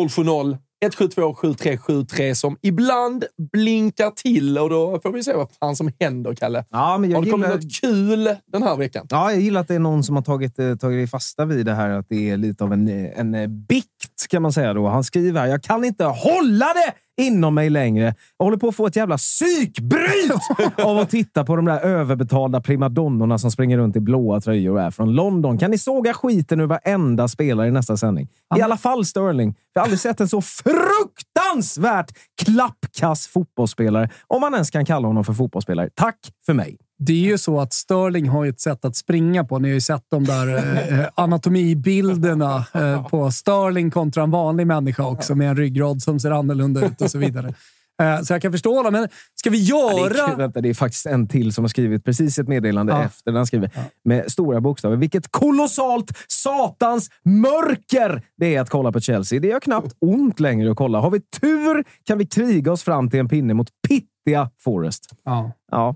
[0.09, 5.91] 070 172 7373 som ibland blinkar till och då får vi se vad fan som
[6.01, 6.65] händer, Kalle.
[6.71, 9.07] Ja, men jag har det kommit gillar- något kul den här veckan?
[9.11, 11.75] Ja, jag gillar att det är någon som har tagit, eh, tagit fasta vid det
[11.75, 14.75] här att det är lite av en, en eh, bikt, kan man säga.
[14.75, 14.89] då.
[14.89, 18.15] Han skriver här, jag kan inte hålla det inom mig längre.
[18.37, 20.33] Jag håller på att få ett jävla psykbryt
[20.85, 24.81] av att titta på de där överbetalda primadonnorna som springer runt i blåa tröjor och
[24.81, 25.59] är från London.
[25.59, 28.29] Kan ni såga skiten ur varenda spelare i nästa sändning?
[28.57, 29.55] I alla fall Sterling.
[29.73, 32.11] Jag har aldrig sett en så fruktansvärt
[32.45, 35.91] klappkass fotbollsspelare, om man ens kan kalla honom för fotbollsspelare.
[35.95, 36.79] Tack för mig.
[36.99, 39.59] Det är ju så att Sterling har ju ett sätt att springa på.
[39.59, 45.07] Ni har ju sett de där eh, anatomibilderna eh, på Sterling kontra en vanlig människa
[45.07, 47.55] också med en ryggrad som ser annorlunda ut och så vidare.
[48.03, 48.93] Eh, så jag kan förstå honom.
[48.93, 50.37] Men ska vi Ja, det, är, göra...
[50.37, 53.05] Vänta, det är faktiskt en till som har skrivit precis ett meddelande Ja.
[53.05, 53.71] efter den han skriver
[54.05, 54.97] med stora bokstäver.
[54.97, 59.41] Vilket kolossalt satans mörker det är att kolla på Chelsea.
[59.41, 61.01] Det gör knappt ont längre att kolla.
[61.01, 65.11] Har vi tur kan vi kriga oss fram till en pinne mot pittiga Forest.
[65.25, 65.53] Ja.
[65.71, 65.95] Ja.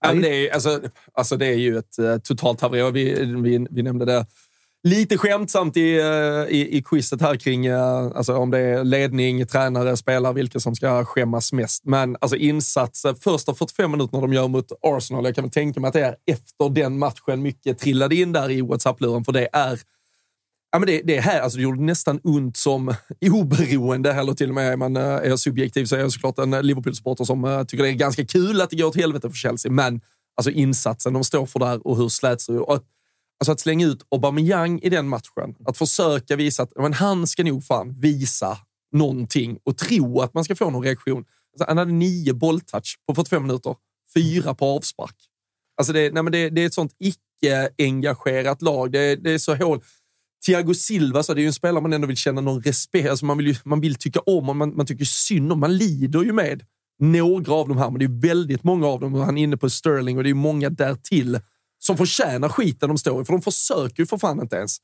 [0.00, 0.80] Ja, det, är, alltså,
[1.12, 2.90] alltså det är ju ett uh, totalt haveri.
[2.90, 4.26] Vi, vi, vi nämnde det
[4.82, 9.46] lite skämtsamt i, eh, i, i quizet här kring eh, alltså om det är ledning,
[9.46, 11.84] tränare, spelare, vilka som ska skämmas mest.
[11.84, 15.88] Men alltså insatser, första 45 minuterna de gör mot Arsenal, jag kan väl tänka mig
[15.88, 19.78] att det är efter den matchen mycket trillade in där i WhatsApp-luren, för det är
[20.72, 22.94] Ja, men det, det är här, alltså det gjorde nästan ont som
[23.30, 26.54] oberoende, eller till och med är man eh, är subjektiv så är jag såklart en
[26.54, 29.36] eh, Liverpool-supporter som eh, tycker det är ganska kul att det går åt helvete för
[29.36, 29.72] Chelsea.
[29.72, 30.00] Men
[30.36, 32.84] alltså insatsen de står för där och hur släts och att,
[33.40, 37.44] alltså att slänga ut Aubameyang i den matchen, att försöka visa att men han ska
[37.44, 38.58] nog fan visa
[38.92, 41.24] någonting och tro att man ska få någon reaktion.
[41.52, 43.76] Alltså, han hade nio bolltouch på 45 minuter,
[44.14, 45.16] fyra på avspark.
[45.76, 48.92] Alltså det, nej men det, det är ett sånt icke-engagerat lag.
[48.92, 49.80] Det, det är så hål.
[50.46, 53.10] Thiago Silva, så det är ju en spelare man ändå vill känna någon respekt.
[53.10, 55.60] Alltså man, vill ju, man vill tycka om och man, man tycker synd om.
[55.60, 56.62] Man lider ju med
[56.98, 59.14] några av de här, men det är väldigt många av dem.
[59.14, 61.40] Han är inne på Sterling och det är många därtill
[61.78, 64.76] som förtjänar skiten de står i, för de försöker ju för fan inte ens.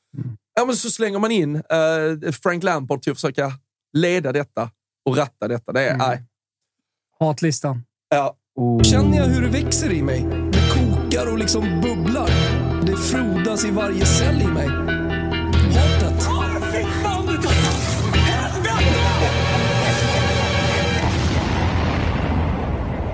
[0.55, 3.53] Ja, men så slänger man in eh, Frank Lampard till att försöka
[3.93, 4.69] leda detta
[5.05, 5.71] och ratta detta.
[5.71, 6.23] Det är, nej.
[7.19, 7.83] Hatlistan.
[8.09, 8.37] Ja.
[8.83, 10.25] Känner jag hur det växer i mig?
[10.51, 12.29] Det kokar och liksom bubblar.
[12.85, 14.69] Det frodas i varje cell i mig.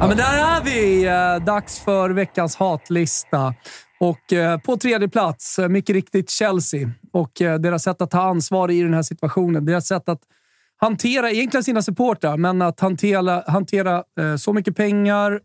[0.04, 1.06] Ja, men där är vi!
[1.06, 3.54] Eh, dags för veckans hatlista.
[4.00, 6.92] Och eh, på tredje plats, eh, mycket riktigt Chelsea.
[7.14, 9.66] Och deras sätt att ta ansvar i den här situationen.
[9.66, 10.20] Deras sätt att
[10.78, 14.04] hantera egentligen sina supportrar, men att hantera, hantera
[14.40, 15.40] så mycket pengar,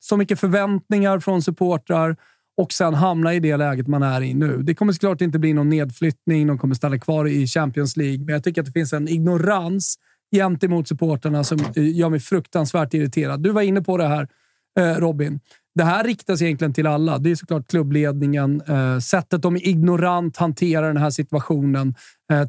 [0.00, 2.16] så mycket förväntningar från supportrar
[2.56, 4.62] och sen hamna i det läget man är i nu.
[4.62, 8.32] Det kommer såklart inte bli någon nedflyttning, de kommer stanna kvar i Champions League, men
[8.32, 9.98] jag tycker att det finns en ignorans
[10.36, 13.42] gentemot supportrarna som eh, gör mig fruktansvärt irriterad.
[13.42, 14.28] Du var inne på det här,
[14.78, 15.40] eh, Robin.
[15.74, 17.18] Det här riktas egentligen till alla.
[17.18, 21.94] Det är såklart klubbledningen, eh, sättet de ignorant hanterar den här situationen,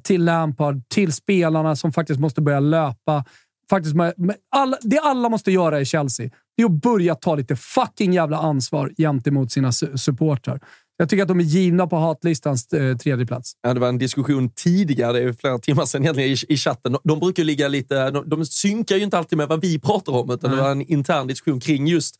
[0.03, 3.25] till Lampard, till spelarna som faktiskt måste börja löpa.
[3.69, 7.35] Faktiskt med, med alla, det alla måste göra i Chelsea, det är att börja ta
[7.35, 10.59] lite fucking jävla ansvar gentemot sina supportrar.
[11.01, 13.53] Jag tycker att de är givna på hatlistans eh, tredje plats.
[13.61, 16.91] Ja, det var en diskussion tidigare, det är flera timmar sedan egentligen, i, i chatten.
[16.91, 18.11] De, de brukar ligga lite...
[18.11, 20.57] De, de synkar ju inte alltid med vad vi pratar om, utan Nej.
[20.57, 22.15] det var en intern diskussion kring just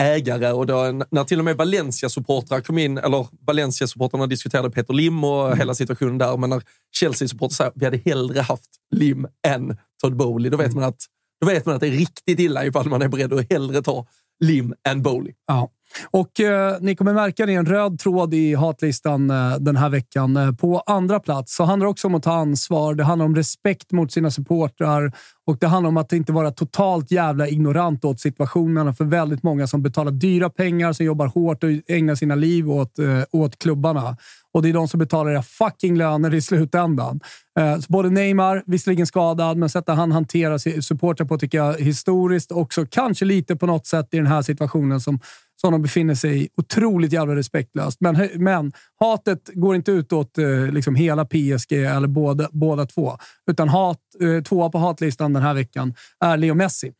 [0.00, 5.24] ägare och då, när till och med Valencia-supportrar kom in, eller Valencia-supportrarna diskuterade Peter Lim
[5.24, 5.58] och Mm.
[5.58, 6.62] hela situationen där, men när
[7.00, 10.80] Chelsea-supportrar säger vi hade hellre haft Lim än Todd Bowley, då vet, Mm.
[10.80, 11.00] man att,
[11.40, 14.06] då vet man att det är riktigt illa ifall man är beredd att hellre ta
[14.40, 15.32] Lim än Bowley.
[15.46, 15.70] Ja.
[16.10, 19.88] Och eh, ni kommer märka det är en röd tråd i hatlistan eh, den här
[19.88, 20.36] veckan.
[20.36, 22.94] Eh, på andra plats så handlar det också om att ta ansvar.
[22.94, 25.12] Det handlar om respekt mot sina supportrar
[25.46, 29.66] och det handlar om att inte vara totalt jävla ignorant åt situationerna för väldigt många
[29.66, 34.16] som betalar dyra pengar, som jobbar hårt och ägnar sina liv åt, eh, åt klubbarna.
[34.52, 37.20] Och det är de som betalar era fucking löner i slutändan.
[37.58, 42.52] Eh, så både Neymar, visserligen skadad, men sättet han hanterar supportrar på tycker jag historiskt
[42.52, 45.18] också kanske lite på något sätt i den här situationen som,
[45.60, 46.48] som de befinner sig i.
[46.56, 48.00] Otroligt jävla respektlöst.
[48.00, 53.16] Men, men hatet går inte ut åt eh, liksom hela PSG eller båda, båda två.
[53.50, 56.92] Utan hat, eh, tvåa på hatlistan den här veckan är Leo Messi.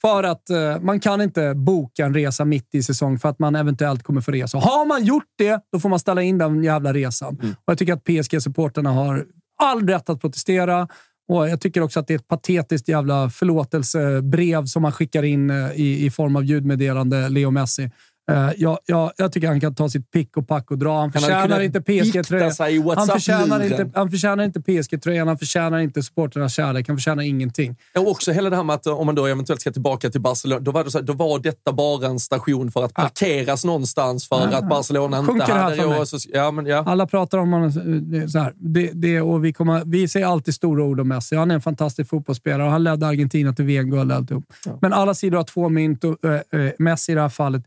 [0.00, 3.56] För att eh, man kan inte boka en resa mitt i säsong för att man
[3.56, 4.58] eventuellt kommer få resa.
[4.58, 7.36] Har man gjort det, då får man ställa in den jävla resan.
[7.42, 9.26] Och Jag tycker att PSG-supporterna har
[9.62, 10.88] all rätt att protestera.
[11.32, 15.50] Och Jag tycker också att det är ett patetiskt jävla förlåtelsebrev som han skickar in
[15.50, 17.90] eh, i, i form av ljudmeddelande, Leo Messi.
[18.30, 20.92] Eh, jag, jag, jag tycker han kan ta sitt pick och pack och dra.
[20.92, 22.52] Han hade förtjänar inte PSG-tröjan.
[22.96, 27.76] Han förtjänar inte, han förtjänar inte PSG-tröjan, han förtjänar inte supporternas kärlek, han förtjänar ingenting.
[27.96, 30.20] Och också hela det här med att eh, om man då eventuellt ska tillbaka till
[30.20, 33.64] Barcelona, då var, det så här, då var detta bara en station för att parkeras
[33.64, 34.58] någonstans för Ja.
[34.58, 36.20] att Barcelona inte Sjunker det här hade för mig?
[36.32, 36.84] Ja, men ja.
[36.86, 37.68] Alla pratar om honom
[38.14, 38.52] eh, så här.
[38.56, 41.36] Det, det, och vi, kommer, vi säger alltid stora ord om Messi.
[41.36, 44.12] Han är en fantastisk fotbollsspelare och han ledde Argentina till VM-guld.
[44.12, 44.44] alltihop.
[44.80, 47.62] Men alla sidor har två mynt och äh, Messi i det här fallet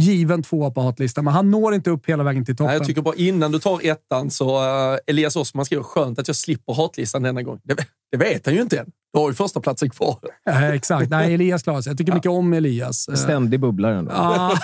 [0.00, 2.66] given tvåa på hatlistan, men han når inte upp hela vägen till toppen.
[2.66, 4.58] Nej, jag tycker bara innan du tar ettan så
[4.92, 7.60] uh, Elias Osman skriver skönt att jag slipper hatlistan denna gång.
[7.62, 8.90] Det, det vet han ju inte än.
[9.12, 10.18] Du har ju första platsen kvar.
[10.48, 11.10] Eh, exakt.
[11.10, 11.90] Nej, Elias klarar sig.
[11.90, 13.08] Jag tycker mycket om Elias.
[13.08, 14.12] Eh, Ständig bubblare ändå.
[14.14, 14.58] Ah,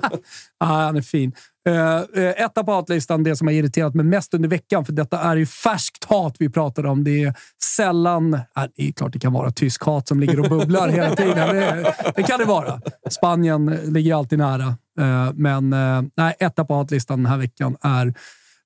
[0.58, 1.32] ah, han är fin.
[1.68, 5.36] Uh, etta på hatlistan, det som har irriterat mig mest under veckan, för detta är
[5.36, 7.04] ju färskt hat vi pratar om.
[7.04, 7.34] Det är
[7.76, 8.34] sällan...
[8.34, 8.40] Uh,
[8.76, 11.56] det är klart det kan vara tysk hat som ligger och bubblar hela tiden.
[11.56, 12.80] Det, det kan det vara.
[13.10, 14.76] Spanien ligger alltid nära.
[14.98, 18.14] Eh, men uh, nej, etta på hatlistan den här veckan är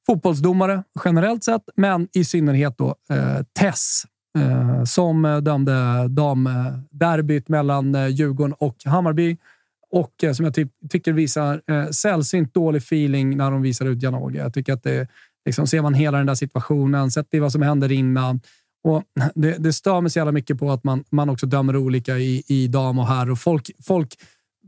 [0.06, 4.02] fotbollsdomare generellt sett, men i synnerhet då uh, Tess
[4.38, 4.70] Mm.
[4.70, 9.36] eh, som eh, dömde damderbyt mellan eh, Djurgården och Hammarby.
[9.90, 14.02] Och eh, som jag ty tycker visar eh, sällsynt dålig feeling när de visar ut
[14.02, 14.38] Janogy.
[14.38, 15.08] Jag tycker att det,
[15.44, 18.40] liksom, ser man hela den där situationen, sett i vad som händer innan.
[18.84, 19.02] Och
[19.34, 22.42] det, det stör mig så jävla mycket på att man, man också dömer olika i,
[22.46, 23.30] i dam och herr.
[23.30, 24.16] Och folk, folk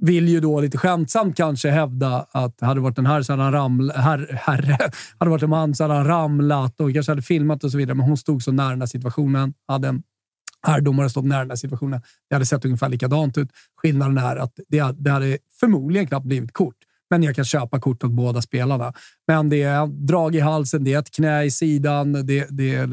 [0.05, 3.53] vill ju då lite skämtsamt kanske hävda att hade varit en herr så hade han
[3.53, 7.65] ramlat, herr, herre, hade varit en man så hade han ramlat och kanske hade filmat
[7.65, 7.95] och så vidare.
[7.95, 9.55] Men hon stod så nära den här situationen.
[9.69, 10.03] Hade en
[10.67, 12.01] herrdomare stått nära den här situationen.
[12.29, 13.49] Det hade sett ungefär likadant ut.
[13.77, 16.77] Skillnaden är att det, det hade förmodligen knappt blivit kort.
[17.11, 18.93] Men jag kan köpa kort åt båda spelarna.
[19.27, 22.87] Men det är drag i halsen, det är ett knä i sidan, det, det,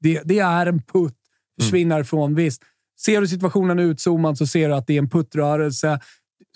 [0.00, 1.16] det, det är en putt.
[1.60, 2.34] Försvinner ifrån.
[2.34, 2.62] Visst,
[3.04, 6.00] ser du situationen utzoomad så ser du att det är en puttrörelse.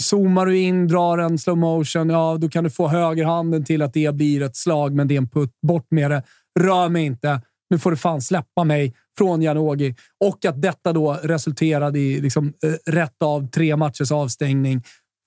[0.03, 3.93] Zoomar du in, drar en slow motion, ja, då kan du få högerhanden till att
[3.93, 5.51] det blir ett slag, men det är en putt.
[5.63, 6.23] Bort med det.
[6.61, 7.41] Rör mig inte.
[7.71, 9.95] Nu får du fan släppa mig från Janogy.
[10.25, 14.83] Och att detta då resulterade i liksom, eh, rätt av tre matchers avstängning.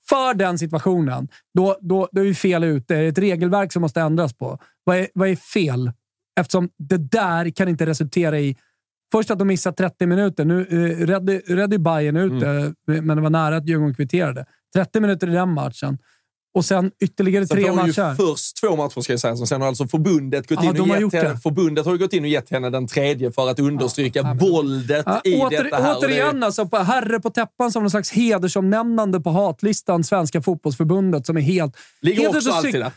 [0.09, 2.93] För den situationen, då, då, då är vi fel ute.
[2.93, 4.59] Det är ett regelverk som måste ändras på.
[4.83, 5.91] Vad är, vad är fel?
[6.39, 8.55] Eftersom det där kan inte resultera i
[9.11, 10.45] Först att de missar 30 minuter.
[10.45, 12.73] Nu eh, redde, redde Bayern ut Mm.
[12.85, 14.45] men det var nära att Djurgården kvitterade.
[14.75, 15.97] 30 minuter i den matchen.
[16.53, 18.15] Och sen ytterligare Sen tre hon ju matcher.
[18.15, 19.35] först två matcher, ska jag säga.
[19.35, 21.37] Sen har alltså förbundet gått Ja, in och gett henne, det.
[21.37, 25.35] förbundet har gått in och gett henne den tredje för att understryka våldet Ja, i
[25.41, 25.95] åter, detta här.
[25.95, 30.41] Och det- återigen, alltså, på herre på täppan som någon slags hedersomnämnande på hatlistan Svenska
[30.41, 31.77] fotbollsförbundet som är helt...
[32.01, 32.91] Ligger helt också alltid där.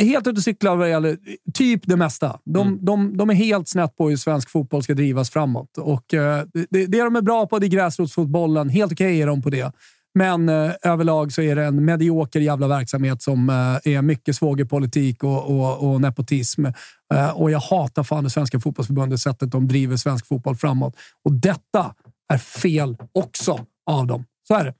[0.00, 1.16] helt ute och cyklar vad gäller
[1.54, 2.38] typ det mesta.
[2.44, 2.84] De, Mm.
[2.84, 5.78] de, de är helt snett på hur svensk fotboll ska drivas framåt.
[5.78, 8.68] Och, eh, det, det de är bra på det är gräsrotsfotbollen.
[8.68, 9.72] Helt okej är de på det.
[10.14, 15.24] Men eh, överlag så är det en medioker jävla verksamhet som eh, är mycket svågerpolitik
[15.24, 16.66] och, och, och nepotism.
[17.14, 20.96] Eh, och jag hatar fan det svenska fotbollsförbundet, sättet de driver svensk fotboll framåt.
[21.24, 21.94] Och detta
[22.32, 24.24] är fel också av dem.
[24.48, 24.74] Så är det.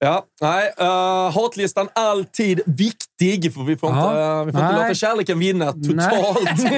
[0.00, 0.72] Ja, nej.
[0.80, 5.38] Uh, hatlistan alltid viktig, för vi får Ja, inte, eh, vi får inte låta kärleken
[5.38, 6.56] vinna totalt.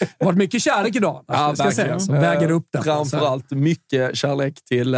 [0.00, 1.24] Det har varit mycket kärlek idag.
[1.26, 2.00] Ja, jag säga, verkligen.
[2.00, 2.82] som väger upp det.
[2.82, 4.94] Framförallt mycket kärlek till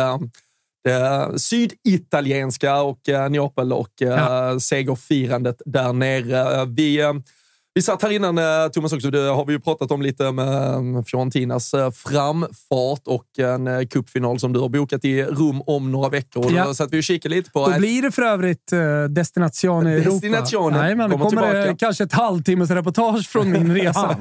[0.89, 4.61] eh, det syditalienska och uh, Neapel och uh, Ja.
[4.61, 6.61] segerfirandet där nere.
[6.61, 7.13] Eh, Vi, eh,
[7.75, 9.11] vi satt här innan, eh, Thomas, också.
[9.11, 14.39] Det har vi ju pratat om lite med eh, Fiorentinas eh, framfart och en cupfinal
[14.41, 16.53] som du har bokat i Rom om några veckor.
[16.53, 16.65] Ja.
[16.65, 18.73] Då satt vi och kikade lite på Då ett- blir det för övrigt
[19.09, 20.11] Destination i Europa.
[20.11, 24.17] Destinationen Nej, men kommer kommer det kanske ett halvtimmes reportage från min resa.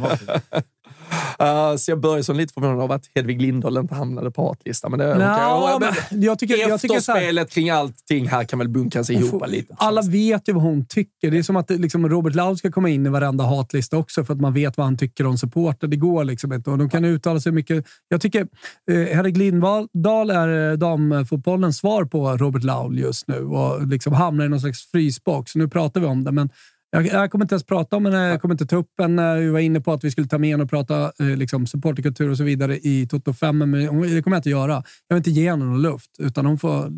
[1.42, 4.92] Uh, så jag börjar som lite förvånad av att Hedvig Lindahl inte hamnade på hatlistan.
[4.92, 5.90] Men det, Nå, okej.
[6.12, 9.76] men jag tycker, jag tycker så här, kring allting här kan väl bunkas ihop lite.
[9.78, 11.32] alla vet ju vad hon tycker.
[11.32, 14.34] Det är som att liksom, Robert Laul ska komma in i varenda hatlista också för
[14.34, 15.88] att man vet vad han tycker om supporter.
[15.88, 16.70] Det går liksom inte.
[16.70, 17.86] Och de kan uttala sig mycket.
[18.08, 18.48] Jag tycker
[18.92, 24.46] eh, Henrik Lindahl är eh, damfotbollens svar på Robert Laul just nu och liksom hamnar
[24.46, 25.56] i någon slags frysbox.
[25.56, 26.50] Nu pratar vi om det, men
[26.92, 28.14] jag, jag kommer inte ens prata om den.
[28.14, 29.20] Jag kommer inte ta upp den.
[29.20, 31.68] Eh, Vi var inne på att vi skulle ta med en och prata eh, liksom,
[31.68, 34.84] supporterkultur och så vidare i Toto 5, men hon- det kommer jag inte göra.
[35.08, 36.92] Jag vill inte ge henne någon luft, utan hon får eh,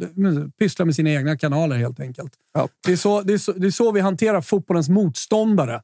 [0.59, 2.31] pyssla med sina egna kanaler helt enkelt.
[2.53, 2.67] Ja.
[2.85, 5.81] Det, är så, det, är så, det är så vi hanterar fotbollens motståndare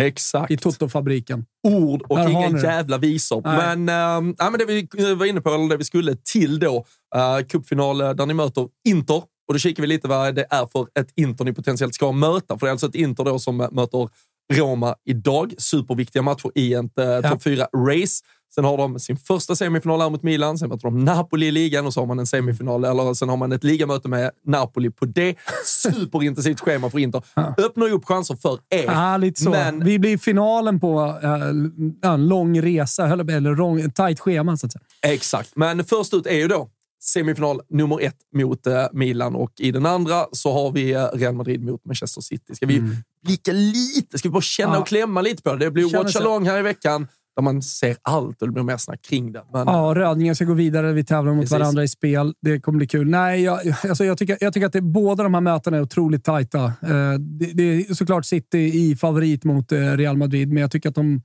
[0.00, 0.50] Exakt.
[0.50, 1.44] i Toto-fabriken.
[1.68, 3.42] Ord och Där inga jävla visor.
[3.44, 3.76] Nej.
[3.76, 6.76] Men, ja, men det vi var inne på, eller det vi skulle till då,
[7.16, 9.22] uh, cupfinal eh, där ni möter Inter.
[9.48, 12.58] Och då kikar vi lite vad det är för ett Inter ni potentiellt ska möta.
[12.58, 14.08] För det är alltså ett Inter då som möter
[14.52, 15.54] Roma idag.
[15.58, 18.24] Superviktiga matcher i ett uh, topp 4-race.
[18.54, 21.86] Sen har de sin första semifinal här mot Milan, sen möter de Napoli i ligan
[21.86, 25.04] och så har man en semifinal, eller sen har man ett ligamöte med Napoli på
[25.04, 25.36] det.
[25.66, 27.22] Superintensivt schema för Inter.
[27.58, 28.84] Öppnar ju upp chanser för er.
[28.84, 29.50] Ja, lite så.
[29.50, 34.72] Men Vi blir finalen på eh, en lång resa, eller lång, tajt schema så att
[34.72, 34.82] säga.
[35.02, 36.68] Exakt, men först ut är ju då
[37.04, 41.34] semifinal nummer ett mot eh, Milan och i den andra så har vi eh, Real
[41.34, 42.54] Madrid mot Manchester City.
[42.54, 42.82] Ska vi
[43.26, 44.18] blicka lite?
[44.18, 44.74] Ska vi bara känna Mm.
[44.76, 44.80] Ja.
[44.80, 45.64] och klämma lite på det?
[45.64, 48.76] Det blir watch along här i veckan där man ser allt och det blir mer
[48.76, 49.42] snack kring det.
[49.52, 50.92] Men, Ja, Rödingen ska gå vidare.
[50.92, 51.58] Vi tävlar mot Precis.
[51.58, 52.34] varandra i spel.
[52.40, 53.08] Det kommer bli kul.
[53.10, 56.24] Nej, jag, alltså jag, tycker, jag tycker att det, båda de här mötena är otroligt
[56.24, 56.64] tajta.
[56.64, 60.94] Eh, det, det är såklart City i favorit mot Real Madrid, men jag tycker att
[60.94, 61.22] de,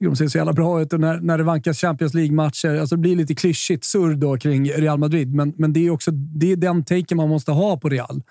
[0.00, 0.92] de ser så jävla bra ut.
[0.92, 4.70] Och när, när det vankas Champions League-matcher, alltså det blir lite klyschigt surr då kring
[4.70, 7.88] Real Madrid, men, men det är också det är den taken man måste ha på
[7.88, 8.22] Real.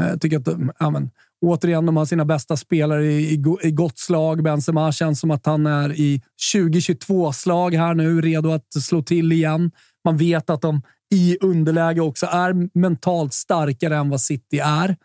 [0.00, 1.10] Eh, jag tycker att de, ja, men,
[1.46, 4.42] återigen, de har sina bästa spelare i, i, i gott slag.
[4.42, 6.22] Benzema känns som att han är i
[6.54, 9.70] 2022-slag här nu, redo att slå till igen.
[10.04, 10.82] Man vet att de
[11.14, 14.96] i underläge också är mentalt starkare än vad City är.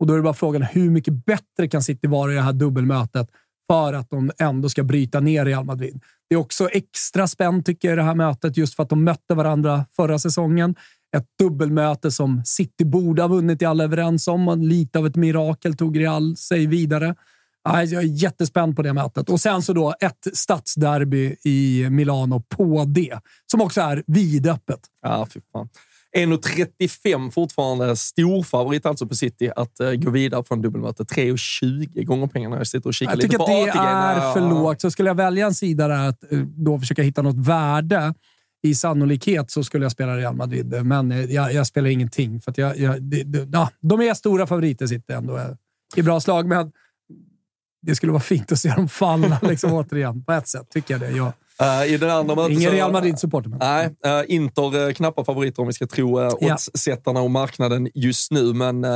[0.00, 2.52] Och Då är det bara frågan hur mycket bättre kan City vara i det här
[2.52, 3.28] dubbelmötet
[3.70, 6.02] för att de ändå ska bryta ner Real Madrid.
[6.28, 9.04] Det är också extra spänt tycker jag i det här mötet just för att de
[9.04, 10.74] mötte varandra förra säsongen.
[11.16, 14.48] Ett dubbelmöte som City borde ha vunnit, i alla överens om.
[14.48, 17.14] Och lite av ett mirakel tog Real sig vidare.
[17.64, 19.30] Jag är jättespänd på det mötet.
[19.30, 24.80] Och sen så då ett stadsderby i Milano på det, som också är vidöppet.
[25.02, 25.68] Ja, fy fan.
[26.16, 31.02] 1,35 fortfarande storfavorit alltså på City att eh, gå vidare från dubbelmöte.
[31.02, 32.56] 3,20 gånger pengarna.
[32.56, 34.80] Jag sitter och kikar Jag lite tycker på att det är för lågt.
[34.80, 38.14] Så skulle jag välja en sida där att eh, då försöka hitta något värde
[38.62, 40.84] i sannolikhet så skulle jag spela Real Madrid.
[40.84, 42.40] Men eh, jag, jag spelar ingenting.
[42.40, 45.40] För jag, jag, det, ja, de är stora favoriter, sitter ändå
[45.96, 46.46] i bra slag.
[46.46, 46.72] Men
[47.82, 50.24] det skulle vara fint att se dem falla liksom, återigen.
[50.24, 51.10] På ett sätt tycker jag det.
[51.10, 53.52] Jag, Eh, I den andra mötet ingen Real Madrid-supporter.
[53.60, 58.30] Nej, eh, Inter eh, knappa favoriter om vi ska tro uh, oddssättarna och marknaden just
[58.32, 58.52] nu.
[58.54, 58.86] Men.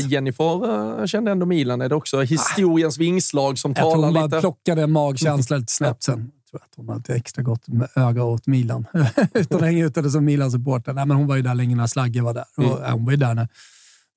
[0.00, 0.70] Jennifer
[1.00, 1.80] uh, kände ändå Milan.
[1.80, 4.40] Är det också historiens vingslag som Jag tror talar hon bara lite?
[4.40, 6.30] plockade en magkänsla lite snabbt sen.
[6.42, 7.64] Jag tror att hon har lite extra gott
[7.96, 8.86] öga åt Milan.
[9.34, 10.92] Utan att hänga ut det som Milan-supporter.
[10.92, 12.44] Nej, men hon var ju där länge när Slagge var där.
[12.56, 12.92] Och, Mm.
[12.92, 13.48] hon var ju där när,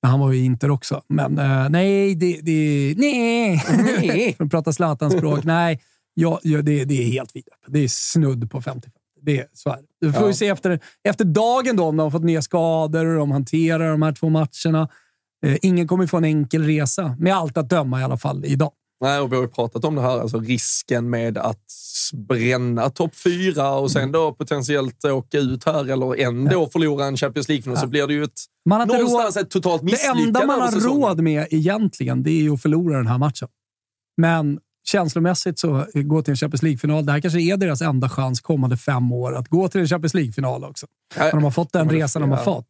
[0.03, 1.01] när han var i Inter också.
[1.07, 1.33] Men
[1.71, 2.39] nej, det...
[2.41, 4.33] det nej!
[4.37, 5.43] För att prata Zlatan-språk.
[5.43, 5.81] Nej,
[6.15, 7.59] ja, ja, det, det är helt vidöppet.
[7.67, 8.89] Det är snudd på 50
[9.21, 10.07] det är, så är det.
[10.07, 10.33] Vi får Ja.
[10.33, 14.01] se efter, efter dagen då, om de har fått nya skador och de hanterar de
[14.01, 14.89] här två matcherna.
[15.45, 18.71] Eh, ingen kommer få en enkel resa, med allt att döma i alla fall idag.
[19.01, 21.61] Nej, och vi har ju pratat om det här, alltså risken med att
[22.13, 27.47] bränna topp fyra och sen då potentiellt åka ut här eller ändå förlora en Champions
[27.49, 30.45] League-final så blir det ju ett, Man har någonstans råd- ett totalt Det misslyckande enda
[30.45, 33.47] man har råd med egentligen, det är ju att förlora den här matchen.
[34.17, 37.05] Men känslomässigt så gå till en Champions League-final.
[37.05, 40.13] Det här kanske är deras enda chans kommande fem år att gå till en Champions
[40.13, 40.87] League-final också.
[41.17, 42.65] När de har fått den resan de har fått.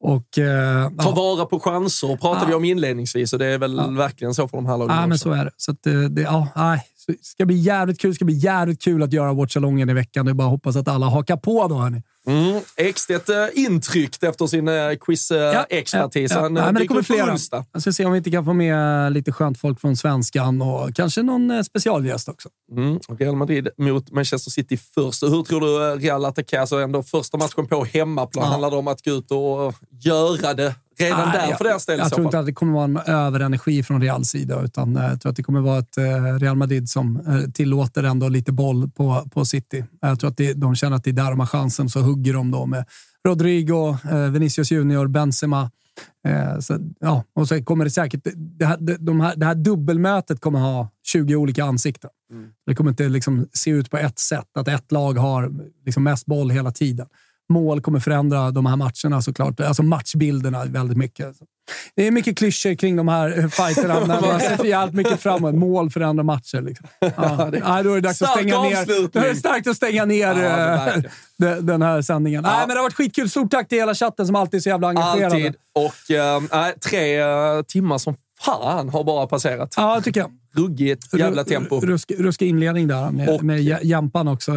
[0.00, 1.10] Och, eh, Ta ja.
[1.10, 2.48] vara på chanser pratade Ja.
[2.48, 5.12] vi om inledningsvis och det är väl verkligen så för de här lagen Ja, men
[5.12, 5.22] också.
[5.22, 5.50] så är det.
[5.56, 6.82] Så att, eh, det ja, nej.
[7.06, 8.10] Det ska bli jävligt kul.
[8.10, 10.24] Det ska bli jävligt kul att göra Watchalongen i veckan.
[10.26, 11.74] Det är bara att hoppas att alla hakar på då.
[11.74, 12.02] Hörni.
[12.26, 12.60] Mm.
[12.76, 16.30] Ekstedt eh, intryckt efter sin eh, quiz-expertis.
[16.30, 16.42] Ja, ja.
[16.42, 17.32] Han Nej, eh, men det kommer flera.
[17.32, 17.64] onsdag.
[17.72, 20.94] Jag ska se om vi inte kan få med lite skönt folk från svenskan och
[20.94, 22.48] kanske någon eh, specialgäst också.
[22.76, 22.98] Mm.
[23.18, 25.22] Real Madrid mot Manchester City först.
[25.22, 26.66] Hur tror du eh, Real attackerar?
[26.66, 28.50] Så ändå första matchen på hemmaplan Ja.
[28.50, 31.86] handlar det om att gå ut och göra det redan Nej, där jag- för deras
[31.86, 34.96] del Jag så tror inte att det kommer vara en överenergi från Reals sida, utan
[34.96, 38.28] eh, jag tror att det kommer vara ett eh, Real Madrid som eh, tillåter ändå
[38.28, 39.84] lite boll på, på City.
[40.00, 42.34] Jag tror att det, de känner att det är där de har chansen, så hugger
[42.34, 42.84] de då med
[43.28, 43.96] Rodrigo,
[44.30, 45.70] Vinicius Junior, Benzema.
[46.60, 48.20] Så, ja, och så kommer det säkert...
[48.34, 52.10] Det här, de här, det här dubbelmötet kommer ha 20 olika ansikten.
[52.66, 55.52] Det kommer inte liksom se ut på ett sätt, att ett lag har
[55.86, 57.06] liksom mest boll hela tiden.
[57.50, 59.60] Mål kommer förändra de här matcherna såklart.
[59.60, 61.26] Alltså matchbilderna väldigt mycket.
[61.96, 65.54] Det är mycket klyschor kring de här fighterna, men man ser jävligt mycket framåt.
[65.54, 66.60] Mål förändrar matcher.
[66.62, 66.86] Liksom.
[67.00, 67.50] Ja.
[67.52, 68.76] Nej, då är det dags att Stark stänga ner.
[68.80, 69.08] avslutning.
[69.12, 71.02] Då är det starkt att stänga ner Ja, eh,
[71.38, 72.42] den- den här sändningen.
[72.42, 73.30] Nej, men det har varit skitkul.
[73.30, 75.34] Stort tack till hela chatten som alltid är så jävla engagerade.
[75.34, 75.54] Alltid.
[75.74, 79.74] Och nej, tre eh, timmar som fan har bara passerat.
[79.76, 80.30] Ja, tycker jag.
[80.52, 81.80] Ruggigt jävla tempo.
[81.80, 84.52] Rusk, ruskig inledning där med, Och- med Jämpan också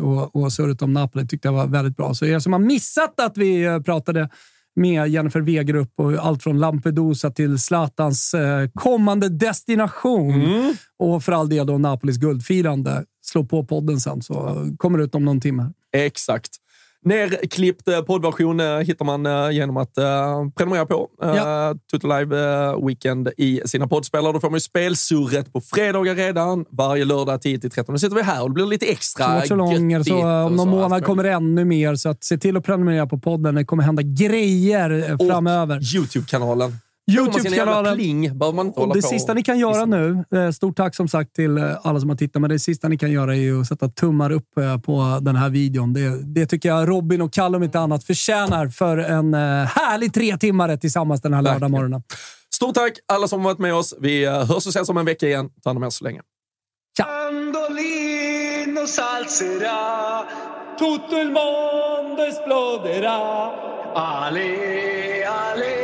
[0.00, 2.14] och, och surret om Napoli tyckte jag var väldigt bra.
[2.14, 4.28] Så er som har missat att vi eh, pratade
[4.76, 10.74] med Jennifer Wegerup och allt från Lampedusa till Zlatans eh, kommande destination Mm.
[10.98, 13.04] och för all del då Napolis guldfirande.
[13.22, 15.72] Slå på podden sen så kommer det ut om någon timme.
[15.92, 16.50] Exakt.
[17.04, 20.04] Nerklippt poddversion eh, hittar man eh, genom att eh,
[20.56, 21.74] prenumerera på Ja.
[21.90, 22.36] Tutu Live
[22.86, 24.32] Weekend i sina poddspelare.
[24.32, 26.64] Då får man ju spelsurret på fredagar redan.
[26.70, 27.92] Varje lördag 10-13.
[27.92, 30.58] Nu sitter vi här och det blir lite extra Watchalonger, så göttigt om och någon
[30.58, 30.64] så.
[30.66, 31.94] månad kommer det ännu mer.
[31.94, 33.54] Så att se till att prenumerera på podden.
[33.54, 35.94] Det kommer hända grejer eh, framöver.
[35.96, 36.72] Youtube-kanalen.
[37.10, 37.44] Youtube-kanalen.
[37.46, 37.94] Youtube-kanalen.
[37.96, 40.50] Pling behöver man inte Och hålla det på sista och- ni kan göra nu, eh,
[40.50, 43.10] stort tack som sagt till eh, alla som har tittat, men det sista ni kan
[43.12, 45.92] göra är ju att sätta tummar upp eh, på den här videon.
[45.92, 50.36] Det, det tycker jag Robin och Kalle om inte annat förtjänar för en härlig tre
[50.36, 52.02] timmar tillsammans den här lördagmorgonen.
[52.54, 53.94] Stort tack alla som har varit med oss.
[54.00, 55.48] Vi hörs och ses om en vecka igen.
[55.62, 56.20] Ta hand om er så länge.
[57.54, 60.24] Mandolino salzerà,
[60.78, 63.18] tutto il mondo esploderà.
[63.94, 64.46] Ale,
[65.24, 65.83] ale, ale,